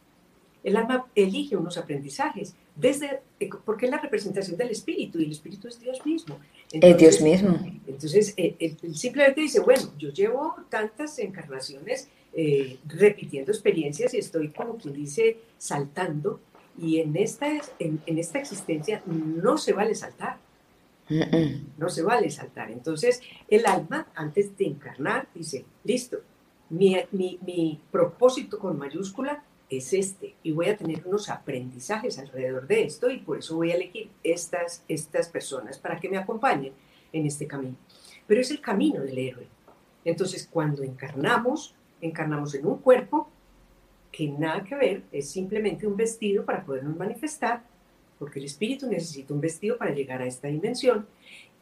El 0.63 0.75
alma 0.77 1.05
elige 1.15 1.55
unos 1.55 1.77
aprendizajes, 1.77 2.55
desde, 2.75 3.21
porque 3.65 3.85
es 3.85 3.91
la 3.91 3.99
representación 3.99 4.57
del 4.57 4.69
espíritu 4.69 5.19
y 5.19 5.25
el 5.25 5.31
espíritu 5.31 5.67
es 5.67 5.79
Dios 5.79 6.05
mismo. 6.05 6.39
es 6.71 6.97
Dios 6.97 7.21
mismo. 7.21 7.59
Entonces, 7.87 8.33
eh, 8.37 8.75
simplemente 8.93 9.41
dice, 9.41 9.59
bueno, 9.61 9.93
yo 9.97 10.09
llevo 10.09 10.55
tantas 10.69 11.17
encarnaciones 11.19 12.09
eh, 12.33 12.77
repitiendo 12.87 13.51
experiencias 13.51 14.13
y 14.13 14.17
estoy 14.17 14.49
como 14.49 14.77
quien 14.77 14.93
dice 14.93 15.37
saltando 15.57 16.39
y 16.77 16.99
en 16.99 17.15
esta, 17.15 17.47
en, 17.79 18.01
en 18.05 18.17
esta 18.17 18.39
existencia 18.39 19.01
no 19.05 19.57
se 19.57 19.73
vale 19.73 19.95
saltar. 19.95 20.37
No 21.77 21.89
se 21.89 22.03
vale 22.03 22.29
saltar. 22.29 22.69
Entonces, 22.69 23.21
el 23.47 23.65
alma, 23.65 24.07
antes 24.13 24.55
de 24.57 24.65
encarnar, 24.65 25.27
dice, 25.33 25.65
listo, 25.83 26.19
mi, 26.69 26.97
mi, 27.11 27.39
mi 27.45 27.81
propósito 27.91 28.59
con 28.59 28.77
mayúscula 28.77 29.43
es 29.69 29.93
este 29.93 30.35
y 30.43 30.51
voy 30.51 30.67
a 30.67 30.77
tener 30.77 31.05
unos 31.05 31.29
aprendizajes 31.29 32.17
alrededor 32.17 32.67
de 32.67 32.83
esto 32.83 33.09
y 33.09 33.19
por 33.19 33.39
eso 33.39 33.55
voy 33.55 33.71
a 33.71 33.75
elegir 33.75 34.09
estas, 34.23 34.83
estas 34.87 35.29
personas 35.29 35.77
para 35.77 35.99
que 35.99 36.09
me 36.09 36.17
acompañen 36.17 36.73
en 37.13 37.25
este 37.25 37.47
camino. 37.47 37.75
Pero 38.27 38.41
es 38.41 38.51
el 38.51 38.61
camino 38.61 39.01
del 39.01 39.17
héroe. 39.17 39.47
Entonces, 40.05 40.47
cuando 40.51 40.83
encarnamos, 40.83 41.75
encarnamos 42.01 42.53
en 42.55 42.65
un 42.65 42.77
cuerpo 42.77 43.29
que 44.11 44.27
nada 44.27 44.63
que 44.63 44.75
ver, 44.75 45.03
es 45.11 45.29
simplemente 45.29 45.85
un 45.85 45.95
vestido 45.95 46.45
para 46.45 46.63
podernos 46.65 46.97
manifestar, 46.97 47.63
porque 48.17 48.39
el 48.39 48.45
espíritu 48.45 48.87
necesita 48.87 49.33
un 49.33 49.41
vestido 49.41 49.77
para 49.77 49.93
llegar 49.93 50.21
a 50.21 50.25
esta 50.25 50.47
dimensión, 50.47 51.05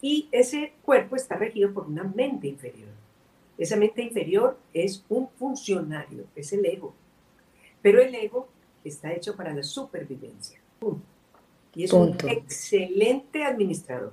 y 0.01 0.29
ese 0.31 0.73
cuerpo 0.83 1.15
está 1.15 1.35
regido 1.35 1.73
por 1.73 1.87
una 1.87 2.03
mente 2.03 2.47
inferior. 2.47 2.89
Esa 3.57 3.75
mente 3.75 4.01
inferior 4.01 4.57
es 4.73 5.03
un 5.09 5.27
funcionario, 5.29 6.25
es 6.35 6.53
el 6.53 6.65
ego, 6.65 6.93
pero 7.87 8.01
el 8.01 8.13
ego 8.13 8.49
está 8.83 9.13
hecho 9.13 9.33
para 9.33 9.53
la 9.53 9.63
supervivencia. 9.63 10.59
Y 11.73 11.85
es 11.85 11.93
un 11.93 12.17
excelente 12.27 13.45
administrador 13.45 14.11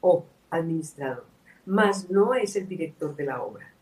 o 0.00 0.24
administrador, 0.48 1.24
mas 1.66 2.08
no 2.08 2.32
es 2.34 2.54
el 2.54 2.68
director 2.68 3.16
de 3.16 3.24
la 3.24 3.42
obra. 3.42 3.74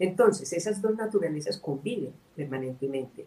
Entonces, 0.00 0.52
esas 0.52 0.82
dos 0.82 0.96
naturalezas 0.96 1.58
conviven 1.58 2.12
permanentemente 2.34 3.24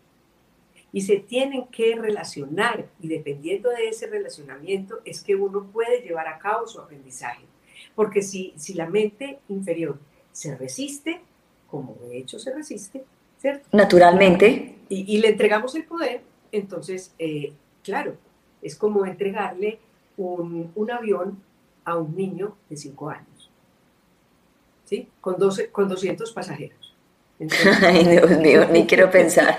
y 0.91 0.99
se 0.99 1.19
tienen 1.19 1.67
que 1.67 1.95
relacionar 1.95 2.89
y 2.99 3.07
dependiendo 3.07 3.69
de 3.69 3.87
ese 3.87 4.07
relacionamiento 4.07 4.99
es 5.05 5.21
que 5.21 5.37
uno 5.37 5.71
puede 5.71 6.01
llevar 6.01 6.27
a 6.27 6.37
cabo 6.37 6.67
su 6.67 6.81
aprendizaje. 6.81 7.45
Porque 7.95 8.21
si, 8.21 8.53
si 8.57 8.73
la 8.73 8.89
mente 8.89 9.39
inferior 9.47 9.97
se 10.33 10.53
resiste, 10.57 11.21
como 11.69 11.95
de 12.09 12.17
hecho 12.17 12.37
se 12.39 12.53
resiste, 12.53 13.05
Naturalmente. 13.71 14.75
Y, 14.89 15.17
le 15.17 15.29
entregamos 15.29 15.73
el 15.75 15.85
poder, 15.85 16.21
entonces, 16.51 17.13
eh, 17.17 17.53
claro, 17.83 18.15
es 18.61 18.75
como 18.75 19.05
entregarle 19.05 19.79
un, 20.17 20.71
avión 20.91 21.41
a 21.83 21.97
un 21.97 22.15
niño 22.15 22.55
de 22.69 22.77
5 22.77 23.09
años, 23.09 23.49
¿sí? 24.85 25.07
Con, 25.21 25.37
12, 25.37 25.71
con 25.71 25.89
200 25.89 26.31
pasajeros. 26.33 26.95
Ay, 27.81 28.05
Dios 28.05 28.29
mío, 28.39 28.67
ni 28.71 28.85
quiero 28.87 29.09
pensar. 29.09 29.57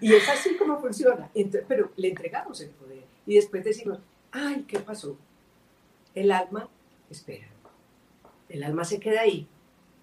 y 0.00 0.12
es 0.12 0.28
así 0.28 0.56
como 0.56 0.78
funciona. 0.78 1.30
pero 1.66 1.90
le 1.96 2.08
entregamos 2.08 2.60
el 2.60 2.70
poder 2.70 3.04
y 3.26 3.36
después 3.36 3.64
decimos, 3.64 3.98
ay, 4.30 4.64
¿qué 4.68 4.78
pasó? 4.78 5.16
El 6.14 6.30
alma 6.30 6.68
espera. 7.10 7.46
El 8.48 8.62
alma 8.62 8.84
se 8.84 9.00
queda 9.00 9.22
ahí 9.22 9.48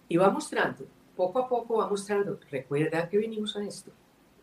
y 0.10 0.18
va 0.18 0.30
mostrando 0.30 0.86
poco 1.22 1.40
a 1.40 1.50
poco 1.50 1.78
va 1.78 1.88
mostrando, 1.88 2.40
recuerda 2.50 3.08
que 3.08 3.18
vinimos 3.18 3.56
a 3.56 3.64
esto, 3.64 3.92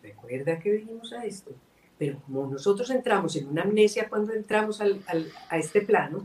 recuerda 0.02 0.58
que 0.58 0.70
vinimos 0.70 1.12
a 1.12 1.24
esto, 1.24 1.50
Pero 1.98 2.20
como 2.20 2.46
nosotros 2.46 2.88
entramos 2.90 3.34
en 3.34 3.48
una 3.48 3.62
amnesia 3.62 4.08
cuando 4.08 4.32
entramos 4.32 4.80
a 4.80 5.56
este 5.58 5.80
plano, 5.80 6.24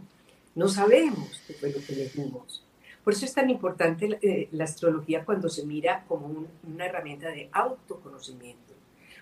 no 0.53 0.67
sabemos 0.67 1.41
qué 1.47 1.53
fue 1.53 1.71
lo 1.71 1.79
que 1.83 1.93
elegimos. 1.93 2.63
Por 3.03 3.13
eso 3.13 3.25
es 3.25 3.33
tan 3.33 3.49
importante 3.49 4.19
eh, 4.21 4.49
la, 4.51 4.65
astrología 4.65 5.25
cuando 5.25 5.49
se 5.49 5.65
mira 5.65 6.05
como 6.07 6.45
una 6.63 6.85
herramienta 6.85 7.29
de 7.29 7.49
autoconocimiento, 7.51 8.73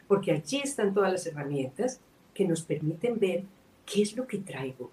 porque 0.09 0.33
allí 0.33 0.59
están 0.61 0.93
todas 0.93 1.11
las 1.11 1.25
herramientas 1.25 2.01
que 2.33 2.45
nos 2.45 2.63
permiten 2.63 3.17
ver 3.17 3.45
qué 3.85 4.01
es 4.01 4.17
lo 4.17 4.27
que 4.27 4.39
traigo 4.39 4.91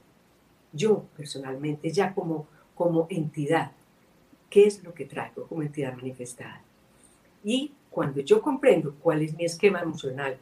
yo 0.72 1.04
personalmente, 1.16 1.90
ya 1.90 2.14
como, 2.14 2.46
como 2.74 3.06
entidad, 3.10 3.72
qué 4.50 4.66
es 4.66 4.82
lo 4.82 4.94
que 4.94 5.04
traigo 5.04 5.46
como 5.46 5.62
entidad 5.62 5.94
manifestada. 5.94 6.62
Y 7.44 7.72
cuando 7.90 8.20
yo 8.20 8.40
comprendo 8.40 8.94
cuál 9.00 9.22
es 9.22 9.36
mi 9.36 9.44
esquema 9.44 9.80
emocional, 9.80 10.38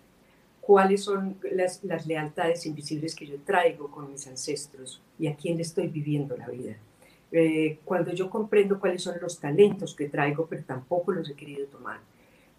cuáles 0.61 1.05
son 1.05 1.37
las, 1.53 1.83
las, 1.85 2.07
lealtades 2.07 2.67
invisibles 2.67 3.15
que 3.15 3.27
yo 3.27 3.37
traigo 3.45 3.91
con 3.91 4.11
mis 4.11 4.27
ancestros 4.27 5.01
y 5.19 5.29
a 5.29 5.37
quién 5.37 5.61
estoy 5.61 5.87
viviendo 5.87 6.37
la 6.37 6.49
vida. 6.49 6.77
Eh, 7.33 7.79
cuando 7.85 8.13
yo 8.13 8.31
comprendo 8.31 8.79
cuáles 8.79 9.03
son 9.03 9.17
los 9.21 9.39
talentos 9.39 9.95
que 9.95 10.09
traigo, 10.09 10.47
pero 10.47 10.65
tampoco 10.65 11.13
los 11.13 11.29
he 11.29 11.35
querido 11.35 11.67
tomar. 11.67 12.01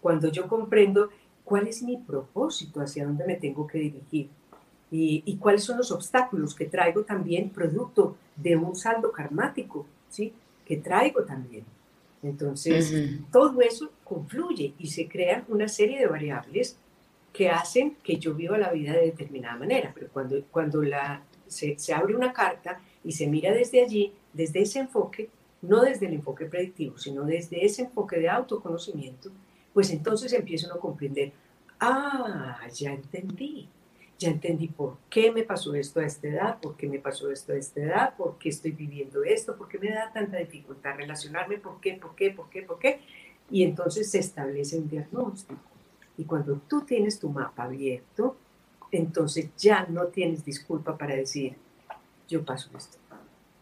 Cuando 0.00 0.30
yo 0.30 0.48
comprendo 0.48 1.10
cuál 1.44 1.66
es 1.66 1.82
mi 1.82 1.96
propósito, 1.96 2.80
hacia 2.80 3.06
dónde 3.06 3.26
me 3.26 3.34
tengo 3.34 3.66
que 3.66 3.78
dirigir. 3.78 4.28
Y, 4.90 5.22
y 5.26 5.36
cuáles 5.36 5.64
son 5.64 5.76
los 5.76 5.90
obstáculos 5.90 6.54
que 6.54 6.64
traigo 6.64 7.02
también 7.02 7.50
producto 7.50 8.16
de 8.36 8.56
un 8.56 8.74
saldo 8.74 9.12
karmático, 9.12 9.86
¿sí? 10.08 10.32
Que 10.68 10.76
traigo 10.76 11.24
también. 11.24 11.64
Entonces, 12.22 12.94
todo 13.32 13.60
eso 13.62 13.90
confluye 14.04 14.74
y 14.78 14.88
se 14.88 15.08
crean 15.08 15.44
una 15.48 15.66
serie 15.66 15.98
de 15.98 16.06
variables 16.06 16.76
que 17.32 17.48
hacen 17.48 17.96
que 18.02 18.18
yo 18.18 18.34
viva 18.34 18.58
la 18.58 18.72
vida 18.72 18.92
de 18.92 19.06
determinada 19.06 19.56
manera. 19.56 19.92
Pero 19.94 20.08
cuando, 20.12 20.42
cuando 20.50 20.82
la, 20.82 21.22
se, 21.46 21.78
se, 21.78 21.94
abre 21.94 22.14
una 22.14 22.32
carta 22.32 22.80
y 23.02 23.12
se 23.12 23.26
mira 23.26 23.52
desde 23.52 23.82
allí, 23.82 24.12
desde 24.32 24.62
ese 24.62 24.80
enfoque, 24.80 25.30
no 25.62 25.82
desde 25.82 26.06
el 26.06 26.14
enfoque 26.14 26.46
predictivo, 26.46 26.98
sino 26.98 27.24
desde 27.24 27.64
ese 27.64 27.82
enfoque 27.82 28.18
de 28.18 28.28
autoconocimiento, 28.28 29.30
pues 29.72 29.90
entonces 29.90 30.32
empieza 30.32 30.72
a 30.72 30.78
comprender, 30.78 31.32
ah, 31.80 32.60
ya 32.72 32.92
entendí, 32.92 33.68
ya 34.18 34.30
entendí 34.30 34.66
por 34.66 34.98
qué 35.08 35.30
me 35.30 35.44
pasó 35.44 35.74
esto 35.74 36.00
a 36.00 36.06
esta 36.06 36.26
edad, 36.26 36.60
por 36.60 36.76
qué 36.76 36.88
me 36.88 36.98
pasó 36.98 37.30
esto 37.30 37.52
a 37.52 37.56
esta 37.56 37.80
edad, 37.80 38.16
por 38.16 38.36
qué 38.36 38.48
estoy 38.48 38.72
viviendo 38.72 39.22
esto, 39.22 39.56
por 39.56 39.68
qué 39.68 39.78
me 39.78 39.90
da 39.90 40.12
tanta 40.12 40.38
dificultad 40.38 40.96
relacionarme, 40.96 41.58
por 41.58 41.80
qué, 41.80 41.94
por 41.94 42.16
qué, 42.16 42.32
por 42.32 42.50
qué, 42.50 42.62
por 42.62 42.78
qué. 42.80 43.00
Y 43.48 43.62
entonces 43.62 44.10
se 44.10 44.18
establece 44.18 44.76
un 44.76 44.88
diagnóstico. 44.88 45.60
Y 46.16 46.24
cuando 46.24 46.56
tú 46.68 46.80
tienes 46.80 47.20
tu 47.20 47.30
mapa 47.30 47.62
abierto, 47.62 48.36
entonces 48.90 49.50
ya 49.56 49.86
no 49.86 50.08
tienes 50.08 50.44
disculpa 50.44 50.98
para 50.98 51.14
decir, 51.14 51.54
yo 52.28 52.44
paso 52.44 52.70
esto. 52.76 52.98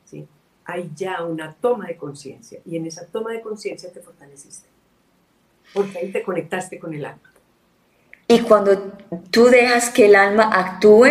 ¿sí? 0.06 0.26
Hay 0.64 0.90
ya 0.96 1.22
una 1.22 1.52
toma 1.52 1.86
de 1.86 1.98
conciencia 1.98 2.60
y 2.64 2.76
en 2.76 2.86
esa 2.86 3.06
toma 3.06 3.32
de 3.32 3.42
conciencia 3.42 3.92
te 3.92 4.00
fortaleciste. 4.00 4.68
Porque 5.74 5.98
ahí 5.98 6.10
te 6.10 6.22
conectaste 6.22 6.78
con 6.78 6.94
el 6.94 7.04
alma. 7.04 7.30
Y 8.28 8.40
cuando 8.40 8.92
tú 9.30 9.46
dejas 9.46 9.90
que 9.90 10.06
el 10.06 10.16
alma 10.16 10.50
actúe, 10.52 11.06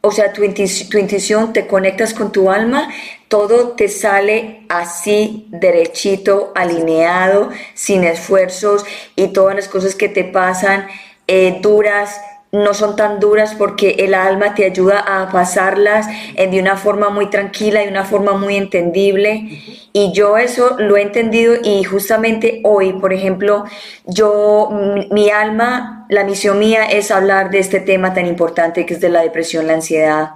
o 0.00 0.10
sea, 0.10 0.32
tu, 0.32 0.42
tu 0.42 0.98
intuición, 0.98 1.52
te 1.52 1.66
conectas 1.66 2.14
con 2.14 2.32
tu 2.32 2.50
alma, 2.50 2.88
todo 3.28 3.70
te 3.70 3.88
sale 3.88 4.64
así, 4.68 5.48
derechito, 5.50 6.52
alineado, 6.54 7.50
sin 7.74 8.04
esfuerzos 8.04 8.84
y 9.16 9.28
todas 9.28 9.56
las 9.56 9.68
cosas 9.68 9.94
que 9.94 10.08
te 10.08 10.24
pasan 10.24 10.86
eh, 11.26 11.58
duras 11.62 12.20
no 12.54 12.72
son 12.72 12.94
tan 12.94 13.18
duras 13.18 13.54
porque 13.56 13.96
el 13.98 14.14
alma 14.14 14.54
te 14.54 14.64
ayuda 14.64 15.00
a 15.00 15.28
pasarlas 15.30 16.06
de 16.36 16.60
una 16.60 16.76
forma 16.76 17.10
muy 17.10 17.28
tranquila, 17.28 17.80
de 17.80 17.88
una 17.88 18.04
forma 18.04 18.32
muy 18.32 18.56
entendible. 18.56 19.62
Y 19.92 20.12
yo 20.12 20.38
eso 20.38 20.76
lo 20.78 20.96
he 20.96 21.02
entendido 21.02 21.56
y 21.62 21.82
justamente 21.84 22.60
hoy, 22.64 22.92
por 22.94 23.12
ejemplo, 23.12 23.64
yo, 24.04 24.70
mi 25.10 25.30
alma, 25.30 26.06
la 26.08 26.24
misión 26.24 26.58
mía 26.58 26.84
es 26.84 27.10
hablar 27.10 27.50
de 27.50 27.58
este 27.58 27.80
tema 27.80 28.14
tan 28.14 28.26
importante 28.26 28.86
que 28.86 28.94
es 28.94 29.00
de 29.00 29.08
la 29.08 29.22
depresión, 29.22 29.66
la 29.66 29.74
ansiedad 29.74 30.30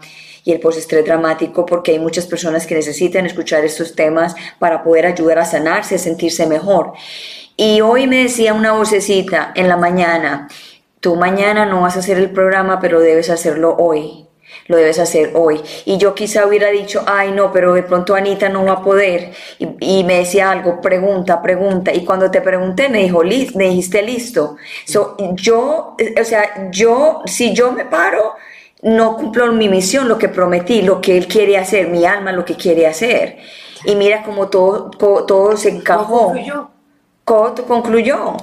y 0.44 0.52
el 0.52 0.60
postestrés 0.60 1.04
dramático, 1.04 1.66
porque 1.66 1.92
hay 1.92 1.98
muchas 1.98 2.26
personas 2.26 2.66
que 2.66 2.74
necesitan 2.74 3.26
escuchar 3.26 3.64
estos 3.64 3.94
temas 3.94 4.34
para 4.58 4.82
poder 4.82 5.06
ayudar 5.06 5.38
a 5.38 5.44
sanarse, 5.44 5.96
a 5.96 5.98
sentirse 5.98 6.46
mejor. 6.46 6.92
Y 7.56 7.80
hoy 7.80 8.06
me 8.06 8.22
decía 8.22 8.54
una 8.54 8.72
vocecita 8.72 9.52
en 9.56 9.68
la 9.68 9.76
mañana, 9.76 10.48
tú 11.00 11.16
mañana 11.16 11.66
no 11.66 11.82
vas 11.82 11.96
a 11.96 12.00
hacer 12.00 12.18
el 12.18 12.30
programa, 12.30 12.80
pero 12.80 13.00
debes 13.00 13.30
hacerlo 13.30 13.76
hoy. 13.78 14.26
Lo 14.66 14.76
debes 14.76 14.98
hacer 14.98 15.32
hoy. 15.34 15.60
Y 15.84 15.96
yo 15.98 16.14
quizá 16.14 16.46
hubiera 16.46 16.68
dicho, 16.68 17.02
ay 17.06 17.32
no, 17.32 17.52
pero 17.52 17.74
de 17.74 17.82
pronto 17.82 18.14
Anita 18.14 18.48
no 18.48 18.64
va 18.64 18.72
a 18.72 18.82
poder. 18.82 19.32
Y, 19.58 20.04
me 20.04 20.18
decía 20.18 20.50
algo, 20.50 20.80
pregunta, 20.80 21.40
pregunta. 21.40 21.92
Y 21.92 22.04
cuando 22.04 22.30
te 22.30 22.40
pregunté, 22.40 22.88
me 22.88 23.02
dijo, 23.02 23.22
me 23.54 23.64
dijiste 23.64 24.02
listo. 24.02 24.56
So, 24.84 25.16
yo, 25.34 25.96
o 26.20 26.24
sea, 26.24 26.70
yo, 26.70 27.22
si 27.26 27.54
yo 27.54 27.72
me 27.72 27.84
paro, 27.86 28.34
no 28.82 29.16
cumplo 29.16 29.52
mi 29.52 29.68
misión, 29.68 30.08
lo 30.08 30.18
que 30.18 30.28
prometí, 30.28 30.82
lo 30.82 31.00
que 31.00 31.16
él 31.16 31.26
quiere 31.26 31.58
hacer, 31.58 31.88
mi 31.88 32.04
alma 32.04 32.32
lo 32.32 32.44
que 32.44 32.56
quiere 32.56 32.86
hacer. 32.86 33.38
Y 33.84 33.94
mira 33.96 34.22
cómo 34.22 34.48
todo, 34.48 34.90
todo, 34.90 35.56
se 35.56 35.70
encajó. 35.70 36.26
Concluyó. 36.26 36.70
Todo 37.24 37.66
concluyó. 37.66 38.36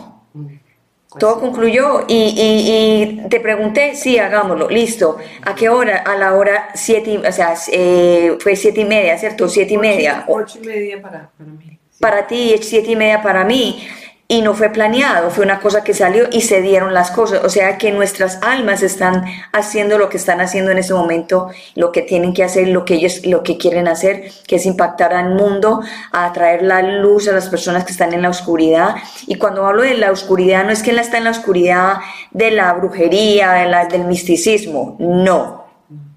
Todo 1.20 1.40
concluyó 1.40 2.06
y, 2.08 2.34
y, 2.38 3.30
te 3.30 3.40
pregunté, 3.40 3.96
sí, 3.96 4.18
hagámoslo, 4.18 4.70
listo. 4.70 5.18
¿A 5.44 5.56
qué 5.56 5.70
hora? 5.70 5.98
A 5.98 6.18
la 6.18 6.34
hora 6.34 6.70
siete, 6.74 7.18
o 7.18 7.32
sea, 7.32 7.56
eh, 7.72 8.38
fue 8.40 8.56
siete 8.56 8.82
y 8.82 8.86
media, 8.86 9.18
¿cierto? 9.18 9.48
Siete 9.48 9.76
y 9.76 9.78
media. 9.78 10.26
Ocho 10.28 10.60
y 10.62 10.68
media 10.68 11.02
para, 11.02 11.30
para 11.38 11.50
mí. 11.50 11.80
Para 12.00 12.28
ti, 12.28 12.56
siete 12.62 12.92
y 12.92 12.96
media 12.96 13.22
para 13.22 13.44
mí 13.46 13.88
y 14.28 14.42
no 14.42 14.56
fue 14.56 14.70
planeado, 14.70 15.30
fue 15.30 15.46
una 15.46 15.60
cosa 15.60 15.84
que 15.84 15.94
salió 15.94 16.28
y 16.32 16.42
se 16.42 16.62
dieron 16.62 16.94
las 16.96 17.12
cosas. 17.12 17.44
O 17.44 17.50
sea 17.50 17.78
que 17.78 17.92
nuestras 17.92 18.42
almas 18.42 18.82
están 18.82 19.24
haciendo 19.52 20.00
lo 20.00 20.10
que 20.10 20.18
están 20.18 20.42
haciendo 20.42 20.72
en 20.72 20.80
ese 20.80 20.96
momento, 20.96 21.50
lo 21.76 21.92
que 21.92 22.02
tienen 22.02 22.34
que 22.34 22.44
hacer, 22.44 22.70
lo 22.70 22.86
que 22.86 22.96
ellos 22.96 23.26
lo 23.26 23.44
que 23.44 23.58
quieren 23.58 23.88
hacer, 23.88 24.32
que 24.48 24.56
es 24.56 24.66
impactar 24.66 25.14
al 25.14 25.36
mundo, 25.36 25.82
a 26.12 26.34
traer 26.34 26.64
la 26.64 26.82
luz 26.82 27.28
a 27.28 27.34
las 27.34 27.50
personas 27.50 27.86
que 27.86 27.92
están 27.92 28.14
en 28.14 28.24
la 28.24 28.30
oscuridad. 28.30 28.96
Y 29.28 29.36
cuando 29.36 29.68
hablo 29.68 29.84
de 29.84 29.94
la 29.96 30.12
oscuridad, 30.12 30.66
no 30.66 30.72
es 30.72 30.82
que 30.82 30.90
él 30.92 31.00
está 31.00 31.18
en 31.20 31.26
la 31.26 31.32
oscuridad 31.32 31.98
de 32.32 32.50
la 32.50 32.74
brujería, 32.74 33.52
de 33.52 33.66
la, 33.68 33.86
del 33.86 34.06
misticismo, 34.06 34.96
no 35.00 35.65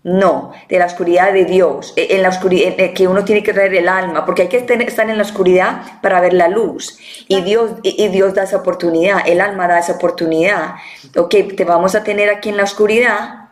no, 0.04 0.52
de 0.68 0.78
la 0.78 0.86
oscuridad 0.86 1.32
de 1.32 1.44
Dios, 1.44 1.92
e, 1.96 2.16
en 2.16 2.22
la 2.22 2.28
oscuridad 2.28 2.74
que 2.94 3.08
uno 3.08 3.24
tiene 3.24 3.42
que 3.42 3.52
traer 3.52 3.74
el 3.74 3.88
alma, 3.88 4.24
porque 4.24 4.42
hay 4.42 4.48
que 4.48 4.58
estar 4.58 5.10
en 5.10 5.16
la 5.16 5.22
oscuridad 5.22 6.00
para 6.00 6.20
ver 6.20 6.32
la 6.32 6.48
luz. 6.48 6.98
Y 7.28 7.42
Dios, 7.42 7.72
y 7.82 8.08
Dios 8.08 8.34
da 8.34 8.44
esa 8.44 8.58
oportunidad, 8.58 9.26
el 9.26 9.40
alma 9.40 9.66
da 9.66 9.78
esa 9.78 9.94
oportunidad. 9.94 10.76
Ok, 11.16 11.34
te 11.56 11.64
vamos 11.64 11.94
a 11.94 12.04
tener 12.04 12.30
aquí 12.30 12.48
en 12.48 12.56
la 12.56 12.64
oscuridad 12.64 13.48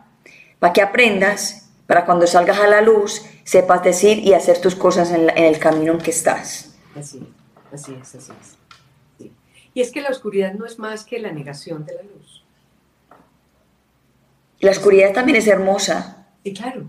para 0.59 0.73
que 0.73 0.83
aprendas, 0.83 1.69
para 1.87 2.05
cuando 2.05 2.27
salgas 2.27 2.59
a 2.59 2.67
la 2.67 2.81
luz, 2.81 3.23
sepas 3.45 3.83
decir 3.83 4.19
y 4.19 4.35
hacer 4.35 4.61
tus 4.61 4.75
cosas 4.75 5.11
en, 5.13 5.31
el 5.31 5.59
camino 5.59 5.93
en 5.93 5.99
que 5.99 6.11
estás. 6.11 6.75
Así, 6.99 7.27
así 7.73 7.97
es, 8.01 8.15
así 8.15 8.33
es. 8.41 8.57
Y 9.75 9.83
es 9.83 9.93
que 9.93 10.01
la 10.01 10.09
oscuridad 10.09 10.55
no 10.55 10.65
es 10.65 10.79
más 10.79 11.05
que 11.05 11.19
la 11.19 11.31
negación 11.33 11.85
de 11.85 11.95
la 11.97 12.03
luz. 12.03 12.43
La 14.61 14.71
oscuridad 14.71 15.13
también 15.13 15.37
es 15.37 15.47
hermosa. 15.47 16.26
Y 16.47 16.53
claro, 16.53 16.89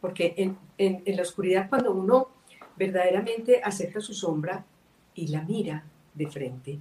porque 0.00 0.32
en, 0.38 0.56
en, 0.78 1.02
la 1.14 1.20
oscuridad 1.20 1.68
cuando 1.68 1.92
uno 1.92 2.28
verdaderamente 2.74 3.60
acepta 3.62 4.00
su 4.00 4.14
sombra 4.14 4.64
y 5.14 5.26
la 5.26 5.42
mira 5.42 5.84
de 6.14 6.26
frente, 6.26 6.78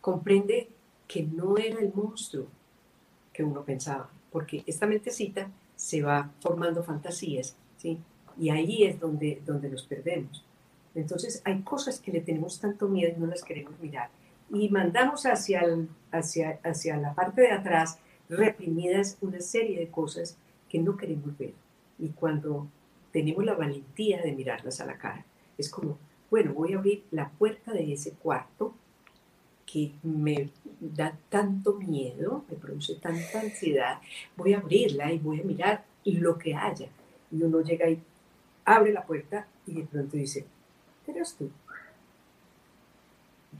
comprende 0.00 0.68
que 1.06 1.22
no 1.22 1.56
era 1.56 1.78
el 1.78 1.94
monstruo 1.94 2.48
que 3.32 3.44
uno 3.44 3.62
pensaba, 3.62 4.10
porque 4.32 4.64
esta 4.66 4.84
mentecita 4.88 5.48
se 5.76 6.02
va 6.02 6.32
formando 6.40 6.82
fantasías, 6.82 7.54
¿sí? 7.76 8.00
Y 8.36 8.50
ahí 8.50 8.82
es 8.82 8.98
donde, 8.98 9.40
donde 9.46 9.70
nos 9.70 9.84
perdemos. 9.84 10.44
Entonces 10.96 11.40
hay 11.44 11.60
cosas 11.60 12.00
que 12.00 12.10
le 12.10 12.20
tenemos 12.20 12.58
tanto 12.58 12.88
miedo 12.88 13.14
y 13.16 13.20
no 13.20 13.26
las 13.26 13.44
queremos 13.44 13.78
mirar. 13.78 14.10
Y 14.52 14.70
mandamos 14.70 15.24
hacia, 15.24 15.62
hacia, 16.10 16.58
hacia 16.64 16.96
la 16.96 17.14
parte 17.14 17.42
de 17.42 17.52
atrás 17.52 18.00
reprimidas 18.28 19.18
una 19.20 19.40
serie 19.40 19.78
de 19.78 19.88
cosas 19.88 20.36
que 20.70 20.78
no 20.78 20.96
queremos 20.96 21.36
ver. 21.36 21.52
Y 21.98 22.08
cuando 22.10 22.68
tenemos 23.12 23.44
la 23.44 23.54
valentía 23.54 24.22
de 24.22 24.32
mirarlas 24.32 24.80
a 24.80 24.86
la 24.86 24.96
cara, 24.96 25.24
es 25.58 25.68
como, 25.68 25.98
bueno, 26.30 26.54
voy 26.54 26.72
a 26.72 26.78
abrir 26.78 27.04
la 27.10 27.28
puerta 27.28 27.72
de 27.72 27.92
ese 27.92 28.12
cuarto 28.12 28.72
que 29.66 29.92
me 30.02 30.50
da 30.80 31.16
tanto 31.28 31.74
miedo, 31.74 32.44
me 32.48 32.56
produce 32.56 32.94
tanta 32.94 33.40
ansiedad, 33.40 34.00
voy 34.36 34.54
a 34.54 34.58
abrirla 34.58 35.12
y 35.12 35.18
voy 35.18 35.40
a 35.40 35.44
mirar 35.44 35.84
lo 36.04 36.38
que 36.38 36.54
haya. 36.54 36.88
Y 37.30 37.42
uno 37.42 37.60
llega 37.60 37.88
y 37.88 38.00
abre 38.64 38.92
la 38.92 39.04
puerta 39.04 39.46
y 39.66 39.74
de 39.74 39.82
pronto 39.82 40.16
dice, 40.16 40.46
eres 41.06 41.34
tú. 41.34 41.50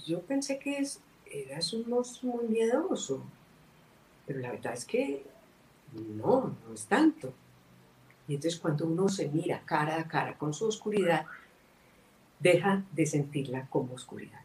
Yo 0.07 0.21
pensé 0.23 0.59
que 0.59 0.85
eras 1.31 1.73
un 1.73 1.89
monstruo 1.89 2.37
muy 2.37 2.49
miedoso, 2.49 3.23
pero 4.27 4.41
la 4.41 4.53
verdad 4.53 4.75
es 4.75 4.85
que 4.85 5.25
no, 5.93 6.57
no 6.67 6.75
es 6.75 6.87
tanto. 6.87 7.33
Y 8.29 8.35
entonces 8.35 8.61
cuando 8.61 8.87
uno 8.87 9.09
se 9.09 9.29
mira 9.29 9.63
cara 9.65 10.01
a 10.01 10.07
cara 10.07 10.37
con 10.39 10.55
su 10.55 10.67
oscuridad, 10.67 11.27
deja 12.39 12.85
de 12.93 13.07
sentirla 13.07 13.67
como 13.69 13.95
oscuridad. 13.95 14.41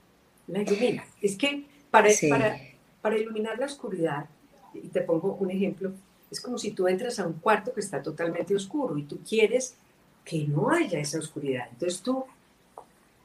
La 0.48 0.62
ilumina. 0.62 1.06
Es 1.22 1.38
que 1.38 1.66
para, 1.91 2.10
para, 2.30 2.58
para 3.02 3.18
iluminar 3.18 3.58
la 3.58 3.68
oscuridad, 3.68 4.26
y 4.74 4.89
te 4.89 5.02
pongo 5.02 5.36
un 5.36 5.52
ejemplo, 5.52 5.93
es 6.30 6.41
como 6.41 6.58
si 6.58 6.72
tú 6.72 6.88
entras 6.88 7.20
a 7.20 7.28
un 7.28 7.34
cuarto 7.34 7.74
que 7.74 7.80
está 7.80 8.02
totalmente 8.02 8.56
oscuro 8.56 8.98
y 8.98 9.04
tú 9.04 9.20
quieres 9.28 9.76
que 10.24 10.46
no 10.48 10.70
haya 10.70 11.00
esa 11.00 11.20
oscuridad. 11.20 11.68
Entonces 11.72 12.02
tú, 12.02 12.26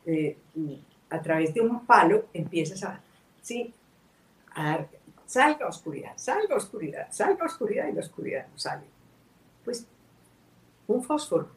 eh, 0.07 0.37
a 1.09 1.21
través 1.21 1.53
de 1.55 1.61
un 1.61 1.87
palo, 1.87 2.27
empiezas 2.33 2.85
a, 2.85 3.01
¿sí? 3.43 3.73
a 4.55 4.65
dar, 4.65 4.89
salga 5.31 5.69
oscuridad, 5.69 6.15
salga 6.17 6.57
oscuridad, 6.57 7.07
salga 7.13 7.47
oscuridad 7.47 7.87
y 7.87 7.93
la 7.93 8.01
oscuridad 8.01 8.49
no 8.49 8.59
sale. 8.59 8.83
Pues 9.65 9.87
un 10.89 11.05
fósforo, 11.05 11.49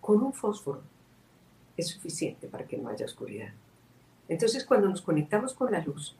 con 0.00 0.22
un 0.22 0.32
fósforo 0.32 0.82
es 1.76 1.88
suficiente 1.88 2.46
para 2.46 2.64
que 2.64 2.76
no 2.76 2.90
haya 2.90 3.06
oscuridad. 3.06 3.48
Entonces 4.28 4.64
cuando 4.64 4.88
nos 4.88 5.02
conectamos 5.02 5.52
con 5.52 5.72
la 5.72 5.80
luz, 5.80 6.14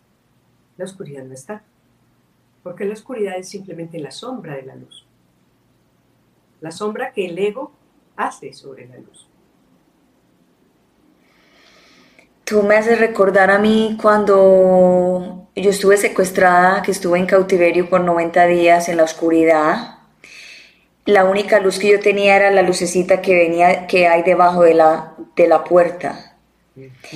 la 0.76 0.86
oscuridad 0.86 1.22
no 1.22 1.34
está, 1.34 1.62
porque 2.64 2.84
la 2.84 2.94
oscuridad 2.94 3.38
es 3.38 3.48
simplemente 3.48 4.00
la 4.00 4.10
sombra 4.10 4.56
de 4.56 4.62
la 4.64 4.74
luz, 4.74 5.06
la 6.60 6.72
sombra 6.72 7.12
que 7.12 7.26
el 7.26 7.38
ego 7.38 7.70
hace 8.16 8.52
sobre 8.54 8.88
la 8.88 8.96
luz. 8.98 9.28
Tú 12.42 12.64
me 12.64 12.74
haces 12.74 12.98
recordar 12.98 13.52
a 13.52 13.60
mí 13.60 13.96
cuando 14.02 15.46
yo 15.56 15.70
estuve 15.70 15.96
secuestrada, 15.96 16.82
que 16.82 16.90
estuve 16.90 17.18
en 17.18 17.26
cautiverio 17.26 17.88
por 17.88 18.00
90 18.00 18.46
días 18.46 18.88
en 18.88 18.96
la 18.96 19.04
oscuridad. 19.04 19.98
La 21.04 21.24
única 21.24 21.60
luz 21.60 21.78
que 21.78 21.90
yo 21.90 22.00
tenía 22.00 22.36
era 22.36 22.50
la 22.50 22.62
lucecita 22.62 23.20
que 23.20 23.34
venía, 23.34 23.86
que 23.86 24.06
hay 24.06 24.22
debajo 24.22 24.62
de 24.62 24.74
la, 24.74 25.14
de 25.36 25.48
la 25.48 25.64
puerta. 25.64 26.36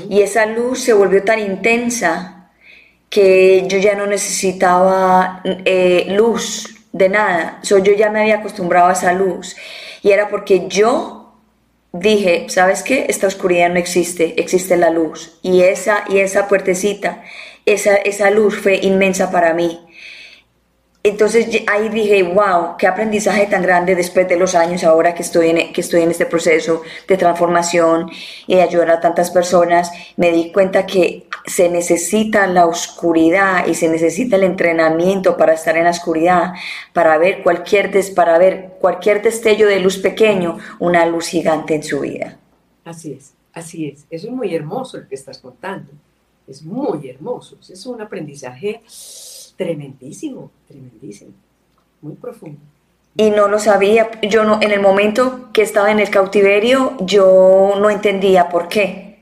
Y 0.08 0.22
esa 0.22 0.46
luz 0.46 0.80
se 0.80 0.92
volvió 0.92 1.22
tan 1.22 1.38
intensa 1.38 2.50
que 3.08 3.64
yo 3.68 3.78
ya 3.78 3.94
no 3.94 4.06
necesitaba 4.06 5.40
eh, 5.44 6.06
luz 6.08 6.74
de 6.92 7.08
nada. 7.08 7.60
So, 7.62 7.78
yo 7.78 7.92
ya 7.92 8.10
me 8.10 8.20
había 8.20 8.36
acostumbrado 8.36 8.88
a 8.88 8.92
esa 8.92 9.12
luz. 9.12 9.56
Y 10.02 10.10
era 10.10 10.28
porque 10.28 10.66
yo 10.68 11.23
dije, 11.94 12.46
¿sabes 12.48 12.82
qué? 12.82 13.06
Esta 13.08 13.28
oscuridad 13.28 13.70
no 13.70 13.78
existe, 13.78 14.34
existe 14.40 14.76
la 14.76 14.90
luz. 14.90 15.38
Y 15.42 15.62
esa, 15.62 16.04
y 16.08 16.18
esa 16.18 16.48
puertecita, 16.48 17.22
esa, 17.64 17.94
esa 17.96 18.30
luz 18.30 18.58
fue 18.58 18.76
inmensa 18.76 19.30
para 19.30 19.54
mí. 19.54 19.80
Entonces 21.06 21.46
ahí 21.66 21.90
dije, 21.90 22.22
wow, 22.22 22.78
qué 22.78 22.86
aprendizaje 22.86 23.46
tan 23.46 23.60
grande 23.60 23.94
después 23.94 24.26
de 24.26 24.38
los 24.38 24.54
años 24.54 24.84
ahora 24.84 25.14
que 25.14 25.20
estoy, 25.20 25.50
en, 25.50 25.70
que 25.70 25.82
estoy 25.82 26.00
en 26.00 26.10
este 26.10 26.24
proceso 26.24 26.80
de 27.06 27.18
transformación 27.18 28.10
y 28.46 28.54
de 28.54 28.62
ayudar 28.62 28.90
a 28.90 29.00
tantas 29.00 29.30
personas. 29.30 29.92
Me 30.16 30.32
di 30.32 30.50
cuenta 30.50 30.86
que 30.86 31.26
se 31.44 31.68
necesita 31.68 32.46
la 32.46 32.64
oscuridad 32.64 33.66
y 33.66 33.74
se 33.74 33.90
necesita 33.90 34.36
el 34.36 34.44
entrenamiento 34.44 35.36
para 35.36 35.52
estar 35.52 35.76
en 35.76 35.84
la 35.84 35.90
oscuridad, 35.90 36.54
para 36.94 37.18
ver 37.18 37.42
cualquier, 37.42 37.90
des, 37.92 38.10
para 38.10 38.38
ver 38.38 38.78
cualquier 38.80 39.20
destello 39.20 39.66
de 39.66 39.80
luz 39.80 39.98
pequeño, 39.98 40.56
una 40.78 41.04
luz 41.04 41.26
gigante 41.26 41.74
en 41.74 41.82
su 41.82 42.00
vida. 42.00 42.38
Así 42.82 43.12
es, 43.12 43.34
así 43.52 43.88
es. 43.88 44.06
Eso 44.08 44.28
es 44.28 44.32
muy 44.32 44.54
hermoso 44.54 44.96
lo 44.96 45.06
que 45.06 45.16
estás 45.16 45.36
contando. 45.36 45.92
Es 46.48 46.62
muy 46.62 47.10
hermoso. 47.10 47.58
Es 47.68 47.84
un 47.84 48.00
aprendizaje 48.00 48.80
tremendísimo, 49.56 50.50
tremendísimo, 50.66 51.32
muy 52.00 52.14
profundo. 52.14 52.60
Y 53.16 53.30
no 53.30 53.46
lo 53.46 53.60
sabía, 53.60 54.10
yo 54.22 54.44
no, 54.44 54.60
en 54.60 54.72
el 54.72 54.80
momento 54.80 55.50
que 55.52 55.62
estaba 55.62 55.92
en 55.92 56.00
el 56.00 56.10
cautiverio, 56.10 56.96
yo 57.00 57.74
no 57.80 57.88
entendía 57.88 58.48
por 58.48 58.68
qué. 58.68 59.18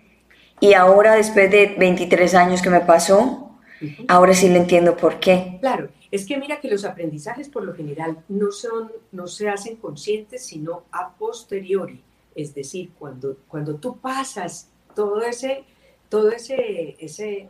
Y 0.60 0.72
ahora, 0.74 1.14
después 1.14 1.50
de 1.50 1.74
23 1.78 2.34
años 2.34 2.62
que 2.62 2.70
me 2.70 2.80
pasó, 2.80 3.50
ahora 4.08 4.32
sí 4.32 4.48
le 4.48 4.58
entiendo 4.58 4.96
por 4.96 5.20
qué. 5.20 5.58
Claro, 5.60 5.90
es 6.10 6.24
que 6.24 6.38
mira 6.38 6.60
que 6.60 6.68
los 6.68 6.84
aprendizajes 6.84 7.48
por 7.48 7.64
lo 7.64 7.74
general 7.74 8.22
no, 8.28 8.50
son, 8.50 8.90
no 9.10 9.26
se 9.26 9.48
hacen 9.50 9.76
conscientes, 9.76 10.46
sino 10.46 10.84
a 10.90 11.10
posteriori. 11.10 12.02
Es 12.34 12.54
decir, 12.54 12.92
cuando, 12.98 13.36
cuando 13.48 13.74
tú 13.74 13.98
pasas 13.98 14.68
todo 14.94 15.20
ese, 15.22 15.64
todo 16.08 16.30
ese, 16.30 16.96
ese, 16.98 17.48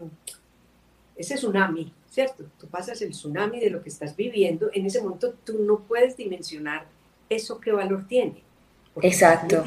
ese 1.14 1.35
tsunami 1.37 1.93
¿cierto? 2.12 2.44
Tú 2.60 2.66
pasas 2.66 3.00
el 3.00 3.10
tsunami 3.10 3.58
de 3.58 3.70
lo 3.70 3.82
que 3.82 3.88
estás 3.88 4.14
viviendo, 4.14 4.70
en 4.74 4.84
ese 4.84 5.00
momento 5.00 5.32
tú 5.44 5.60
no 5.60 5.80
puedes 5.80 6.14
dimensionar 6.14 6.84
eso 7.30 7.58
qué 7.58 7.72
valor 7.72 8.06
tiene. 8.06 8.42
Exacto. 9.00 9.64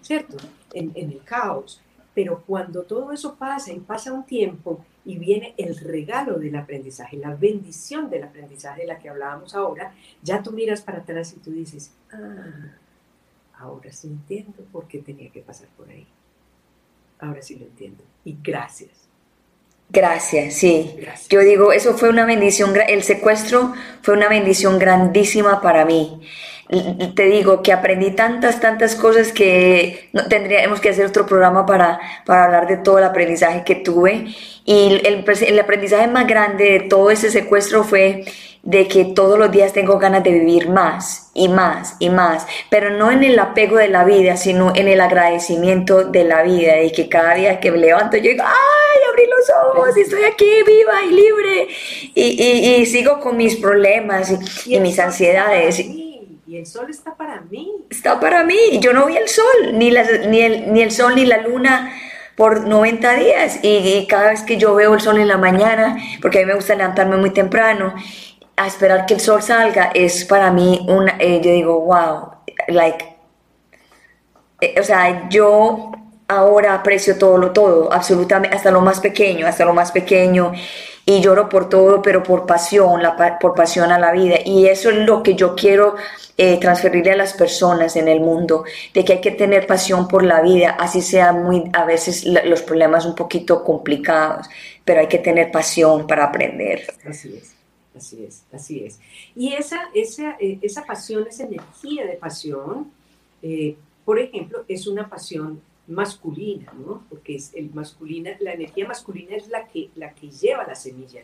¿cierto? 0.00 0.38
En, 0.72 0.90
en, 0.94 1.12
el 1.12 1.22
caos. 1.22 1.82
Pero 2.14 2.42
cuando 2.46 2.82
todo 2.84 3.12
eso 3.12 3.36
pasa 3.36 3.72
y 3.72 3.78
pasa 3.78 4.12
un 4.12 4.24
tiempo 4.24 4.84
y 5.04 5.18
viene 5.18 5.54
el 5.58 5.76
regalo 5.78 6.38
del 6.38 6.56
aprendizaje, 6.56 7.18
la 7.18 7.34
bendición 7.34 8.08
del 8.08 8.24
aprendizaje 8.24 8.82
de 8.82 8.86
la 8.86 8.98
que 8.98 9.10
hablábamos 9.10 9.54
ahora, 9.54 9.94
ya 10.22 10.42
tú 10.42 10.50
miras 10.52 10.80
para 10.80 10.98
atrás 10.98 11.34
y 11.34 11.40
tú 11.40 11.50
dices, 11.50 11.92
ah, 12.10 12.74
ahora 13.58 13.92
sí 13.92 14.08
entiendo 14.08 14.64
por 14.72 14.88
qué 14.88 14.98
tenía 14.98 15.30
que 15.30 15.40
pasar 15.40 15.68
por 15.76 15.90
ahí. 15.90 16.06
Ahora 17.18 17.42
sí 17.42 17.56
lo 17.56 17.66
entiendo. 17.66 18.02
Y 18.24 18.36
gracias. 18.42 19.01
Gracias, 19.92 20.54
sí. 20.54 20.96
Yo 21.28 21.40
digo, 21.40 21.70
eso 21.70 21.92
fue 21.98 22.08
una 22.08 22.24
bendición, 22.24 22.72
el 22.88 23.02
secuestro 23.02 23.74
fue 24.00 24.14
una 24.14 24.26
bendición 24.26 24.78
grandísima 24.78 25.60
para 25.60 25.84
mí. 25.84 26.18
Te 27.14 27.26
digo 27.26 27.62
que 27.62 27.74
aprendí 27.74 28.12
tantas, 28.12 28.58
tantas 28.58 28.94
cosas 28.94 29.32
que 29.32 30.08
no, 30.14 30.26
tendríamos 30.28 30.80
que 30.80 30.88
hacer 30.88 31.04
otro 31.04 31.26
programa 31.26 31.66
para, 31.66 32.00
para 32.24 32.44
hablar 32.44 32.66
de 32.68 32.78
todo 32.78 32.96
el 32.96 33.04
aprendizaje 33.04 33.64
que 33.64 33.74
tuve. 33.74 34.28
Y 34.64 35.02
el, 35.04 35.24
el 35.26 35.60
aprendizaje 35.60 36.06
más 36.06 36.26
grande 36.26 36.64
de 36.70 36.80
todo 36.80 37.10
ese 37.10 37.30
secuestro 37.30 37.84
fue 37.84 38.24
de 38.62 38.86
que 38.86 39.04
todos 39.06 39.38
los 39.38 39.50
días 39.50 39.72
tengo 39.72 39.98
ganas 39.98 40.22
de 40.22 40.30
vivir 40.30 40.68
más 40.68 41.30
y 41.34 41.48
más 41.48 41.96
y 41.98 42.10
más, 42.10 42.46
pero 42.70 42.90
no 42.90 43.10
en 43.10 43.24
el 43.24 43.38
apego 43.38 43.76
de 43.76 43.88
la 43.88 44.04
vida, 44.04 44.36
sino 44.36 44.72
en 44.76 44.86
el 44.86 45.00
agradecimiento 45.00 46.04
de 46.04 46.24
la 46.24 46.42
vida, 46.42 46.80
y 46.80 46.92
que 46.92 47.08
cada 47.08 47.34
día 47.34 47.58
que 47.58 47.72
me 47.72 47.78
levanto 47.78 48.16
yo 48.16 48.30
digo, 48.30 48.44
¡ay, 48.44 49.00
abrí 49.10 49.24
los 49.26 49.50
ojos! 49.66 49.96
Estoy 49.96 50.22
aquí 50.24 50.46
viva 50.64 51.02
y 51.04 51.10
libre, 51.10 51.68
y, 52.14 52.80
y, 52.80 52.86
sigo 52.86 53.18
con 53.18 53.36
mis 53.36 53.56
problemas 53.56 54.32
y, 54.66 54.78
mis 54.78 54.98
ansiedades. 54.98 55.80
Y 55.80 56.56
el 56.56 56.66
sol 56.66 56.86
está 56.90 57.16
para 57.16 57.40
mí. 57.40 57.72
Está 57.90 58.20
para 58.20 58.44
mí. 58.44 58.78
Yo 58.80 58.92
no 58.92 59.06
vi 59.06 59.16
el 59.16 59.28
sol, 59.28 59.72
ni, 59.72 59.90
ni, 60.28 60.40
el, 60.40 60.72
ni 60.72 60.82
el 60.82 60.90
sol 60.90 61.14
ni 61.14 61.24
la 61.24 61.38
luna 61.38 61.94
por 62.36 62.66
90 62.66 63.14
días. 63.14 63.60
Y, 63.62 63.68
y, 63.68 64.06
cada 64.06 64.30
vez 64.30 64.42
que 64.42 64.58
yo 64.58 64.74
veo 64.74 64.92
el 64.94 65.00
sol 65.00 65.18
en 65.18 65.28
la 65.28 65.38
mañana, 65.38 65.96
porque 66.20 66.38
a 66.38 66.40
mí 66.42 66.46
me 66.46 66.54
gusta 66.54 66.74
levantarme 66.74 67.16
muy 67.16 67.30
temprano, 67.30 67.94
a 68.64 68.66
esperar 68.66 69.06
que 69.06 69.14
el 69.14 69.20
sol 69.20 69.42
salga 69.42 69.90
es 69.94 70.24
para 70.24 70.50
mí 70.50 70.84
una, 70.88 71.16
eh, 71.18 71.40
yo 71.42 71.50
digo, 71.50 71.80
wow, 71.80 72.30
like, 72.68 73.16
eh, 74.60 74.74
o 74.78 74.82
sea, 74.82 75.28
yo 75.28 75.92
ahora 76.28 76.74
aprecio 76.74 77.18
todo 77.18 77.38
lo 77.38 77.52
todo, 77.52 77.92
absolutamente, 77.92 78.56
hasta 78.56 78.70
lo 78.70 78.80
más 78.80 79.00
pequeño, 79.00 79.46
hasta 79.46 79.64
lo 79.64 79.74
más 79.74 79.92
pequeño, 79.92 80.52
y 81.04 81.20
lloro 81.20 81.48
por 81.48 81.68
todo, 81.68 82.00
pero 82.00 82.22
por 82.22 82.46
pasión, 82.46 83.02
la, 83.02 83.38
por 83.38 83.54
pasión 83.54 83.90
a 83.90 83.98
la 83.98 84.12
vida. 84.12 84.36
Y 84.44 84.66
eso 84.66 84.90
es 84.90 84.96
lo 84.98 85.22
que 85.22 85.34
yo 85.34 85.56
quiero 85.56 85.96
eh, 86.38 86.58
transferirle 86.60 87.12
a 87.12 87.16
las 87.16 87.34
personas 87.34 87.96
en 87.96 88.08
el 88.08 88.20
mundo, 88.20 88.64
de 88.94 89.04
que 89.04 89.14
hay 89.14 89.20
que 89.20 89.32
tener 89.32 89.66
pasión 89.66 90.08
por 90.08 90.22
la 90.22 90.40
vida, 90.40 90.76
así 90.78 91.02
sea 91.02 91.32
muy, 91.32 91.64
a 91.72 91.84
veces 91.84 92.24
los 92.24 92.62
problemas 92.62 93.04
un 93.04 93.14
poquito 93.14 93.64
complicados, 93.64 94.46
pero 94.84 95.00
hay 95.00 95.08
que 95.08 95.18
tener 95.18 95.50
pasión 95.50 96.06
para 96.06 96.24
aprender. 96.24 96.86
Así 97.08 97.36
es. 97.36 97.51
Así 97.94 98.24
es, 98.24 98.44
así 98.52 98.84
es. 98.84 98.98
Y 99.36 99.52
esa, 99.52 99.88
esa, 99.94 100.36
eh, 100.40 100.58
esa 100.62 100.84
pasión, 100.84 101.26
esa 101.26 101.44
energía 101.44 102.06
de 102.06 102.14
pasión, 102.14 102.90
eh, 103.42 103.76
por 104.04 104.18
ejemplo, 104.18 104.64
es 104.66 104.86
una 104.86 105.08
pasión 105.08 105.60
masculina, 105.86 106.72
¿no? 106.72 107.04
Porque 107.10 107.36
es 107.36 107.52
el 107.54 107.72
masculina, 107.74 108.30
la 108.40 108.54
energía 108.54 108.86
masculina 108.86 109.36
es 109.36 109.48
la 109.48 109.66
que, 109.66 109.90
la 109.96 110.14
que 110.14 110.30
lleva 110.30 110.66
la 110.66 110.74
semilla, 110.74 111.22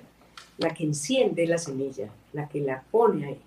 la 0.58 0.74
que 0.74 0.84
enciende 0.84 1.46
la 1.46 1.58
semilla, 1.58 2.10
la 2.32 2.48
que 2.48 2.60
la 2.60 2.82
pone 2.90 3.26
ahí, 3.26 3.40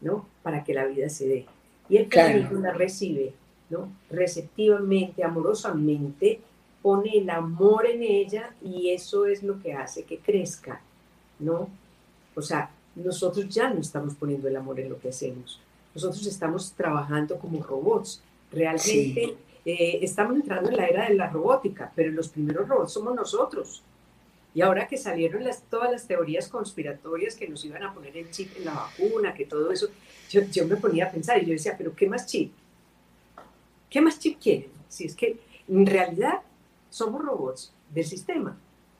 ¿no? 0.00 0.26
Para 0.42 0.62
que 0.64 0.74
la 0.74 0.84
vida 0.86 1.08
se 1.08 1.26
dé. 1.26 1.46
Y 1.88 1.96
el 1.96 2.06
femenino 2.06 2.60
la 2.60 2.72
recibe, 2.72 3.32
¿no? 3.70 3.90
Receptivamente, 4.10 5.24
amorosamente, 5.24 6.40
pone 6.82 7.16
el 7.16 7.30
amor 7.30 7.86
en 7.86 8.02
ella 8.02 8.54
y 8.62 8.90
eso 8.90 9.26
es 9.26 9.42
lo 9.42 9.60
que 9.60 9.72
hace 9.72 10.04
que 10.04 10.18
crezca, 10.18 10.80
¿no? 11.38 11.68
O 12.38 12.42
sea, 12.42 12.70
nosotros 12.94 13.48
ya 13.48 13.68
no 13.68 13.80
estamos 13.80 14.14
poniendo 14.14 14.46
el 14.46 14.54
amor 14.54 14.78
en 14.78 14.88
lo 14.88 15.00
que 15.00 15.08
hacemos. 15.08 15.60
Nosotros 15.92 16.24
estamos 16.24 16.72
trabajando 16.72 17.36
como 17.36 17.60
robots. 17.60 18.22
Realmente 18.52 19.36
eh, 19.64 19.98
estamos 20.02 20.36
entrando 20.36 20.70
en 20.70 20.76
la 20.76 20.86
era 20.86 21.08
de 21.08 21.16
la 21.16 21.28
robótica, 21.28 21.90
pero 21.96 22.12
los 22.12 22.28
primeros 22.28 22.68
robots 22.68 22.92
somos 22.92 23.16
nosotros. 23.16 23.82
Y 24.54 24.60
ahora 24.62 24.86
que 24.86 24.96
salieron 24.96 25.42
las, 25.42 25.62
todas 25.62 25.90
las 25.90 26.06
teorías 26.06 26.46
conspiratorias 26.46 27.34
que 27.34 27.48
nos 27.48 27.64
iban 27.64 27.82
a 27.82 27.92
poner 27.92 28.16
el 28.16 28.30
chip 28.30 28.56
en 28.56 28.66
la 28.66 28.74
vacuna, 28.74 29.34
que 29.34 29.44
todo 29.44 29.72
eso, 29.72 29.88
yo, 30.30 30.42
yo 30.42 30.64
me 30.68 30.76
ponía 30.76 31.06
a 31.06 31.10
pensar 31.10 31.42
y 31.42 31.46
yo 31.46 31.52
decía, 31.52 31.74
pero 31.76 31.92
¿qué 31.94 32.08
más 32.08 32.24
chip? 32.26 32.52
¿Qué 33.90 34.00
más 34.00 34.20
chip 34.20 34.38
quieren? 34.40 34.70
Si 34.88 35.06
es 35.06 35.16
que 35.16 35.38
en 35.66 35.86
realidad 35.86 36.40
somos 36.88 37.20
robots 37.20 37.72
del 37.92 38.04
sistema. 38.04 38.56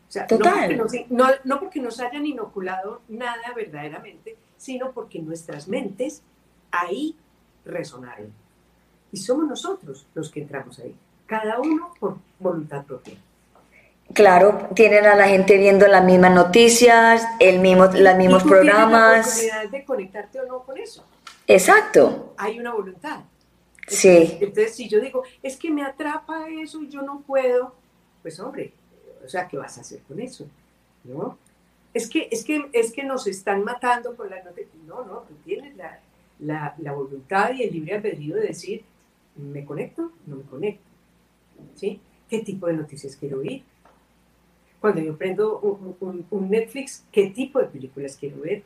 O 0.09 0.11
sea, 0.11 0.27
No, 0.31 0.39
porque 0.39 1.07
nos, 1.11 1.27
no, 1.45 1.61
porque 1.61 1.81
nos 1.81 2.01
hayan 2.01 2.25
inoculado 2.25 3.03
nada 3.09 3.53
verdaderamente, 3.55 4.37
sino 4.57 4.93
porque 4.93 5.21
nuestras 5.21 5.69
mentes 5.69 6.23
ahí 6.71 7.15
resonaron. 7.65 8.33
Y 9.13 9.19
somos 9.19 9.47
nosotros 9.47 10.07
los 10.15 10.31
que 10.31 10.41
entramos 10.41 10.79
ahí, 10.79 10.95
cada 11.27 11.61
uno 11.61 11.93
por 12.01 12.17
voluntad 12.39 12.85
propia. 12.85 13.15
Claro, 14.15 14.71
tienen 14.75 15.05
a 15.05 15.15
la 15.15 15.29
gente 15.29 15.59
viendo 15.59 15.87
las 15.87 16.03
mismas 16.03 16.33
noticias, 16.33 17.27
el 17.41 17.59
mismo, 17.59 17.87
los 17.87 18.17
mismos 18.17 18.43
programas. 18.43 19.35
Tienes 19.35 19.53
la 19.53 19.59
oportunidad 19.59 19.71
de 19.71 19.85
conectarte 19.85 20.41
o 20.41 20.47
no 20.47 20.63
con 20.63 20.79
eso. 20.79 21.05
Exacto. 21.47 22.35
Hay 22.39 22.59
una 22.59 22.73
voluntad. 22.73 23.21
Sí. 23.87 24.39
Entonces, 24.41 24.75
si 24.75 24.89
yo 24.89 25.01
digo, 25.01 25.23
es 25.43 25.57
que 25.57 25.71
me 25.71 25.83
atrapa 25.85 26.47
eso 26.49 26.81
y 26.81 26.89
yo 26.89 27.03
no 27.03 27.21
puedo, 27.21 27.75
pues 28.23 28.41
hombre, 28.41 28.73
o 29.29 29.31
sea, 29.31 29.47
¿qué 29.47 29.59
vas 29.59 29.77
a 29.77 29.83
hacer 29.83 30.01
con 30.09 30.19
eso? 30.21 30.47
¿No? 31.05 31.37
Es 31.93 32.09
que, 32.09 32.29
es 32.31 32.45
que, 32.45 32.71
es 32.73 32.93
que 32.93 33.05
nos 33.05 33.27
están 33.27 33.63
matando 33.63 34.17
con 34.17 34.31
la. 34.31 34.43
No, 34.87 35.05
no, 35.05 35.19
tú 35.21 35.35
tienes 35.45 35.77
la, 35.77 36.01
la, 36.39 36.75
la, 36.79 36.93
voluntad 36.93 37.53
y 37.53 37.63
el 37.63 37.73
libre 37.75 37.97
albedrío 37.97 38.37
de 38.37 38.47
decir, 38.47 38.85
¿me 39.37 39.67
conecto? 39.67 40.13
No 40.27 40.37
me 40.37 40.45
conecto. 40.45 40.83
¿Sí? 41.75 42.01
¿Qué 42.31 42.39
tipo 42.39 42.69
de 42.69 42.73
noticias 42.73 43.17
quiero 43.17 43.41
oír? 43.41 43.65
Cuando 44.81 45.03
yo 45.03 45.15
prendo 45.19 45.59
un, 45.61 46.27
un, 46.31 46.51
Netflix, 46.51 47.05
¿qué 47.13 47.29
tipo 47.29 47.59
de 47.59 47.67
películas 47.67 48.17
quiero 48.19 48.41
ver? 48.41 48.63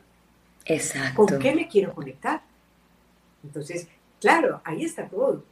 Exacto. 0.65 1.25
¿Con 1.25 1.39
qué 1.39 1.53
me 1.53 1.67
quiero 1.67 1.93
conectar? 1.93 2.41
Entonces, 3.43 3.89
claro, 4.21 4.61
ahí 4.63 4.85
está 4.85 5.09
todo. 5.09 5.43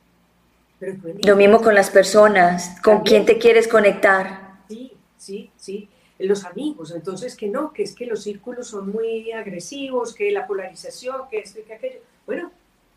Lo 1.25 1.35
mismo 1.35 1.61
con 1.61 1.75
las 1.75 1.89
personas, 1.89 2.79
¿con 2.81 3.01
quién 3.01 3.25
te 3.25 3.37
quieres 3.37 3.67
conectar? 3.67 4.50
Sí, 5.21 5.51
sí. 5.55 5.87
Los 6.17 6.45
amigos, 6.45 6.91
entonces 6.91 7.35
que 7.35 7.47
no, 7.47 7.71
que 7.71 7.83
es 7.83 7.93
que 7.93 8.07
los 8.07 8.23
círculos 8.23 8.69
son 8.69 8.91
muy 8.91 9.31
agresivos, 9.31 10.15
que 10.15 10.31
la 10.31 10.47
polarización, 10.47 11.29
que 11.29 11.39
esto 11.39 11.59
y 11.59 11.63
que 11.63 11.73
aquello. 11.75 11.99
Bueno, 12.25 12.51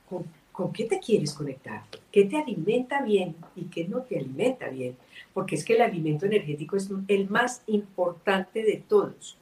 ¿con, 0.08 0.24
¿con 0.50 0.72
qué 0.72 0.84
te 0.84 0.98
quieres 1.00 1.34
conectar? 1.34 1.82
¿Qué 2.10 2.24
te 2.24 2.38
alimenta 2.38 3.02
bien 3.02 3.36
y 3.54 3.64
qué 3.64 3.86
no 3.86 4.00
te 4.04 4.18
alimenta 4.18 4.70
bien? 4.70 4.96
Porque 5.34 5.56
es 5.56 5.66
que 5.66 5.74
el 5.74 5.82
alimento 5.82 6.24
energético 6.24 6.76
es 6.76 6.88
el 7.08 7.28
más 7.28 7.62
importante 7.66 8.62
de 8.62 8.82
todos. 8.88 9.36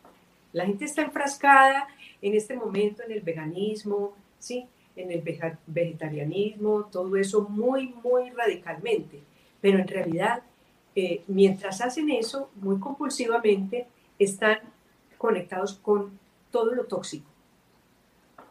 La 0.53 0.67
gente 0.67 0.85
está 0.85 1.03
enfrascada 1.03 1.87
en 2.21 2.35
este 2.35 2.57
momento 2.57 3.05
en 3.05 3.13
el 3.13 3.21
veganismo, 3.21 4.17
¿sí? 4.41 4.67
en 4.97 5.13
el 5.13 5.23
vegetarianismo, 5.67 6.87
todo 6.91 7.17
eso 7.17 7.43
muy, 7.49 7.95
muy 8.03 8.31
radicalmente. 8.31 9.21
Pero 9.61 9.79
en 9.79 9.87
realidad, 9.87 10.43
eh, 10.95 11.23
mientras 11.27 11.81
hacen 11.81 12.11
eso 12.11 12.51
muy 12.57 12.79
compulsivamente, 12.79 13.87
están 14.19 14.59
conectados 15.19 15.75
con 15.75 16.19
todo 16.51 16.75
lo 16.75 16.85
tóxico, 16.85 17.27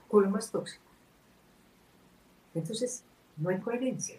con 0.08 0.24
lo 0.24 0.30
más 0.30 0.52
tóxico. 0.52 0.84
Entonces, 2.54 3.04
no 3.38 3.50
hay 3.50 3.60
coherencia. 3.60 4.18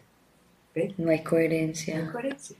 No 0.96 1.10
hay 1.10 1.22
coherencia. 1.22 1.98
No 1.98 2.04
hay 2.04 2.10
coherencia. 2.10 2.56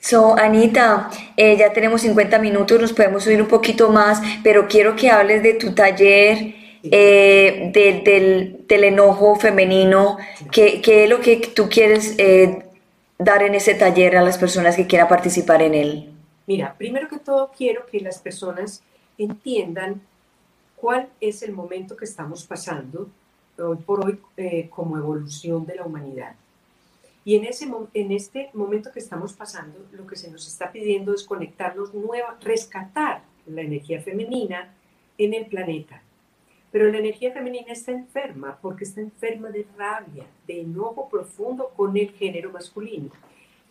So, 0.00 0.38
Anita, 0.38 1.10
eh, 1.36 1.56
ya 1.56 1.72
tenemos 1.72 2.02
50 2.02 2.38
minutos, 2.38 2.80
nos 2.80 2.92
podemos 2.92 3.24
subir 3.24 3.42
un 3.42 3.48
poquito 3.48 3.90
más, 3.90 4.20
pero 4.42 4.68
quiero 4.68 4.94
que 4.94 5.10
hables 5.10 5.42
de 5.42 5.54
tu 5.54 5.74
taller 5.74 6.54
eh, 6.82 7.70
del, 7.74 8.66
del, 8.66 8.84
enojo 8.84 9.34
femenino, 9.34 10.16
¿qué, 10.52 10.80
¿qué, 10.80 11.04
es 11.04 11.10
lo 11.10 11.20
que 11.20 11.38
tú 11.54 11.68
quieres 11.68 12.14
eh, 12.18 12.67
dar 13.18 13.42
en 13.42 13.54
ese 13.54 13.74
taller 13.74 14.16
a 14.16 14.22
las 14.22 14.38
personas 14.38 14.76
que 14.76 14.86
quieran 14.86 15.08
participar 15.08 15.62
en 15.62 15.74
él? 15.74 16.12
Mira, 16.46 16.74
primero 16.78 17.08
que 17.08 17.18
todo 17.18 17.50
quiero 17.56 17.84
que 17.86 18.00
las 18.00 18.18
personas 18.18 18.82
entiendan 19.18 20.00
cuál 20.76 21.08
es 21.20 21.42
el 21.42 21.52
momento 21.52 21.96
que 21.96 22.04
estamos 22.04 22.44
pasando 22.44 23.08
hoy 23.58 23.76
por 23.78 24.06
hoy 24.06 24.18
eh, 24.36 24.68
como 24.70 24.96
evolución 24.96 25.66
de 25.66 25.74
la 25.74 25.84
humanidad. 25.84 26.34
Y 27.24 27.36
en, 27.36 27.44
ese, 27.44 27.68
en 27.92 28.12
este 28.12 28.50
momento 28.54 28.92
que 28.92 29.00
estamos 29.00 29.32
pasando, 29.32 29.84
lo 29.92 30.06
que 30.06 30.16
se 30.16 30.30
nos 30.30 30.46
está 30.46 30.72
pidiendo 30.72 31.12
es 31.12 31.24
conectarnos 31.24 31.92
nueva, 31.92 32.38
rescatar 32.40 33.22
la 33.46 33.62
energía 33.62 34.00
femenina 34.00 34.72
en 35.18 35.34
el 35.34 35.46
planeta. 35.46 36.00
Pero 36.78 36.92
la 36.92 36.98
energía 36.98 37.32
femenina 37.32 37.72
está 37.72 37.90
enferma 37.90 38.56
porque 38.62 38.84
está 38.84 39.00
enferma 39.00 39.50
de 39.50 39.66
rabia, 39.76 40.24
de 40.46 40.60
enojo 40.60 41.08
profundo 41.08 41.72
con 41.76 41.96
el 41.96 42.12
género 42.12 42.52
masculino. 42.52 43.10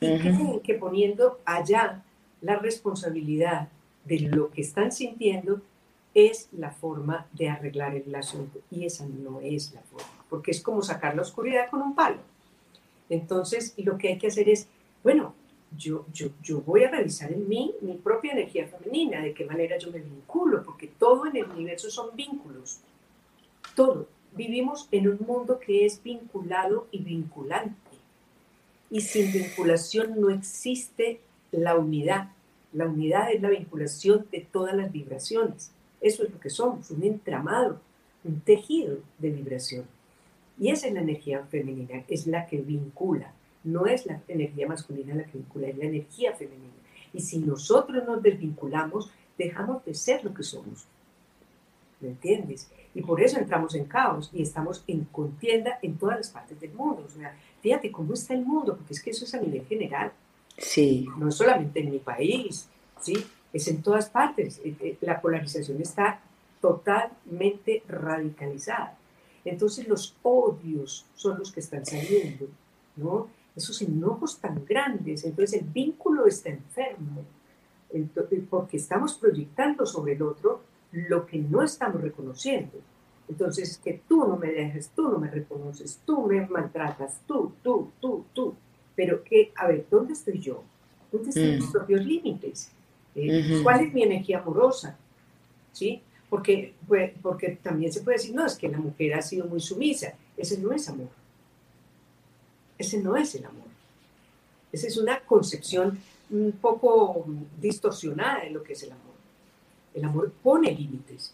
Y 0.01 0.19
creen 0.19 0.59
que 0.59 0.73
poniendo 0.73 1.39
allá 1.45 2.03
la 2.41 2.57
responsabilidad 2.57 3.69
de 4.03 4.19
lo 4.19 4.51
que 4.51 4.59
están 4.59 4.91
sintiendo 4.91 5.61
es 6.13 6.49
la 6.51 6.71
forma 6.71 7.27
de 7.31 7.47
arreglar 7.47 7.95
el 7.95 8.13
asunto. 8.13 8.59
Y 8.69 8.83
esa 8.83 9.05
no 9.05 9.39
es 9.39 9.71
la 9.73 9.79
forma, 9.83 10.25
porque 10.29 10.51
es 10.51 10.59
como 10.59 10.81
sacar 10.81 11.15
la 11.15 11.21
oscuridad 11.21 11.69
con 11.69 11.81
un 11.81 11.95
palo. 11.95 12.19
Entonces, 13.09 13.73
lo 13.77 13.97
que 13.97 14.09
hay 14.09 14.17
que 14.17 14.27
hacer 14.27 14.49
es, 14.49 14.67
bueno, 15.01 15.33
yo, 15.77 16.05
yo, 16.11 16.27
yo 16.43 16.59
voy 16.59 16.83
a 16.83 16.91
revisar 16.91 17.31
en 17.31 17.47
mí 17.47 17.73
mi 17.79 17.93
propia 17.93 18.33
energía 18.33 18.67
femenina, 18.67 19.21
de 19.21 19.33
qué 19.33 19.45
manera 19.45 19.77
yo 19.77 19.91
me 19.91 19.99
vinculo, 19.99 20.61
porque 20.61 20.87
todo 20.87 21.25
en 21.25 21.37
el 21.37 21.45
universo 21.45 21.89
son 21.89 22.13
vínculos, 22.13 22.81
todo. 23.77 24.09
Vivimos 24.35 24.89
en 24.91 25.07
un 25.07 25.19
mundo 25.25 25.59
que 25.59 25.85
es 25.85 26.03
vinculado 26.03 26.87
y 26.91 26.99
vinculante. 26.99 27.75
Y 28.91 28.99
sin 28.99 29.31
vinculación 29.31 30.19
no 30.19 30.29
existe 30.29 31.21
la 31.51 31.77
unidad. 31.77 32.31
La 32.73 32.87
unidad 32.87 33.31
es 33.31 33.41
la 33.41 33.49
vinculación 33.49 34.27
de 34.29 34.41
todas 34.41 34.75
las 34.75 34.91
vibraciones. 34.91 35.71
Eso 36.01 36.23
es 36.23 36.31
lo 36.31 36.39
que 36.41 36.49
somos, 36.49 36.91
un 36.91 37.03
entramado, 37.03 37.79
un 38.25 38.41
tejido 38.41 38.97
de 39.17 39.29
vibración. 39.29 39.85
Y 40.59 40.71
esa 40.71 40.87
es 40.87 40.93
la 40.93 41.01
energía 41.01 41.45
femenina, 41.45 42.03
es 42.09 42.27
la 42.27 42.45
que 42.47 42.57
vincula 42.57 43.31
no 43.67 43.85
es 43.85 44.05
la 44.05 44.21
energía 44.27 44.67
masculina 44.67 45.13
la 45.13 45.25
que 45.25 45.37
vincula, 45.37 45.67
es 45.67 45.77
la 45.77 45.85
energía 45.85 46.33
femenina. 46.33 46.73
Y 47.13 47.21
si 47.21 47.39
nosotros 47.39 48.05
nos 48.05 48.23
desvinculamos, 48.23 49.11
dejamos 49.37 49.83
de 49.85 49.93
ser 49.93 50.23
lo 50.23 50.33
que 50.33 50.43
somos. 50.43 50.85
¿Me 51.99 52.09
entiendes? 52.09 52.69
Y 52.97 53.03
por 53.03 53.21
eso 53.21 53.37
entramos 53.37 53.75
en 53.75 53.85
caos 53.85 54.31
y 54.33 54.41
estamos 54.41 54.83
en 54.87 55.05
contienda 55.05 55.77
en 55.83 55.99
todas 55.99 56.17
las 56.17 56.29
partes 56.29 56.59
del 56.59 56.73
mundo. 56.73 57.03
O 57.05 57.09
sea, 57.09 57.37
fíjate 57.61 57.91
cómo 57.91 58.15
está 58.15 58.33
el 58.33 58.43
mundo, 58.43 58.75
porque 58.75 58.95
es 58.95 59.03
que 59.03 59.11
eso 59.11 59.23
es 59.23 59.35
a 59.35 59.39
nivel 59.39 59.63
general. 59.67 60.11
Sí. 60.57 61.07
No 61.15 61.31
solamente 61.31 61.79
en 61.79 61.91
mi 61.91 61.99
país, 61.99 62.67
¿sí? 62.99 63.13
Es 63.53 63.67
en 63.67 63.83
todas 63.83 64.09
partes. 64.09 64.59
Eh, 64.63 64.75
eh, 64.79 64.97
la 65.01 65.21
polarización 65.21 65.79
está 65.79 66.21
totalmente 66.59 67.83
radicalizada. 67.87 68.97
Entonces 69.45 69.87
los 69.87 70.15
odios 70.23 71.05
son 71.13 71.37
los 71.37 71.51
que 71.51 71.59
están 71.59 71.85
saliendo, 71.85 72.47
¿no? 72.95 73.27
esos 73.55 73.79
enojos 73.83 74.39
tan 74.39 74.65
grandes. 74.65 75.23
Entonces 75.23 75.61
el 75.61 75.67
vínculo 75.67 76.25
está 76.25 76.49
enfermo, 76.49 77.25
porque 78.49 78.77
estamos 78.77 79.13
proyectando 79.13 79.85
sobre 79.85 80.13
el 80.13 80.23
otro 80.23 80.61
lo 81.07 81.25
que 81.25 81.37
no 81.37 81.61
estamos 81.61 82.01
reconociendo. 82.01 82.79
Entonces, 83.29 83.77
que 83.83 84.01
tú 84.07 84.25
no 84.27 84.37
me 84.37 84.51
dejes, 84.51 84.89
tú 84.95 85.09
no 85.09 85.19
me 85.19 85.29
reconoces, 85.29 85.99
tú 86.05 86.25
me 86.27 86.45
maltratas, 86.47 87.19
tú, 87.27 87.53
tú, 87.61 87.91
tú, 87.99 88.25
tú. 88.33 88.55
Pero 88.95 89.23
que, 89.23 89.51
a 89.55 89.67
ver, 89.67 89.85
¿dónde 89.91 90.13
estoy 90.13 90.39
yo? 90.39 90.63
¿Dónde 91.11 91.29
están 91.29 91.55
mis 91.55 91.69
mm. 91.69 91.71
propios 91.71 92.05
límites? 92.05 92.71
Eh, 93.15 93.59
¿Cuál 93.63 93.81
es 93.81 93.93
mi 93.93 94.03
energía 94.03 94.39
amorosa? 94.39 94.97
¿Sí? 95.73 96.01
Porque, 96.29 96.73
pues, 96.87 97.11
porque 97.21 97.59
también 97.61 97.91
se 97.91 98.01
puede 98.01 98.17
decir, 98.17 98.33
no, 98.33 98.45
es 98.45 98.55
que 98.55 98.69
la 98.69 98.79
mujer 98.79 99.13
ha 99.13 99.21
sido 99.21 99.45
muy 99.45 99.59
sumisa. 99.59 100.13
Ese 100.35 100.57
no 100.59 100.71
es 100.71 100.87
amor. 100.87 101.09
Ese 102.77 103.01
no 103.01 103.15
es 103.17 103.35
el 103.35 103.45
amor. 103.45 103.67
Esa 104.71 104.87
es 104.87 104.97
una 104.97 105.19
concepción 105.19 105.99
un 106.29 106.51
poco 106.53 107.25
distorsionada 107.59 108.43
de 108.43 108.51
lo 108.51 108.63
que 108.63 108.73
es 108.73 108.83
el 108.83 108.91
amor. 108.91 109.06
El 109.97 110.05
amor 110.05 110.31
pone 110.43 110.71
límites, 110.71 111.33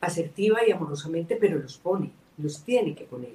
asertiva 0.00 0.60
y 0.64 0.70
amorosamente, 0.70 1.34
pero 1.34 1.58
los 1.58 1.78
pone, 1.78 2.12
los 2.38 2.62
tiene 2.62 2.94
que 2.94 3.04
poner. 3.04 3.32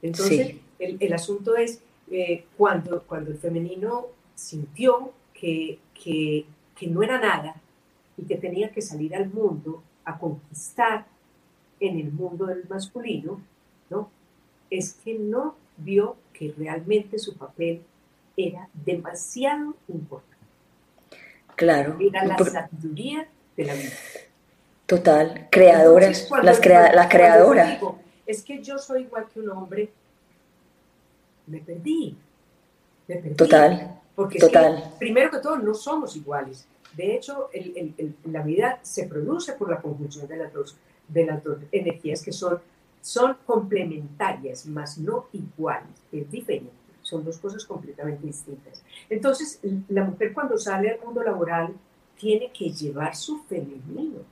Entonces, 0.00 0.56
el, 0.78 1.12
asunto 1.12 1.54
es 1.54 1.82
eh, 2.10 2.46
cuando, 2.56 3.02
cuando 3.02 3.30
el 3.30 3.36
femenino 3.36 4.06
sintió 4.34 5.12
que, 5.34 5.78
que, 5.92 6.46
que 6.74 6.86
no 6.86 7.02
era 7.02 7.20
nada 7.20 7.60
y 8.16 8.24
que 8.24 8.36
tenía 8.36 8.70
que 8.72 8.80
salir 8.80 9.14
al 9.14 9.28
mundo 9.28 9.82
a 10.06 10.18
conquistar 10.18 11.06
en 11.78 11.98
el 11.98 12.10
mundo 12.12 12.46
del 12.46 12.66
masculino, 12.70 13.42
¿no? 13.90 14.08
Es 14.70 14.94
que 14.94 15.12
no 15.12 15.56
vio 15.76 16.16
que 16.32 16.54
realmente 16.56 17.18
su 17.18 17.36
papel 17.36 17.82
era 18.34 18.70
demasiado 18.72 19.74
importante. 19.88 20.35
Claro. 21.56 21.96
Era 21.98 22.24
la 22.24 22.38
sabiduría 22.38 23.26
de 23.56 23.64
la 23.64 23.74
vida. 23.74 23.90
Total, 24.86 25.48
creadoras, 25.50 26.30
las 26.42 26.64
la 26.64 27.08
creadora. 27.08 27.80
es 28.24 28.42
que 28.42 28.62
yo 28.62 28.78
soy 28.78 29.02
igual 29.02 29.26
que 29.32 29.40
un 29.40 29.50
hombre, 29.50 29.90
me 31.46 31.58
perdí. 31.58 32.16
Me 33.08 33.16
perdí. 33.16 33.34
Total. 33.34 34.00
Porque 34.14 34.38
total. 34.38 34.94
primero 34.98 35.30
que 35.30 35.38
todo, 35.38 35.56
no 35.56 35.74
somos 35.74 36.14
iguales. 36.16 36.66
De 36.94 37.14
hecho, 37.14 37.50
la 38.24 38.42
vida 38.42 38.78
se 38.82 39.06
produce 39.06 39.52
por 39.52 39.70
la 39.70 39.80
conjunción 39.80 40.26
de 40.26 40.36
las 40.36 40.52
dos, 40.52 40.76
de 41.08 41.26
las 41.26 41.42
dos 41.42 41.58
energías 41.72 42.22
que 42.22 42.32
son, 42.32 42.60
son 43.02 43.36
complementarias, 43.44 44.66
más 44.66 44.96
no 44.96 45.26
iguales, 45.32 45.90
es 46.12 46.30
diferente. 46.30 46.85
Son 47.06 47.24
dos 47.24 47.38
cosas 47.38 47.64
completamente 47.64 48.26
distintas. 48.26 48.82
Entonces, 49.08 49.60
la 49.86 50.02
mujer 50.02 50.32
cuando 50.32 50.58
sale 50.58 50.90
al 50.90 50.98
mundo 50.98 51.22
laboral 51.22 51.72
tiene 52.18 52.50
que 52.50 52.70
llevar 52.70 53.14
su 53.14 53.44
femenino, 53.44 54.22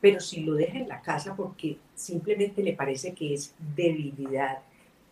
pero 0.00 0.18
si 0.18 0.40
lo 0.40 0.54
deja 0.54 0.78
en 0.78 0.88
la 0.88 1.02
casa 1.02 1.36
porque 1.36 1.76
simplemente 1.94 2.62
le 2.62 2.72
parece 2.72 3.12
que 3.12 3.34
es 3.34 3.54
debilidad 3.76 4.60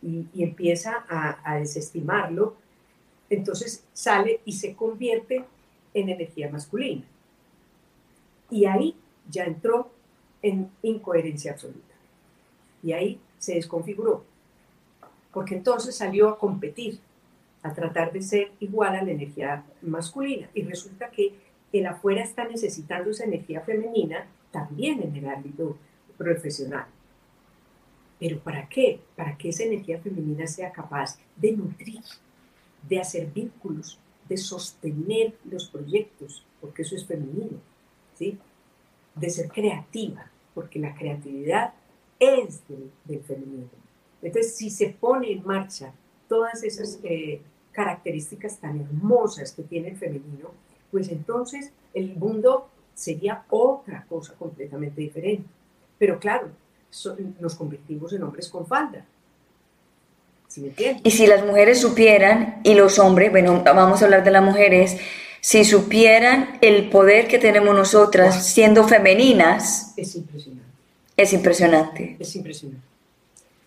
y, 0.01 0.27
empieza 0.43 1.05
a, 1.07 1.59
desestimarlo, 1.59 2.57
entonces 3.29 3.85
sale 3.93 4.41
y 4.47 4.53
se 4.55 4.75
convierte 4.75 5.45
en 5.93 6.09
energía 6.09 6.49
masculina. 6.49 7.05
Y 8.49 8.65
ahí 8.65 8.97
ya 9.29 9.45
entró 9.45 9.91
en 10.41 10.71
incoherencia 10.81 11.53
absoluta. 11.53 11.95
Y 12.83 12.93
ahí 12.93 13.21
se 13.39 13.57
desconfiguró. 13.57 14.30
Porque 15.33 15.55
entonces 15.55 15.97
salió 15.97 16.29
a 16.29 16.39
competir, 16.39 16.99
a 17.63 17.73
tratar 17.73 18.13
de 18.13 18.23
ser 18.23 18.53
igual 18.61 18.97
a 18.97 19.03
la 19.03 19.11
energía 19.11 19.65
masculina. 19.83 20.49
Y 20.55 20.63
resulta 20.63 21.11
que 21.11 21.35
el 21.73 21.87
afuera 21.87 22.23
está 22.23 22.45
necesitando 22.45 23.11
esa 23.11 23.25
energía 23.25 23.61
femenina 23.61 24.27
también 24.51 25.03
en 25.03 25.15
el 25.15 25.29
ámbito 25.29 25.77
profesional. 26.19 26.87
Pero 28.19 28.39
¿para 28.41 28.69
qué? 28.69 29.01
Para 29.17 29.37
que 29.37 29.49
esa 29.49 29.63
energía 29.63 30.01
femenina 30.01 30.47
sea 30.47 30.73
capaz 30.73 31.19
de 31.37 31.53
nutrir, 31.53 32.03
de 32.89 33.01
hacer 33.01 33.27
vínculos, 33.27 33.99
de 34.29 34.37
sostener 34.37 35.35
los 35.45 35.69
proyectos, 35.69 36.45
porque 36.61 36.83
eso 36.83 36.95
es 36.97 37.07
femenino, 37.07 37.59
¿sí? 38.15 38.39
de 39.15 39.31
ser 39.31 39.49
creativa, 39.49 40.31
porque 40.55 40.79
la 40.79 40.95
creatividad 40.95 41.75
es 42.19 42.63
del, 42.69 43.21
femenino. 43.23 43.69
Entonces, 44.23 44.55
si 44.55 44.71
se 44.71 44.89
pone 44.89 45.33
en 45.33 45.45
marcha 45.45 45.93
todas 46.29 46.63
esas 46.63 46.99
eh, 47.03 47.41
características 47.73 48.59
tan 48.59 48.81
hermosas 48.81 49.53
que 49.53 49.63
tiene 49.63 49.89
el 49.89 49.97
femenino, 49.97 50.51
pues 50.91 51.09
entonces 51.09 51.73
el 51.95 52.17
mundo 52.17 52.69
sería 52.95 53.45
otra 53.49 54.05
cosa 54.09 54.35
completamente 54.35 55.01
diferente. 55.01 55.49
Pero 55.99 56.19
claro, 56.19 56.49
nos 57.41 57.55
convertimos 57.55 58.13
en 58.13 58.23
hombres 58.23 58.49
con 58.49 58.67
falda, 58.67 59.05
y 61.05 61.11
si 61.13 61.27
las 61.29 61.47
mujeres 61.47 61.81
supieran, 61.81 62.61
y 62.65 62.75
los 62.75 62.99
hombres, 62.99 63.31
bueno, 63.31 63.63
vamos 63.65 64.03
a 64.03 64.05
hablar 64.05 64.25
de 64.25 64.33
las 64.33 64.43
mujeres, 64.43 64.97
si 65.41 65.65
supieran 65.65 66.59
el 66.61 66.91
poder 66.91 67.29
que 67.29 67.39
tenemos 67.39 67.75
nosotras 67.75 68.47
siendo 68.47 68.87
femeninas, 68.87 69.95
es 69.97 70.17
impresionante. 70.17 70.67
Es 71.17 71.33
impresionante. 71.33 72.17
Es 72.19 72.35
impresionante. 72.35 72.90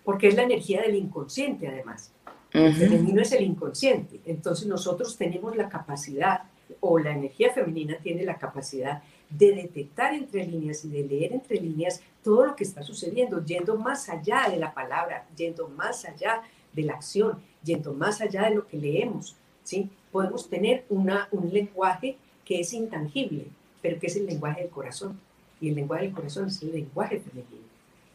Porque 0.03 0.27
es 0.27 0.35
la 0.35 0.43
energía 0.43 0.81
del 0.81 0.95
inconsciente, 0.95 1.67
además. 1.67 2.11
El 2.51 2.73
femenino 2.75 3.21
es 3.21 3.31
el 3.31 3.43
inconsciente. 3.43 4.19
Entonces 4.25 4.67
nosotros 4.67 5.17
tenemos 5.17 5.55
la 5.55 5.69
capacidad, 5.69 6.43
o 6.79 6.99
la 6.99 7.11
energía 7.11 7.51
femenina 7.51 7.97
tiene 8.01 8.23
la 8.23 8.37
capacidad 8.37 9.01
de 9.29 9.53
detectar 9.53 10.13
entre 10.13 10.45
líneas 10.45 10.85
y 10.85 10.89
de 10.89 11.03
leer 11.03 11.33
entre 11.33 11.59
líneas 11.59 12.01
todo 12.23 12.45
lo 12.45 12.55
que 12.55 12.63
está 12.63 12.83
sucediendo, 12.83 13.43
yendo 13.43 13.77
más 13.77 14.09
allá 14.09 14.47
de 14.49 14.57
la 14.57 14.73
palabra, 14.73 15.27
yendo 15.35 15.67
más 15.67 16.05
allá 16.05 16.43
de 16.71 16.83
la 16.83 16.93
acción, 16.93 17.39
yendo 17.63 17.93
más 17.93 18.21
allá 18.21 18.43
de 18.43 18.55
lo 18.55 18.67
que 18.67 18.77
leemos. 18.77 19.35
¿sí? 19.63 19.89
Podemos 20.11 20.49
tener 20.49 20.85
una, 20.89 21.27
un 21.31 21.51
lenguaje 21.51 22.17
que 22.45 22.59
es 22.59 22.73
intangible, 22.73 23.47
pero 23.81 23.99
que 23.99 24.07
es 24.07 24.15
el 24.15 24.25
lenguaje 24.25 24.61
del 24.61 24.69
corazón. 24.69 25.19
Y 25.59 25.69
el 25.69 25.75
lenguaje 25.75 26.05
del 26.05 26.13
corazón 26.13 26.47
es 26.47 26.61
el 26.61 26.71
lenguaje 26.71 27.19
femenino. 27.19 27.67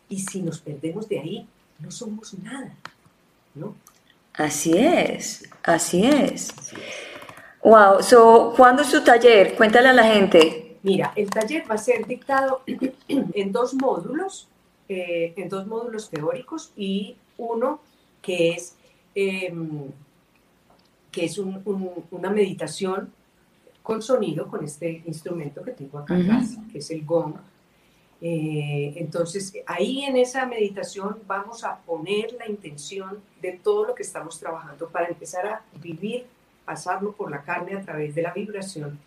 Y 0.08 0.20
si 0.20 0.42
nos 0.42 0.60
perdemos 0.60 1.08
de 1.08 1.18
ahí, 1.18 1.48
no 1.78 1.90
somos 1.90 2.34
nada. 2.38 2.74
¿no? 3.54 3.74
Así 4.34 4.76
es, 4.76 5.48
así 5.62 6.04
es. 6.04 6.54
Wow, 7.62 8.02
so, 8.02 8.54
¿cuándo 8.56 8.82
es 8.82 8.88
su 8.88 9.02
taller? 9.02 9.56
Cuéntale 9.56 9.88
a 9.88 9.92
la 9.92 10.04
gente. 10.04 10.78
Mira, 10.82 11.12
el 11.16 11.28
taller 11.28 11.68
va 11.68 11.74
a 11.74 11.78
ser 11.78 12.06
dictado 12.06 12.62
en 13.08 13.52
dos 13.52 13.74
módulos, 13.74 14.48
eh, 14.88 15.34
en 15.36 15.48
dos 15.48 15.66
módulos 15.66 16.08
teóricos 16.08 16.72
y 16.76 17.16
uno 17.36 17.80
que 18.22 18.50
es, 18.50 18.76
em, 19.14 19.90
que 21.10 21.24
es 21.24 21.38
una 21.38 22.30
meditación 22.30 23.12
con 23.82 24.02
sonido, 24.02 24.46
con 24.48 24.64
este 24.64 25.02
instrumento 25.06 25.62
que 25.62 25.72
tengo 25.72 25.98
acá 25.98 26.16
atrás, 26.16 26.56
que 26.70 26.78
es 26.78 26.90
el 26.90 27.04
gong. 27.04 27.34
Eh, 28.20 28.94
entonces, 28.96 29.54
ahí 29.66 30.04
en 30.04 30.16
esa 30.16 30.44
meditación 30.46 31.18
vamos 31.26 31.62
a 31.64 31.78
poner 31.78 32.32
la 32.32 32.48
intención 32.48 33.22
de 33.40 33.52
todo 33.52 33.86
lo 33.86 33.94
que 33.94 34.02
estamos 34.02 34.40
trabajando 34.40 34.88
para 34.88 35.08
empezar 35.08 35.46
a 35.46 35.62
vivir, 35.80 36.26
pasarlo 36.64 37.12
por 37.12 37.30
la 37.30 37.42
carne 37.42 37.76
a 37.76 37.82
través 37.82 38.14
de 38.14 38.22
la 38.22 38.32
vibración, 38.32 38.98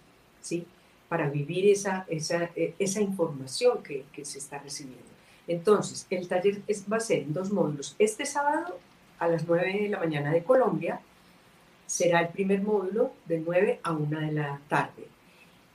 ¿sí? 0.41 0.66
Para 1.09 1.30
vivir 1.30 1.70
esa, 1.70 2.05
esa, 2.07 2.49
e, 2.55 2.74
esa 2.80 3.01
información 3.01 3.84
que, 3.84 4.05
que, 4.14 4.24
se 4.24 4.39
está 4.39 4.59
recibiendo. 4.59 5.03
Entonces, 5.47 6.07
el 6.09 6.28
taller 6.28 6.62
va 6.91 6.97
a 6.97 7.01
ser 7.01 7.20
en 7.20 7.34
dos 7.34 7.51
módulos. 7.51 7.95
Este 7.99 8.26
sábado 8.26 8.78
a 9.22 9.28
las 9.28 9.47
9 9.47 9.84
de 9.84 9.89
la 9.89 9.99
mañana 9.99 10.32
de 10.32 10.43
Colombia. 10.43 10.99
Será 11.86 12.22
el 12.22 12.30
primer 12.30 12.62
módulo 12.62 13.14
de 13.26 13.39
9 13.39 13.80
a 13.84 13.91
1 13.91 14.20
de 14.20 14.32
la 14.32 14.59
tarde. 14.68 15.07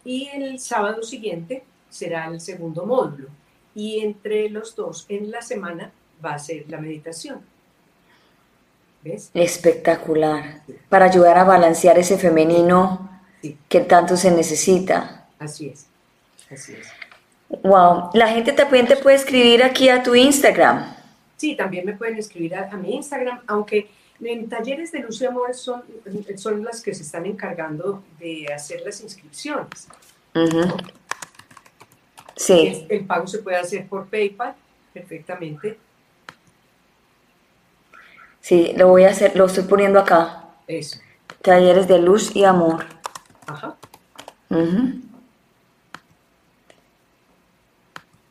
Y 0.05 0.29
el 0.29 0.59
sábado 0.59 1.03
siguiente 1.05 1.63
será 1.91 2.27
el 2.27 2.41
segundo 2.41 2.87
módulo. 2.87 3.29
Y 3.75 4.01
entre 4.01 4.49
los 4.49 4.75
dos 4.75 5.07
en 5.09 5.31
la 5.31 5.43
semana 5.43 5.93
va 6.25 6.35
a 6.35 6.39
ser 6.39 6.65
la 6.69 6.79
meditación. 6.79 7.41
¿Ves? 9.03 9.31
Espectacular. 9.35 10.63
Para 10.89 11.07
ayudar 11.07 11.39
a 11.39 11.45
balancear 11.45 11.99
ese 11.99 12.19
femenino 12.19 13.11
que 13.69 13.81
tanto 13.81 14.17
se 14.17 14.31
necesita. 14.31 15.27
Así 15.39 15.69
es. 15.69 15.87
Así 16.51 16.73
es. 16.73 16.87
Wow. 17.63 18.11
La 18.15 18.29
gente 18.29 18.53
también 18.53 18.87
te 18.87 18.97
puede 18.97 19.17
escribir 19.17 19.63
aquí 19.63 19.89
a 19.89 20.03
tu 20.03 20.15
Instagram. 20.15 20.95
Sí, 21.37 21.55
también 21.55 21.85
me 21.85 21.93
pueden 21.93 22.17
escribir 22.19 22.55
a, 22.55 22.75
mi 22.77 22.97
Instagram, 22.97 23.41
aunque 23.47 23.89
en 24.21 24.49
talleres 24.49 24.91
de 24.93 25.01
Lucio 25.01 25.29
Amor 25.29 25.55
son, 25.55 25.83
son 26.37 26.65
las 26.65 26.81
que 26.81 26.95
se 26.95 27.03
están 27.03 27.27
encargando 27.27 28.03
de 28.19 28.47
hacer 28.53 28.81
las 28.85 29.03
inscripciones. 29.03 29.89
Sí. 32.37 32.87
El, 32.89 33.07
pago 33.07 33.27
se 33.27 33.39
puede 33.39 33.57
hacer 33.57 33.89
por 33.89 34.07
PayPal 34.09 34.55
perfectamente. 34.93 35.79
Sí, 38.41 38.73
lo 38.77 38.89
voy 38.89 39.05
a 39.05 39.11
hacer, 39.11 39.35
lo 39.35 39.47
estoy 39.47 39.65
poniendo 39.65 39.99
acá. 39.99 40.45
Eso. 40.69 41.01
Talleres 41.43 41.89
de 41.89 41.99
luz 41.99 42.37
y 42.37 42.45
amor. 42.45 42.85
Ajá. 43.47 43.77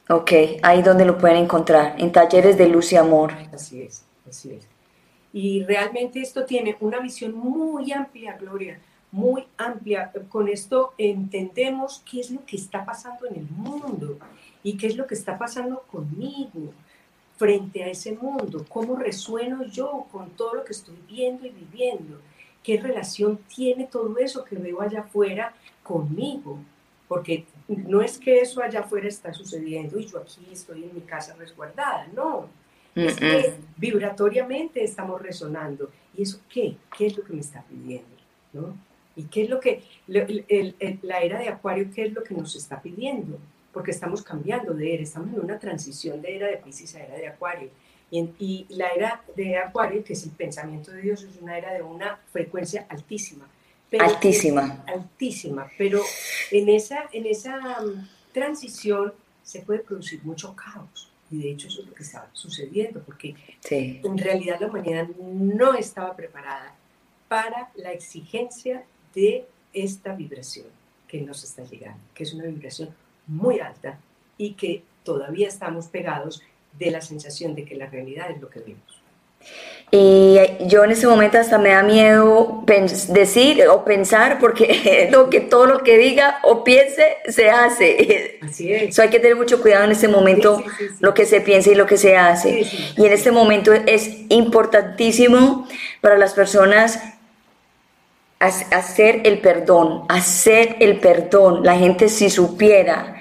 Ok, 0.07 0.31
ahí 0.61 0.81
donde 0.83 1.03
lo 1.03 1.17
pueden 1.17 1.37
encontrar, 1.37 1.95
en 1.97 2.11
talleres 2.11 2.57
de 2.57 2.67
luz 2.67 2.93
y 2.93 2.95
amor. 2.95 3.33
Así 3.51 3.81
es, 3.81 4.05
así 4.29 4.53
es. 4.53 4.67
Y 5.33 5.63
realmente 5.63 6.21
esto 6.21 6.45
tiene 6.45 6.77
una 6.79 6.99
visión 6.99 7.33
muy 7.33 7.91
amplia, 7.91 8.37
Gloria, 8.39 8.79
muy 9.15 9.45
amplia. 9.57 10.11
Con 10.29 10.49
esto 10.49 10.93
entendemos 10.97 12.03
qué 12.09 12.19
es 12.19 12.31
lo 12.31 12.45
que 12.45 12.57
está 12.57 12.83
pasando 12.83 13.25
en 13.25 13.35
el 13.35 13.49
mundo 13.49 14.17
y 14.61 14.75
qué 14.77 14.87
es 14.87 14.97
lo 14.97 15.07
que 15.07 15.15
está 15.15 15.37
pasando 15.37 15.83
conmigo 15.89 16.73
frente 17.37 17.83
a 17.83 17.87
ese 17.87 18.13
mundo, 18.13 18.65
cómo 18.69 18.95
resueno 18.95 19.65
yo 19.65 20.05
con 20.11 20.29
todo 20.31 20.55
lo 20.55 20.63
que 20.63 20.71
estoy 20.71 20.97
viendo 21.07 21.45
y 21.45 21.49
viviendo, 21.49 22.19
qué 22.63 22.79
relación 22.79 23.39
tiene 23.53 23.85
todo 23.87 24.17
eso 24.17 24.43
que 24.45 24.55
veo 24.55 24.81
allá 24.81 25.01
afuera 25.01 25.53
conmigo, 25.83 26.59
porque 27.07 27.45
no 27.67 28.01
es 28.01 28.17
que 28.17 28.39
eso 28.39 28.61
allá 28.61 28.81
afuera 28.81 29.07
está 29.07 29.33
sucediendo 29.33 29.99
y 29.99 30.05
yo 30.05 30.19
aquí 30.19 30.47
estoy 30.51 30.83
en 30.85 30.95
mi 30.95 31.01
casa 31.01 31.35
resguardada, 31.35 32.07
no. 32.13 32.47
Es 32.95 33.17
que 33.17 33.55
vibratoriamente 33.75 34.81
estamos 34.81 35.21
resonando. 35.21 35.91
¿Y 36.15 36.23
eso 36.23 36.39
qué? 36.47 36.77
¿Qué 36.97 37.07
es 37.07 37.17
lo 37.17 37.25
que 37.25 37.33
me 37.33 37.41
está 37.41 37.61
pidiendo? 37.63 38.15
¿No? 38.53 38.73
¿Y 39.15 39.23
qué 39.23 39.43
es 39.43 39.49
lo 39.49 39.59
que, 39.59 39.83
la 40.07 41.21
era 41.21 41.39
de 41.39 41.49
Acuario, 41.49 41.89
qué 41.93 42.05
es 42.05 42.13
lo 42.13 42.23
que 42.23 42.33
nos 42.33 42.55
está 42.55 42.81
pidiendo? 42.81 43.37
Porque 43.71 43.91
estamos 43.91 44.21
cambiando 44.21 44.73
de 44.73 44.93
era, 44.93 45.03
estamos 45.03 45.33
en 45.33 45.39
una 45.39 45.59
transición 45.59 46.21
de 46.21 46.35
era 46.35 46.47
de 46.47 46.57
Pisces 46.57 46.95
a 46.95 47.03
era 47.03 47.15
de 47.15 47.27
Acuario. 47.27 47.69
Y, 48.11 48.29
y 48.39 48.65
la 48.69 48.89
era 48.89 49.23
de 49.35 49.57
Acuario, 49.57 50.03
que 50.03 50.13
es 50.13 50.23
el 50.23 50.31
pensamiento 50.31 50.91
de 50.91 51.01
Dios, 51.01 51.23
es 51.23 51.41
una 51.41 51.57
era 51.57 51.73
de 51.73 51.81
una 51.81 52.19
frecuencia 52.31 52.85
altísima 52.89 53.47
altísima. 53.99 54.83
Altísima, 54.87 55.71
pero 55.77 56.01
en 56.51 56.69
esa, 56.69 57.05
en 57.11 57.25
esa 57.25 57.81
mm, 57.81 58.07
transición 58.33 59.13
se 59.43 59.61
puede 59.61 59.79
producir 59.79 60.23
mucho 60.23 60.55
caos. 60.55 61.11
Y 61.31 61.41
de 61.41 61.51
hecho 61.51 61.67
eso 61.67 61.81
es 61.81 61.87
lo 61.87 61.93
que 61.93 62.03
estaba 62.03 62.29
sucediendo, 62.33 63.01
porque 63.01 63.35
en 63.69 64.17
realidad 64.17 64.59
la 64.59 64.67
humanidad 64.67 65.07
no 65.17 65.73
estaba 65.73 66.15
preparada 66.15 66.75
para 67.27 67.71
la 67.75 67.91
exigencia 67.91 68.83
de 69.15 69.45
esta 69.73 70.13
vibración 70.13 70.67
que 71.07 71.21
nos 71.21 71.43
está 71.43 71.63
llegando, 71.63 71.99
que 72.13 72.23
es 72.23 72.33
una 72.33 72.45
vibración 72.45 72.89
muy 73.27 73.59
alta 73.59 73.97
y 74.37 74.53
que 74.53 74.83
todavía 75.03 75.47
estamos 75.47 75.87
pegados 75.87 76.41
de 76.77 76.91
la 76.91 77.01
sensación 77.01 77.55
de 77.55 77.65
que 77.65 77.75
la 77.75 77.87
realidad 77.87 78.29
es 78.31 78.41
lo 78.41 78.49
que 78.49 78.59
vemos. 78.59 79.01
Y 79.91 80.37
yo 80.67 80.83
en 80.83 80.91
ese 80.91 81.07
momento 81.07 81.37
hasta 81.37 81.57
me 81.57 81.69
da 81.69 81.83
miedo 81.83 82.63
decir 83.09 83.67
o 83.67 83.85
pensar 83.85 84.39
porque 84.39 85.07
lo 85.11 85.29
que 85.29 85.39
todo 85.39 85.67
lo 85.67 85.83
que 85.83 85.97
diga 85.97 86.39
o 86.43 86.63
piense 86.63 87.17
se 87.27 87.49
hace. 87.49 88.39
Así 88.41 88.73
es. 88.73 88.89
Eso 88.89 89.03
hay 89.03 89.09
que 89.09 89.19
tener 89.19 89.35
mucho 89.35 89.61
cuidado 89.61 89.85
en 89.85 89.91
ese 89.91 90.07
momento 90.07 90.63
lo 90.99 91.13
que 91.13 91.25
se 91.25 91.39
piensa 91.39 91.69
y 91.71 91.75
lo 91.75 91.85
que 91.85 91.97
se 91.97 92.17
hace. 92.17 92.65
Y 92.97 93.05
en 93.05 93.13
este 93.13 93.31
momento 93.31 93.71
es 93.73 94.09
importantísimo 94.29 95.67
para 96.01 96.17
las 96.17 96.33
personas 96.33 96.99
hacer 98.39 99.21
el 99.25 99.39
perdón, 99.39 100.03
hacer 100.09 100.77
el 100.79 100.99
perdón. 100.99 101.63
La 101.63 101.77
gente 101.77 102.09
si 102.09 102.29
supiera 102.29 103.15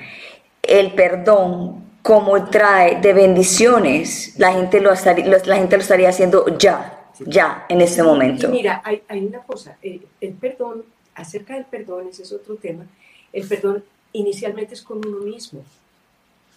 el 0.63 0.93
perdón 0.95 1.85
como 2.03 2.51
trae 2.51 3.01
de 3.01 3.15
bendiciones, 3.15 4.39
la 4.39 4.53
gente 4.53 4.81
lo 4.81 4.93
estaría, 4.93 5.27
la 5.27 5.57
gente 5.57 5.77
lo 5.77 5.83
estaría 5.83 6.11
haciendo 6.11 6.59
ya, 6.59 7.09
ya, 7.21 7.65
en 7.69 7.81
este 7.81 8.03
momento. 8.03 8.51
mira, 8.51 8.83
hay, 8.85 9.25
una 9.25 9.39
cosa, 9.43 9.79
el, 9.81 10.33
perdón, 10.35 10.85
acerca 11.15 11.55
del 11.55 11.65
perdón, 11.65 12.09
ese 12.11 12.23
es 12.25 12.33
otro 12.33 12.57
tema, 12.57 12.85
el 13.33 13.49
perdón 13.49 13.83
inicialmente 14.13 14.75
es 14.75 14.83
con 14.83 14.99
uno 14.99 15.21
mismo. 15.21 15.65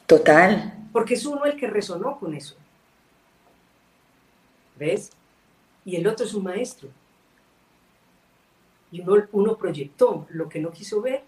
Total. 0.05 0.73
Porque 0.91 1.13
es 1.13 1.25
uno 1.25 1.45
el 1.45 1.55
que 1.57 1.67
resonó 1.67 2.19
con 2.19 2.33
eso. 2.33 2.55
¿Ves? 4.77 5.11
Y 5.85 5.95
el 5.95 6.07
otro 6.07 6.25
es 6.25 6.33
un 6.33 6.43
maestro. 6.43 6.89
Y 8.91 9.03
uno, 9.31 9.57
proyectó 9.57 10.25
lo 10.29 10.47
que 10.47 10.59
no 10.59 10.71
quiso 10.71 11.01
ver 11.01 11.23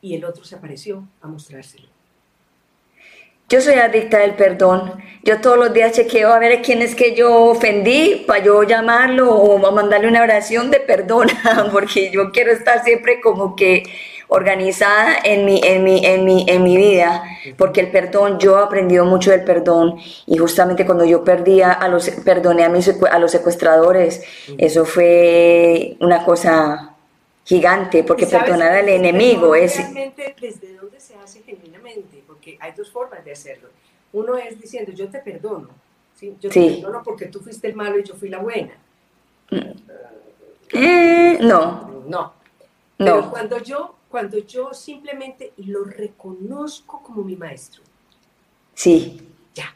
y 0.00 0.14
el 0.14 0.24
otro 0.24 0.44
se 0.44 0.56
apareció 0.56 1.06
a 1.20 1.26
mostrárselo. 1.26 1.88
Yo 3.48 3.60
soy 3.60 3.74
adicta 3.74 4.18
del 4.18 4.34
perdón. 4.34 5.02
Yo 5.24 5.40
todos 5.40 5.56
los 5.56 5.72
días 5.72 5.92
chequeo 5.92 6.32
a 6.32 6.38
ver 6.38 6.60
quién 6.62 6.82
es 6.82 6.94
que 6.94 7.14
yo 7.14 7.46
ofendí 7.46 8.24
para 8.26 8.44
yo 8.44 8.62
llamarlo 8.62 9.30
o 9.34 9.72
mandarle 9.72 10.08
una 10.08 10.22
oración 10.22 10.70
de 10.70 10.80
perdón, 10.80 11.28
porque 11.72 12.10
yo 12.10 12.30
quiero 12.30 12.52
estar 12.52 12.84
siempre 12.84 13.20
como 13.20 13.56
que 13.56 13.84
organizada 14.28 15.16
en 15.24 15.44
mi, 15.44 15.60
en 15.64 15.82
mi, 15.82 16.04
en 16.04 16.24
mi, 16.24 16.44
en 16.46 16.62
mi 16.62 16.76
vida, 16.76 17.24
porque 17.56 17.80
el 17.80 17.90
perdón, 17.90 18.38
yo 18.38 18.58
he 18.58 18.62
aprendido 18.62 19.04
mucho 19.04 19.30
del 19.30 19.42
perdón 19.42 19.98
y 20.26 20.36
justamente 20.36 20.84
cuando 20.84 21.04
yo 21.04 21.24
perdía 21.24 21.72
a 21.72 21.88
los, 21.88 22.08
perdoné 22.10 22.64
a, 22.64 22.68
mis, 22.68 22.88
a 23.10 23.18
los 23.18 23.30
secuestradores, 23.30 24.22
eso 24.58 24.84
fue 24.84 25.96
una 26.00 26.24
cosa 26.24 26.94
gigante, 27.44 28.04
porque 28.04 28.26
perdonar 28.26 28.72
al 28.72 28.88
enemigo 28.90 29.54
es... 29.54 29.78
Realmente, 29.78 30.36
¿desde 30.38 30.74
dónde 30.74 31.00
se 31.00 31.16
hace 31.16 31.42
genuinamente? 31.42 32.22
Porque 32.26 32.58
hay 32.60 32.72
dos 32.72 32.90
formas 32.90 33.24
de 33.24 33.32
hacerlo. 33.32 33.70
Uno 34.12 34.36
es 34.36 34.60
diciendo, 34.60 34.92
yo 34.92 35.08
te 35.08 35.20
perdono, 35.20 35.70
¿sí? 36.14 36.36
yo 36.38 36.50
te 36.50 36.60
perdono 36.60 37.02
porque 37.02 37.26
tú 37.26 37.40
fuiste 37.40 37.68
el 37.68 37.74
malo 37.74 37.98
y 37.98 38.04
yo 38.04 38.14
fui 38.14 38.28
la 38.28 38.38
buena. 38.38 38.74
Eh, 40.72 41.38
no. 41.40 42.04
No. 42.06 42.32
Pero 42.98 43.30
cuando 43.30 43.58
yo, 43.62 43.94
cuando 44.08 44.38
yo 44.38 44.72
simplemente 44.72 45.52
lo 45.58 45.84
reconozco 45.84 47.02
como 47.02 47.22
mi 47.22 47.36
maestro. 47.36 47.82
Sí. 48.74 49.28
Ya. 49.54 49.74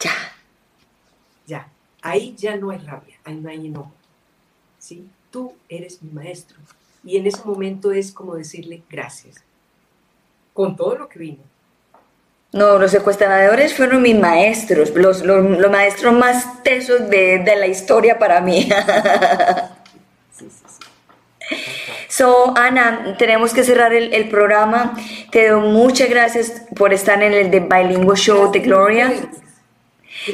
Ya. 0.00 0.12
Ya. 1.46 1.68
Ahí 2.02 2.34
ya 2.36 2.56
no 2.56 2.70
hay 2.70 2.78
rabia, 2.78 3.16
ahí 3.24 3.34
no 3.34 3.48
hay 3.48 3.66
enojo. 3.66 3.92
¿Sí? 4.78 5.08
Tú 5.30 5.54
eres 5.68 6.02
mi 6.02 6.12
maestro 6.12 6.58
y 7.04 7.16
en 7.16 7.26
ese 7.26 7.42
momento 7.44 7.92
es 7.92 8.12
como 8.12 8.34
decirle 8.34 8.82
gracias, 8.90 9.36
con 10.52 10.76
todo 10.76 10.96
lo 10.96 11.08
que 11.08 11.18
vino. 11.18 11.42
No, 12.52 12.78
los 12.78 12.90
secuestradores 12.90 13.74
fueron 13.74 14.00
mis 14.00 14.18
maestros, 14.18 14.90
los, 14.94 15.22
los, 15.22 15.70
maestros 15.70 16.14
más 16.14 16.62
tesos 16.62 17.08
de, 17.10 17.40
de, 17.40 17.56
la 17.56 17.66
historia 17.66 18.18
para 18.18 18.40
mí. 18.40 18.68
So, 22.18 22.52
Ana, 22.56 23.14
tenemos 23.16 23.54
que 23.54 23.62
cerrar 23.62 23.92
el, 23.92 24.12
el, 24.12 24.28
programa. 24.28 24.98
Te 25.30 25.50
doy 25.50 25.70
muchas 25.70 26.10
gracias 26.10 26.64
por 26.74 26.92
estar 26.92 27.22
en 27.22 27.32
el 27.32 27.48
The 27.52 27.60
Bilingual 27.60 28.16
Show 28.16 28.50
de 28.50 28.58
Gloria. 28.58 29.12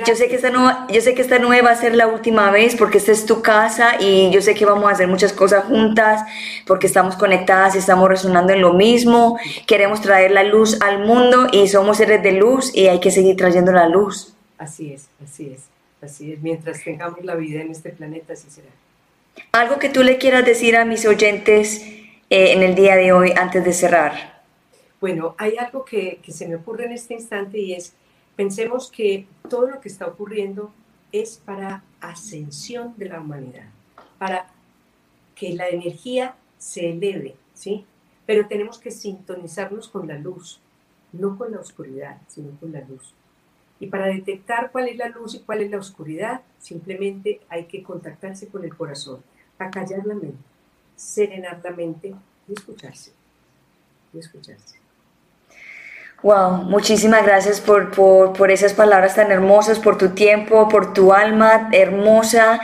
Yo 0.06 0.16
sé, 0.16 0.28
que 0.28 0.36
esta 0.36 0.48
no, 0.48 0.88
yo 0.88 1.02
sé 1.02 1.14
que 1.14 1.20
esta 1.20 1.38
no 1.38 1.50
va 1.50 1.70
a 1.70 1.76
ser 1.76 1.94
la 1.94 2.06
última 2.06 2.50
vez 2.50 2.74
porque 2.74 2.96
esta 2.96 3.12
es 3.12 3.26
tu 3.26 3.42
casa 3.42 4.00
y 4.00 4.30
yo 4.30 4.40
sé 4.40 4.54
que 4.54 4.64
vamos 4.64 4.86
a 4.86 4.92
hacer 4.92 5.08
muchas 5.08 5.34
cosas 5.34 5.66
juntas 5.66 6.22
porque 6.66 6.86
estamos 6.86 7.16
conectadas 7.16 7.74
y 7.74 7.78
estamos 7.80 8.08
resonando 8.08 8.54
en 8.54 8.62
lo 8.62 8.72
mismo. 8.72 9.38
Queremos 9.66 10.00
traer 10.00 10.30
la 10.30 10.42
luz 10.42 10.80
al 10.80 11.00
mundo 11.04 11.48
y 11.52 11.68
somos 11.68 11.98
seres 11.98 12.22
de 12.22 12.32
luz 12.32 12.74
y 12.74 12.86
hay 12.86 12.98
que 12.98 13.10
seguir 13.10 13.36
trayendo 13.36 13.72
la 13.72 13.90
luz. 13.90 14.34
Así 14.56 14.94
es, 14.94 15.10
así 15.22 15.52
es, 15.54 15.64
así 16.00 16.32
es. 16.32 16.40
Mientras 16.40 16.82
tengamos 16.82 17.22
la 17.22 17.34
vida 17.34 17.60
en 17.60 17.72
este 17.72 17.90
planeta, 17.90 18.32
así 18.32 18.48
será. 18.48 18.70
Algo 19.52 19.78
que 19.78 19.88
tú 19.88 20.02
le 20.02 20.18
quieras 20.18 20.44
decir 20.44 20.76
a 20.76 20.84
mis 20.84 21.06
oyentes 21.06 21.82
eh, 22.30 22.52
en 22.52 22.62
el 22.62 22.74
día 22.74 22.96
de 22.96 23.12
hoy 23.12 23.32
antes 23.36 23.64
de 23.64 23.72
cerrar. 23.72 24.42
Bueno, 25.00 25.34
hay 25.38 25.56
algo 25.56 25.84
que, 25.84 26.20
que 26.22 26.32
se 26.32 26.48
me 26.48 26.56
ocurre 26.56 26.86
en 26.86 26.92
este 26.92 27.14
instante 27.14 27.58
y 27.58 27.74
es 27.74 27.94
Pensemos 28.36 28.90
que 28.90 29.26
todo 29.48 29.68
lo 29.68 29.80
que 29.80 29.88
está 29.88 30.06
ocurriendo 30.06 30.72
es 31.12 31.36
para 31.44 31.84
ascensión 32.00 32.94
de 32.96 33.08
la 33.08 33.20
humanidad, 33.20 33.68
para 34.18 34.48
que 35.36 35.54
la 35.54 35.68
energía 35.68 36.34
se 36.58 36.90
eleve, 36.90 37.36
¿sí? 37.54 37.84
Pero 38.26 38.48
tenemos 38.48 38.78
que 38.78 38.90
sintonizarnos 38.90 39.88
con 39.88 40.08
la 40.08 40.18
luz, 40.18 40.58
no 41.12 41.38
con 41.38 41.52
la 41.52 41.60
oscuridad, 41.60 42.18
sino 42.26 42.58
con 42.58 42.72
la 42.72 42.80
luz. 42.80 43.14
Y 43.84 43.86
para 43.88 44.06
detectar 44.06 44.70
cuál 44.72 44.88
es 44.88 44.96
la 44.96 45.10
luz 45.10 45.34
y 45.34 45.40
cuál 45.40 45.60
es 45.60 45.70
la 45.70 45.76
oscuridad, 45.76 46.40
simplemente 46.58 47.42
hay 47.50 47.64
que 47.66 47.82
contactarse 47.82 48.48
con 48.48 48.64
el 48.64 48.74
corazón, 48.74 49.22
acallar 49.58 50.06
la 50.06 50.14
mente, 50.14 50.38
serenar 50.96 51.60
la 51.62 51.70
mente 51.70 52.14
y 52.48 52.52
escucharse. 52.54 53.12
Y 54.14 54.20
escucharse. 54.20 54.76
Wow, 56.22 56.62
muchísimas 56.62 57.26
gracias 57.26 57.60
por, 57.60 57.90
por, 57.90 58.50
esas 58.50 58.72
palabras 58.72 59.16
tan 59.16 59.30
hermosas, 59.30 59.78
por 59.78 59.98
tu 59.98 60.14
tiempo, 60.14 60.66
por 60.70 60.94
tu 60.94 61.12
alma 61.12 61.68
hermosa. 61.70 62.60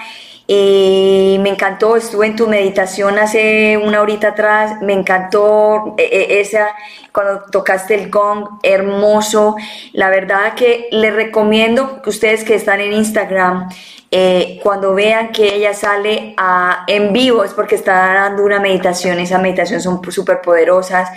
Y 0.52 1.38
me 1.38 1.50
encantó, 1.50 1.94
estuve 1.94 2.26
en 2.26 2.34
tu 2.34 2.48
meditación 2.48 3.20
hace 3.20 3.76
una 3.76 4.00
horita 4.00 4.30
atrás, 4.30 4.82
me 4.82 4.94
encantó 4.94 5.94
eh, 5.96 6.08
eh, 6.10 6.40
esa, 6.40 6.74
cuando 7.12 7.44
tocaste 7.52 7.94
el 7.94 8.10
gong, 8.10 8.58
hermoso. 8.64 9.54
La 9.92 10.10
verdad 10.10 10.54
que 10.56 10.88
les 10.90 11.14
recomiendo 11.14 12.02
que 12.02 12.10
ustedes 12.10 12.42
que 12.42 12.56
están 12.56 12.80
en 12.80 12.92
Instagram, 12.94 13.68
eh, 14.10 14.58
cuando 14.60 14.92
vean 14.92 15.30
que 15.30 15.54
ella 15.54 15.72
sale 15.72 16.34
a, 16.36 16.84
en 16.88 17.12
vivo 17.12 17.44
es 17.44 17.54
porque 17.54 17.76
está 17.76 18.12
dando 18.12 18.42
una 18.42 18.58
meditación, 18.58 19.20
esas 19.20 19.40
meditaciones 19.40 19.84
son 19.84 20.02
súper 20.10 20.40
poderosas 20.40 21.10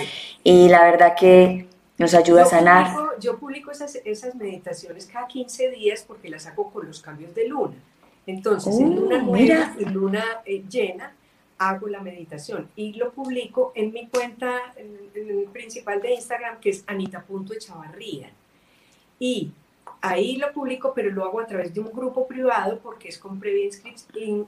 y 0.43 0.69
la 0.69 0.83
verdad 0.83 1.15
que 1.19 1.65
nos 1.97 2.13
ayuda 2.13 2.43
a 2.43 2.45
sanar. 2.45 2.95
yo 3.19 3.39
publico 3.39 3.71
esas, 3.71 3.95
esas 4.05 4.35
meditaciones 4.35 5.07
cada 5.07 5.25
15 5.25 5.71
días 5.71 6.05
porque 6.07 6.29
las 6.29 6.45
hago 6.45 6.71
con 6.71 6.85
los 6.85 7.01
cambios 7.01 7.33
de 7.33 7.47
luna. 7.47 7.73
Entonces, 8.25 8.79
en 8.79 8.95
luna 8.95 9.17
oh, 9.17 9.25
nueva 9.25 9.75
y 9.77 9.85
luna 9.85 10.23
eh, 10.45 10.63
llena, 10.69 11.13
hago 11.57 11.87
la 11.87 12.01
meditación 12.01 12.69
y 12.75 12.93
lo 12.93 13.11
publico 13.11 13.71
en 13.75 13.93
mi 13.93 14.07
cuenta 14.07 14.73
principal 15.51 16.01
de 16.01 16.15
Instagram 16.15 16.59
que 16.59 16.71
es 16.71 16.83
anita.echavarría. 16.87 18.31
Y 19.19 19.51
ahí 20.01 20.37
lo 20.37 20.51
publico, 20.51 20.93
pero 20.93 21.09
lo 21.11 21.23
hago 21.23 21.39
a 21.39 21.47
través 21.47 21.73
de 21.73 21.79
un 21.79 21.91
grupo 21.91 22.27
privado 22.27 22.79
porque 22.79 23.09
es 23.09 23.17
con 23.17 23.39
previa 23.39 23.69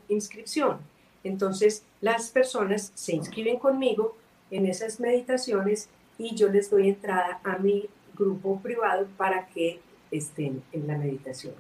inscripción. 0.10 0.80
Entonces, 1.24 1.84
las 2.02 2.30
personas 2.30 2.92
se 2.94 3.16
inscriben 3.16 3.58
conmigo 3.58 4.16
en 4.52 4.66
esas 4.66 5.00
meditaciones 5.00 5.90
y 6.18 6.36
yo 6.36 6.50
les 6.50 6.70
doy 6.70 6.90
entrada 6.90 7.40
a 7.44 7.58
mi 7.58 7.90
grupo 8.16 8.60
privado 8.60 9.08
para 9.18 9.48
que 9.48 9.80
estén 10.12 10.64
en 10.72 10.88
la 10.88 10.98
meditación. 10.98 11.54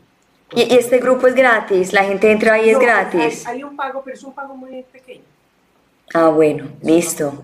¿Y 0.55 0.73
este 0.73 0.99
grupo 0.99 1.27
es 1.27 1.35
gratis? 1.35 1.93
¿La 1.93 2.03
gente 2.03 2.31
entra 2.31 2.53
ahí 2.53 2.69
es 2.69 2.79
gratis? 2.79 3.45
Hay, 3.45 3.63
un 3.63 3.75
pago, 3.75 4.01
pero 4.03 4.15
es 4.15 4.23
un 4.23 4.33
pago 4.33 4.55
muy 4.55 4.83
pequeño. 4.83 5.23
Ah, 6.13 6.29
bueno, 6.29 6.69
listo. 6.81 7.43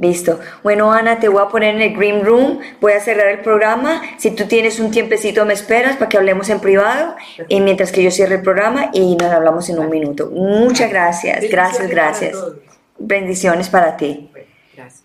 Listo. 0.00 0.40
Bueno, 0.62 0.90
Ana, 0.90 1.18
te 1.20 1.28
voy 1.28 1.42
a 1.42 1.48
poner 1.48 1.74
en 1.74 1.82
el 1.82 1.94
Green 1.94 2.24
Room, 2.24 2.58
voy 2.80 2.92
a 2.92 3.00
cerrar 3.00 3.28
el 3.28 3.40
programa. 3.40 4.00
Si 4.16 4.30
tú 4.30 4.46
tienes 4.46 4.80
un 4.80 4.90
tiempecito, 4.90 5.44
me 5.44 5.52
esperas 5.52 5.96
para 5.96 6.08
que 6.08 6.16
hablemos 6.16 6.48
en 6.48 6.58
privado 6.58 7.16
y 7.48 7.60
mientras 7.60 7.92
que 7.92 8.02
yo 8.02 8.10
cierre 8.10 8.36
el 8.36 8.42
programa 8.42 8.90
y 8.94 9.14
nos 9.16 9.30
hablamos 9.30 9.68
en 9.68 9.78
un 9.78 9.90
minuto. 9.90 10.30
Muchas 10.30 10.88
gracias, 10.88 11.44
gracias, 11.50 11.90
gracias. 11.90 12.38
Bendiciones 12.98 13.68
para 13.68 13.98
ti. 13.98 14.30
Gracias. 14.74 15.02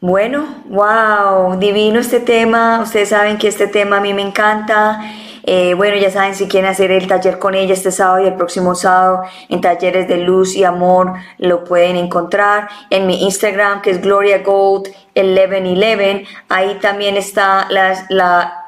Bueno, 0.00 0.64
wow, 0.68 1.58
divino 1.58 2.00
este 2.00 2.20
tema. 2.20 2.80
Ustedes 2.82 3.10
saben 3.10 3.36
que 3.36 3.48
este 3.48 3.66
tema 3.66 3.98
a 3.98 4.00
mí 4.00 4.14
me 4.14 4.22
encanta. 4.22 5.00
Eh, 5.46 5.74
bueno, 5.74 5.96
ya 5.96 6.10
saben, 6.10 6.34
si 6.34 6.48
quieren 6.48 6.70
hacer 6.70 6.90
el 6.90 7.06
taller 7.06 7.38
con 7.38 7.54
ella 7.54 7.74
este 7.74 7.90
sábado 7.90 8.24
y 8.24 8.28
el 8.28 8.34
próximo 8.34 8.74
sábado 8.74 9.24
en 9.50 9.60
Talleres 9.60 10.08
de 10.08 10.16
Luz 10.16 10.56
y 10.56 10.64
Amor, 10.64 11.12
lo 11.36 11.64
pueden 11.64 11.96
encontrar 11.96 12.68
en 12.88 13.06
mi 13.06 13.22
Instagram, 13.24 13.82
que 13.82 13.90
es 13.90 14.00
Gloria 14.00 14.38
Gold 14.38 14.88
1111. 15.14 16.24
Ahí 16.48 16.78
también 16.80 17.18
está 17.18 17.66
la, 17.68 18.06
la, 18.08 18.64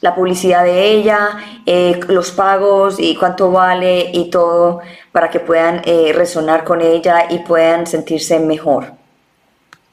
la, 0.00 0.14
publicidad 0.14 0.62
de 0.62 0.92
ella, 0.92 1.38
eh, 1.66 1.98
los 2.06 2.30
pagos 2.30 3.00
y 3.00 3.16
cuánto 3.16 3.50
vale 3.50 4.10
y 4.12 4.30
todo 4.30 4.80
para 5.10 5.28
que 5.28 5.40
puedan 5.40 5.82
eh, 5.84 6.12
resonar 6.14 6.62
con 6.62 6.80
ella 6.80 7.26
y 7.30 7.40
puedan 7.40 7.88
sentirse 7.88 8.38
mejor. 8.38 8.92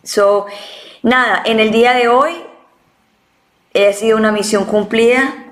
So, 0.04 0.46
nada, 1.02 1.42
en 1.44 1.60
el 1.60 1.72
día 1.72 1.94
de 1.94 2.08
hoy 2.08 2.36
ha 3.74 3.94
sido 3.94 4.16
una 4.16 4.32
misión 4.32 4.66
cumplida. 4.66 5.45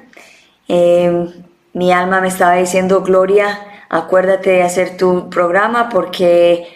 Eh, 0.67 1.29
mi 1.73 1.91
alma 1.91 2.21
me 2.21 2.27
estaba 2.27 2.55
diciendo, 2.55 3.01
Gloria, 3.01 3.59
acuérdate 3.89 4.51
de 4.51 4.63
hacer 4.63 4.97
tu 4.97 5.29
programa 5.29 5.89
porque 5.89 6.67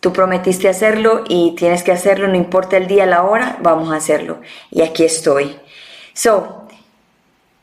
tú 0.00 0.12
prometiste 0.12 0.68
hacerlo 0.68 1.24
y 1.28 1.54
tienes 1.56 1.82
que 1.82 1.92
hacerlo, 1.92 2.28
no 2.28 2.36
importa 2.36 2.76
el 2.76 2.86
día, 2.86 3.06
la 3.06 3.24
hora, 3.24 3.58
vamos 3.62 3.92
a 3.92 3.96
hacerlo. 3.96 4.40
Y 4.70 4.82
aquí 4.82 5.04
estoy. 5.04 5.56
So, 6.12 6.66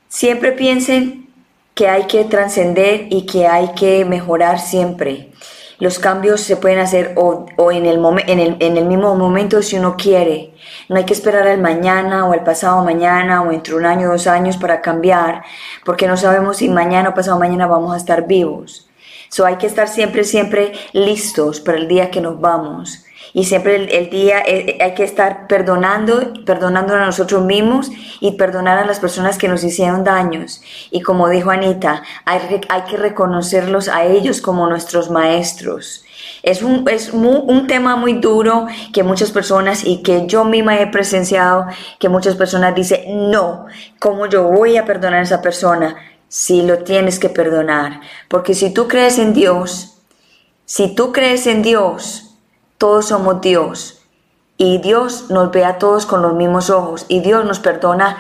siempre 0.08 0.52
piensen 0.52 1.28
que 1.74 1.88
hay 1.90 2.08
que 2.08 2.24
trascender 2.24 3.08
y 3.10 3.26
que 3.26 3.48
hay 3.48 3.74
que 3.74 4.06
mejorar 4.06 4.60
siempre. 4.60 5.32
Los 5.80 6.00
cambios 6.00 6.42
se 6.42 6.58
pueden 6.58 6.80
hacer 6.80 7.14
o, 7.16 7.46
en, 7.72 7.86
el 7.86 8.04
en, 8.28 8.40
el, 8.40 8.58
en 8.60 8.78
el 8.78 8.86
mismo 8.86 9.16
momento 9.16 9.62
si 9.62 9.78
uno 9.78 9.96
quiere. 9.96 10.54
No 10.90 10.98
hay 10.98 11.06
que 11.06 11.14
esperar 11.14 11.48
al 11.48 11.62
mañana 11.62 12.26
o 12.26 12.34
al 12.34 12.44
pasado 12.44 12.84
mañana 12.84 13.44
o 13.44 13.52
entre 13.52 13.76
un 13.76 13.86
año 13.86 14.10
o 14.10 14.14
dos 14.14 14.26
años 14.28 14.58
para 14.58 14.82
cambiar, 14.82 15.44
porque 15.86 16.08
no 16.08 16.18
sabemos 16.18 16.58
si 16.58 16.70
mañana 16.70 17.10
o 17.10 17.14
pasado 17.14 17.38
mañana 17.38 17.68
vamos 17.68 17.94
a 17.94 17.98
estar 17.98 18.26
vivos. 18.26 18.90
So 19.30 19.46
hay 19.46 19.58
que 19.58 19.68
estar 19.68 19.88
siempre, 19.88 20.24
siempre 20.24 20.74
listos 20.94 21.60
para 21.60 21.78
el 21.78 21.88
día 21.88 22.10
que 22.10 22.22
nos 22.22 22.40
vamos. 22.40 23.04
Y 23.34 23.46
siempre 23.46 23.76
el, 23.76 24.10
día 24.10 24.42
eh, 24.46 24.78
hay 24.82 24.94
que 24.94 25.04
estar 25.04 25.48
perdonando, 25.48 26.34
perdonando 26.46 26.96
a 26.96 27.06
nosotros 27.06 27.44
mismos 27.44 27.90
y 28.20 28.34
perdonar 28.34 28.78
a 28.78 28.86
las 28.86 29.00
personas 29.00 29.38
que 29.38 29.48
nos 29.48 29.64
hicieron 29.64 30.04
daños. 30.04 30.62
Y 30.92 31.02
como 31.02 31.30
dijo 31.30 31.52
Anita, 31.52 32.04
hay, 32.26 32.62
hay 32.70 32.82
que 32.84 32.98
reconocerlos 32.98 33.88
a 33.90 34.06
ellos 34.06 34.42
como 34.42 34.68
nuestros 34.68 35.10
maestros. 35.10 36.04
Es, 36.44 36.62
un, 36.62 36.88
es 36.90 37.12
un 37.14 37.68
tema 37.68 37.96
muy 37.96 38.14
duro 38.14 38.68
que 38.94 39.04
muchas 39.04 39.32
personas 39.32 39.84
y 39.86 40.02
que 40.02 40.28
yo 40.28 40.44
misma 40.46 40.80
he 40.80 40.88
presenciado, 40.88 41.66
que 42.00 42.10
muchas 42.10 42.36
personas 42.36 42.76
dicen, 42.76 43.30
no, 43.32 43.66
¿cómo 44.00 44.28
yo 44.28 44.44
voy 44.44 44.78
a 44.78 44.86
perdonar 44.86 45.20
a 45.20 45.24
esa 45.24 45.42
persona? 45.42 45.96
Si 46.28 46.62
lo 46.62 46.80
tienes 46.80 47.20
que 47.20 47.30
perdonar. 47.30 48.02
Porque 48.28 48.54
si 48.54 48.74
tú 48.74 48.88
crees 48.88 49.18
en 49.18 49.34
Dios, 49.34 50.02
si 50.66 50.94
tú 50.94 51.12
crees 51.12 51.48
en 51.48 51.64
Dios, 51.64 52.27
todos 52.78 53.08
somos 53.08 53.42
Dios 53.42 54.02
y 54.58 54.80
Dios 54.80 55.30
nos 55.30 55.52
ve 55.52 55.66
a 55.66 55.78
todos 55.78 56.06
con 56.06 56.22
los 56.22 56.34
mismos 56.34 56.70
ojos 56.70 57.06
y 57.08 57.20
Dios 57.20 57.46
nos 57.46 57.60
perdona 57.60 58.18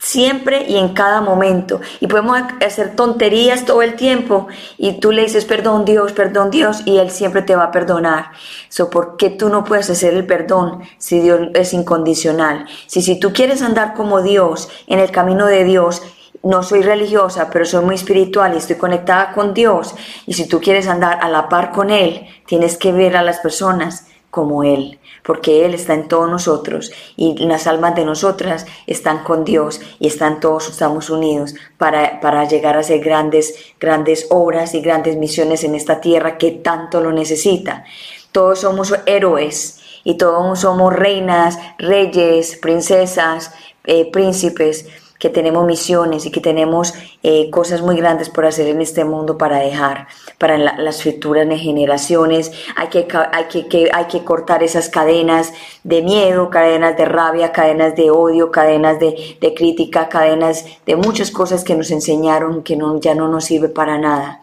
siempre 0.00 0.64
y 0.66 0.78
en 0.78 0.94
cada 0.94 1.20
momento. 1.20 1.80
Y 2.00 2.06
podemos 2.06 2.40
hacer 2.64 2.96
tonterías 2.96 3.66
todo 3.66 3.82
el 3.82 3.94
tiempo 3.94 4.48
y 4.78 4.98
tú 4.98 5.12
le 5.12 5.22
dices 5.22 5.44
perdón 5.44 5.84
Dios, 5.84 6.12
perdón 6.12 6.50
Dios 6.50 6.82
y 6.86 6.98
Él 6.98 7.10
siempre 7.10 7.42
te 7.42 7.54
va 7.54 7.64
a 7.64 7.70
perdonar. 7.70 8.30
So, 8.70 8.88
¿Por 8.90 9.16
qué 9.16 9.28
tú 9.30 9.50
no 9.50 9.62
puedes 9.62 9.90
hacer 9.90 10.14
el 10.14 10.26
perdón 10.26 10.82
si 10.98 11.20
Dios 11.20 11.48
es 11.54 11.74
incondicional? 11.74 12.66
Si, 12.86 13.02
si 13.02 13.20
tú 13.20 13.32
quieres 13.32 13.60
andar 13.62 13.94
como 13.94 14.22
Dios, 14.22 14.70
en 14.86 14.98
el 14.98 15.10
camino 15.10 15.46
de 15.46 15.64
Dios, 15.64 16.02
no 16.42 16.62
soy 16.62 16.82
religiosa, 16.82 17.50
pero 17.52 17.64
soy 17.64 17.84
muy 17.84 17.94
espiritual 17.94 18.54
y 18.54 18.58
estoy 18.58 18.76
conectada 18.76 19.32
con 19.32 19.52
Dios. 19.52 19.94
Y 20.26 20.34
si 20.34 20.48
tú 20.48 20.60
quieres 20.60 20.88
andar 20.88 21.18
a 21.20 21.28
la 21.28 21.48
par 21.48 21.70
con 21.70 21.90
Él, 21.90 22.26
tienes 22.46 22.76
que 22.76 22.92
ver 22.92 23.16
a 23.16 23.22
las 23.22 23.40
personas 23.40 24.06
como 24.30 24.62
Él, 24.62 24.98
porque 25.24 25.66
Él 25.66 25.74
está 25.74 25.94
en 25.94 26.08
todos 26.08 26.30
nosotros 26.30 26.92
y 27.16 27.36
las 27.46 27.66
almas 27.66 27.94
de 27.96 28.04
nosotras 28.04 28.64
están 28.86 29.24
con 29.24 29.44
Dios 29.44 29.80
y 29.98 30.06
están 30.06 30.40
todos, 30.40 30.68
estamos 30.68 31.10
unidos 31.10 31.54
para, 31.78 32.20
para 32.20 32.44
llegar 32.44 32.76
a 32.76 32.80
hacer 32.80 33.00
grandes, 33.00 33.54
grandes 33.80 34.28
obras 34.30 34.74
y 34.74 34.80
grandes 34.80 35.16
misiones 35.16 35.64
en 35.64 35.74
esta 35.74 36.00
tierra 36.00 36.38
que 36.38 36.52
tanto 36.52 37.00
lo 37.00 37.12
necesita. 37.12 37.84
Todos 38.32 38.60
somos 38.60 38.94
héroes 39.06 39.80
y 40.04 40.16
todos 40.16 40.60
somos 40.60 40.94
reinas, 40.94 41.58
reyes, 41.78 42.56
princesas, 42.56 43.52
eh, 43.84 44.10
príncipes 44.10 44.86
que 45.20 45.28
tenemos 45.28 45.66
misiones 45.66 46.24
y 46.24 46.30
que 46.30 46.40
tenemos 46.40 46.94
eh, 47.22 47.50
cosas 47.50 47.82
muy 47.82 47.94
grandes 47.94 48.30
por 48.30 48.46
hacer 48.46 48.66
en 48.68 48.80
este 48.80 49.04
mundo 49.04 49.36
para 49.36 49.58
dejar 49.58 50.08
para 50.38 50.56
las 50.56 51.02
futuras 51.02 51.46
generaciones. 51.60 52.50
Hay 52.74 52.88
que, 52.88 53.06
hay 53.32 53.44
que, 53.44 53.90
hay 53.92 54.04
que 54.06 54.24
cortar 54.24 54.62
esas 54.62 54.88
cadenas 54.88 55.52
de 55.84 56.00
miedo, 56.00 56.48
cadenas 56.48 56.96
de 56.96 57.04
rabia, 57.04 57.52
cadenas 57.52 57.94
de 57.94 58.10
odio, 58.10 58.50
cadenas 58.50 58.98
de, 58.98 59.36
de 59.38 59.54
crítica, 59.54 60.08
cadenas 60.08 60.64
de 60.86 60.96
muchas 60.96 61.30
cosas 61.30 61.64
que 61.64 61.74
nos 61.74 61.90
enseñaron 61.90 62.62
que 62.62 62.76
no, 62.76 62.98
ya 62.98 63.14
no 63.14 63.28
nos 63.28 63.44
sirve 63.44 63.68
para 63.68 63.98
nada 63.98 64.39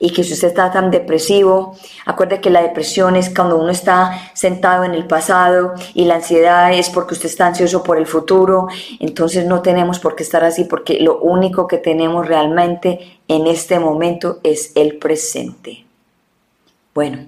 y 0.00 0.10
que 0.10 0.22
si 0.22 0.32
usted 0.32 0.48
está 0.48 0.70
tan 0.70 0.90
depresivo, 0.90 1.76
acuerde 2.06 2.40
que 2.40 2.50
la 2.50 2.62
depresión 2.62 3.16
es 3.16 3.34
cuando 3.34 3.56
uno 3.56 3.70
está 3.70 4.30
sentado 4.34 4.84
en 4.84 4.94
el 4.94 5.06
pasado 5.06 5.74
y 5.94 6.04
la 6.04 6.16
ansiedad 6.16 6.72
es 6.72 6.90
porque 6.90 7.14
usted 7.14 7.28
está 7.28 7.46
ansioso 7.46 7.82
por 7.82 7.98
el 7.98 8.06
futuro, 8.06 8.68
entonces 9.00 9.46
no 9.46 9.62
tenemos 9.62 9.98
por 9.98 10.14
qué 10.14 10.22
estar 10.22 10.44
así 10.44 10.64
porque 10.64 11.00
lo 11.00 11.18
único 11.20 11.66
que 11.66 11.78
tenemos 11.78 12.26
realmente 12.26 13.20
en 13.28 13.46
este 13.46 13.78
momento 13.78 14.38
es 14.42 14.72
el 14.74 14.98
presente. 14.98 15.84
Bueno, 16.94 17.26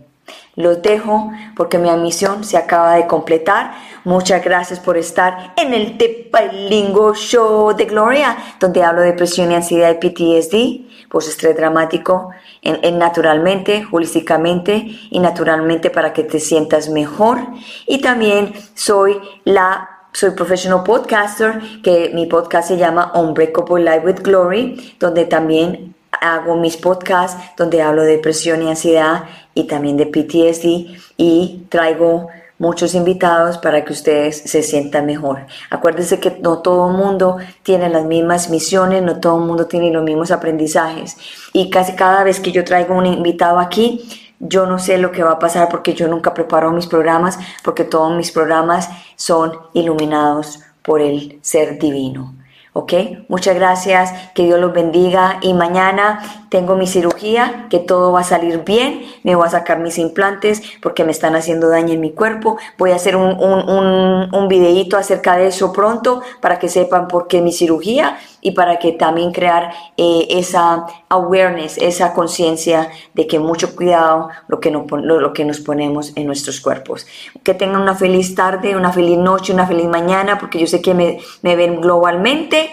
los 0.56 0.82
dejo 0.82 1.30
porque 1.56 1.78
mi 1.78 1.90
misión 1.96 2.44
se 2.44 2.56
acaba 2.56 2.96
de 2.96 3.06
completar. 3.06 3.72
Muchas 4.04 4.42
gracias 4.42 4.80
por 4.80 4.96
estar 4.96 5.52
en 5.56 5.74
el 5.74 5.96
Tepalingo 5.96 7.14
Show 7.14 7.74
de 7.76 7.84
Gloria, 7.84 8.36
donde 8.58 8.82
hablo 8.82 9.02
de 9.02 9.08
depresión 9.08 9.52
y 9.52 9.54
ansiedad 9.54 9.96
y 10.00 10.08
PTSD, 10.08 10.89
post 11.10 11.28
estrés 11.28 11.56
dramático, 11.56 12.30
en, 12.62 12.98
naturalmente, 12.98 13.86
holísticamente 13.90 14.86
y 15.10 15.18
naturalmente 15.18 15.90
para 15.90 16.12
que 16.12 16.22
te 16.22 16.38
sientas 16.38 16.88
mejor. 16.88 17.38
Y 17.86 18.00
también 18.00 18.54
soy 18.74 19.20
la 19.44 19.88
soy 20.12 20.30
professional 20.30 20.82
podcaster, 20.82 21.60
que 21.84 22.10
mi 22.12 22.26
podcast 22.26 22.68
se 22.68 22.76
llama 22.76 23.12
Unbreakable 23.14 23.84
Life 23.84 24.04
with 24.04 24.22
Glory, 24.22 24.96
donde 24.98 25.24
también 25.24 25.94
hago 26.20 26.56
mis 26.56 26.76
podcasts, 26.76 27.40
donde 27.56 27.80
hablo 27.80 28.02
de 28.02 28.16
depresión 28.16 28.62
y 28.62 28.70
ansiedad 28.70 29.24
y 29.54 29.64
también 29.64 29.96
de 29.96 30.06
PTSD 30.06 30.98
y 31.16 31.66
traigo 31.68 32.28
muchos 32.60 32.94
invitados 32.94 33.56
para 33.58 33.84
que 33.84 33.92
ustedes 33.94 34.36
se 34.44 34.62
sientan 34.62 35.06
mejor. 35.06 35.46
Acuérdense 35.70 36.20
que 36.20 36.38
no 36.42 36.58
todo 36.58 36.90
el 36.90 36.96
mundo 36.96 37.38
tiene 37.62 37.88
las 37.88 38.04
mismas 38.04 38.50
misiones, 38.50 39.02
no 39.02 39.18
todo 39.18 39.38
el 39.38 39.46
mundo 39.46 39.66
tiene 39.66 39.90
los 39.90 40.04
mismos 40.04 40.30
aprendizajes. 40.30 41.16
Y 41.54 41.70
casi 41.70 41.94
cada 41.94 42.22
vez 42.22 42.38
que 42.38 42.52
yo 42.52 42.62
traigo 42.62 42.94
un 42.94 43.06
invitado 43.06 43.58
aquí, 43.58 44.04
yo 44.38 44.66
no 44.66 44.78
sé 44.78 44.98
lo 44.98 45.10
que 45.10 45.22
va 45.22 45.32
a 45.32 45.38
pasar 45.38 45.70
porque 45.70 45.94
yo 45.94 46.06
nunca 46.06 46.34
preparo 46.34 46.70
mis 46.70 46.86
programas, 46.86 47.38
porque 47.64 47.84
todos 47.84 48.14
mis 48.14 48.30
programas 48.30 48.90
son 49.16 49.52
iluminados 49.72 50.60
por 50.82 51.00
el 51.00 51.38
ser 51.40 51.78
divino. 51.78 52.34
¿Ok? 52.72 52.92
Muchas 53.28 53.56
gracias, 53.56 54.12
que 54.34 54.44
Dios 54.44 54.60
los 54.60 54.72
bendiga. 54.72 55.38
Y 55.42 55.54
mañana 55.54 56.20
tengo 56.50 56.76
mi 56.76 56.86
cirugía, 56.86 57.66
que 57.70 57.78
todo 57.78 58.12
va 58.12 58.20
a 58.20 58.24
salir 58.24 58.64
bien, 58.64 59.04
me 59.22 59.34
voy 59.34 59.46
a 59.46 59.50
sacar 59.50 59.78
mis 59.78 59.98
implantes 59.98 60.62
porque 60.82 61.04
me 61.04 61.12
están 61.12 61.34
haciendo 61.34 61.68
daño 61.68 61.94
en 61.94 62.00
mi 62.00 62.12
cuerpo, 62.12 62.58
voy 62.78 62.90
a 62.90 62.96
hacer 62.96 63.16
un, 63.16 63.38
un, 63.38 64.34
un, 64.34 64.48
videíto 64.48 64.96
acerca 64.96 65.36
de 65.36 65.46
eso 65.46 65.72
pronto 65.72 66.22
para 66.40 66.58
que 66.58 66.68
sepan 66.68 67.06
por 67.06 67.28
qué 67.28 67.40
mi 67.40 67.52
cirugía 67.52 68.18
y 68.40 68.52
para 68.52 68.78
que 68.78 68.92
también 68.92 69.32
crear 69.32 69.72
eh, 69.96 70.26
esa 70.30 70.86
awareness, 71.08 71.78
esa 71.78 72.12
conciencia 72.14 72.90
de 73.14 73.26
que 73.26 73.38
mucho 73.38 73.74
cuidado 73.74 74.28
lo 74.48 74.60
que, 74.60 74.70
no, 74.70 74.86
lo, 74.96 75.32
que 75.32 75.44
nos 75.44 75.60
ponemos 75.60 76.12
en 76.16 76.26
nuestros 76.26 76.60
cuerpos. 76.60 77.06
Que 77.42 77.54
tengan 77.54 77.82
una 77.82 77.94
feliz 77.94 78.34
tarde, 78.34 78.76
una 78.76 78.92
feliz 78.92 79.18
noche, 79.18 79.52
una 79.52 79.66
feliz 79.66 79.86
mañana, 79.86 80.38
porque 80.38 80.58
yo 80.58 80.66
sé 80.66 80.80
que 80.80 80.94
me, 80.94 81.18
me 81.42 81.56
ven 81.56 81.80
globalmente 81.80 82.70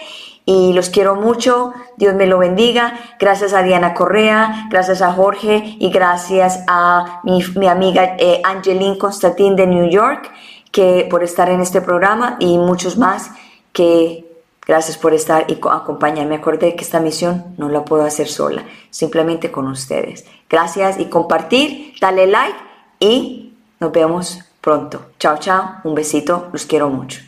y 0.48 0.72
los 0.72 0.88
quiero 0.88 1.14
mucho. 1.14 1.74
Dios 1.98 2.14
me 2.14 2.26
lo 2.26 2.38
bendiga. 2.38 2.98
Gracias 3.18 3.52
a 3.52 3.62
Diana 3.62 3.92
Correa, 3.92 4.66
gracias 4.70 5.02
a 5.02 5.12
Jorge 5.12 5.76
y 5.78 5.90
gracias 5.90 6.64
a 6.66 7.20
mi, 7.22 7.66
amiga 7.68 8.16
eh, 8.18 8.40
Angeline 8.44 8.96
Constantin 8.96 9.56
de 9.56 9.66
New 9.66 9.90
York 9.90 10.32
que 10.72 11.06
por 11.10 11.22
estar 11.22 11.50
en 11.50 11.60
este 11.60 11.82
programa 11.82 12.36
y 12.40 12.56
muchos 12.56 12.96
más 12.96 13.30
que 13.72 14.27
gracias 14.68 14.96
por 14.96 15.14
estar 15.14 15.46
y 15.48 15.58
acompañarme. 15.68 16.36
Acordé 16.36 16.76
que 16.76 16.84
esta 16.84 17.00
misión 17.00 17.54
no 17.56 17.68
la 17.68 17.84
puedo 17.84 18.04
hacer 18.04 18.28
sola, 18.28 18.64
simplemente 18.90 19.50
con 19.50 19.66
ustedes. 19.66 20.24
Gracias 20.48 21.00
y 21.00 21.06
compartir, 21.06 21.94
dale 22.00 22.28
like 22.28 22.58
y 23.00 23.54
nos 23.80 23.90
vemos 23.90 24.38
pronto. 24.60 25.06
Chao, 25.18 25.38
chao. 25.38 25.80
Un 25.84 25.94
besito. 25.94 26.48
Los 26.52 26.66
quiero 26.66 26.88
mucho. 26.90 27.27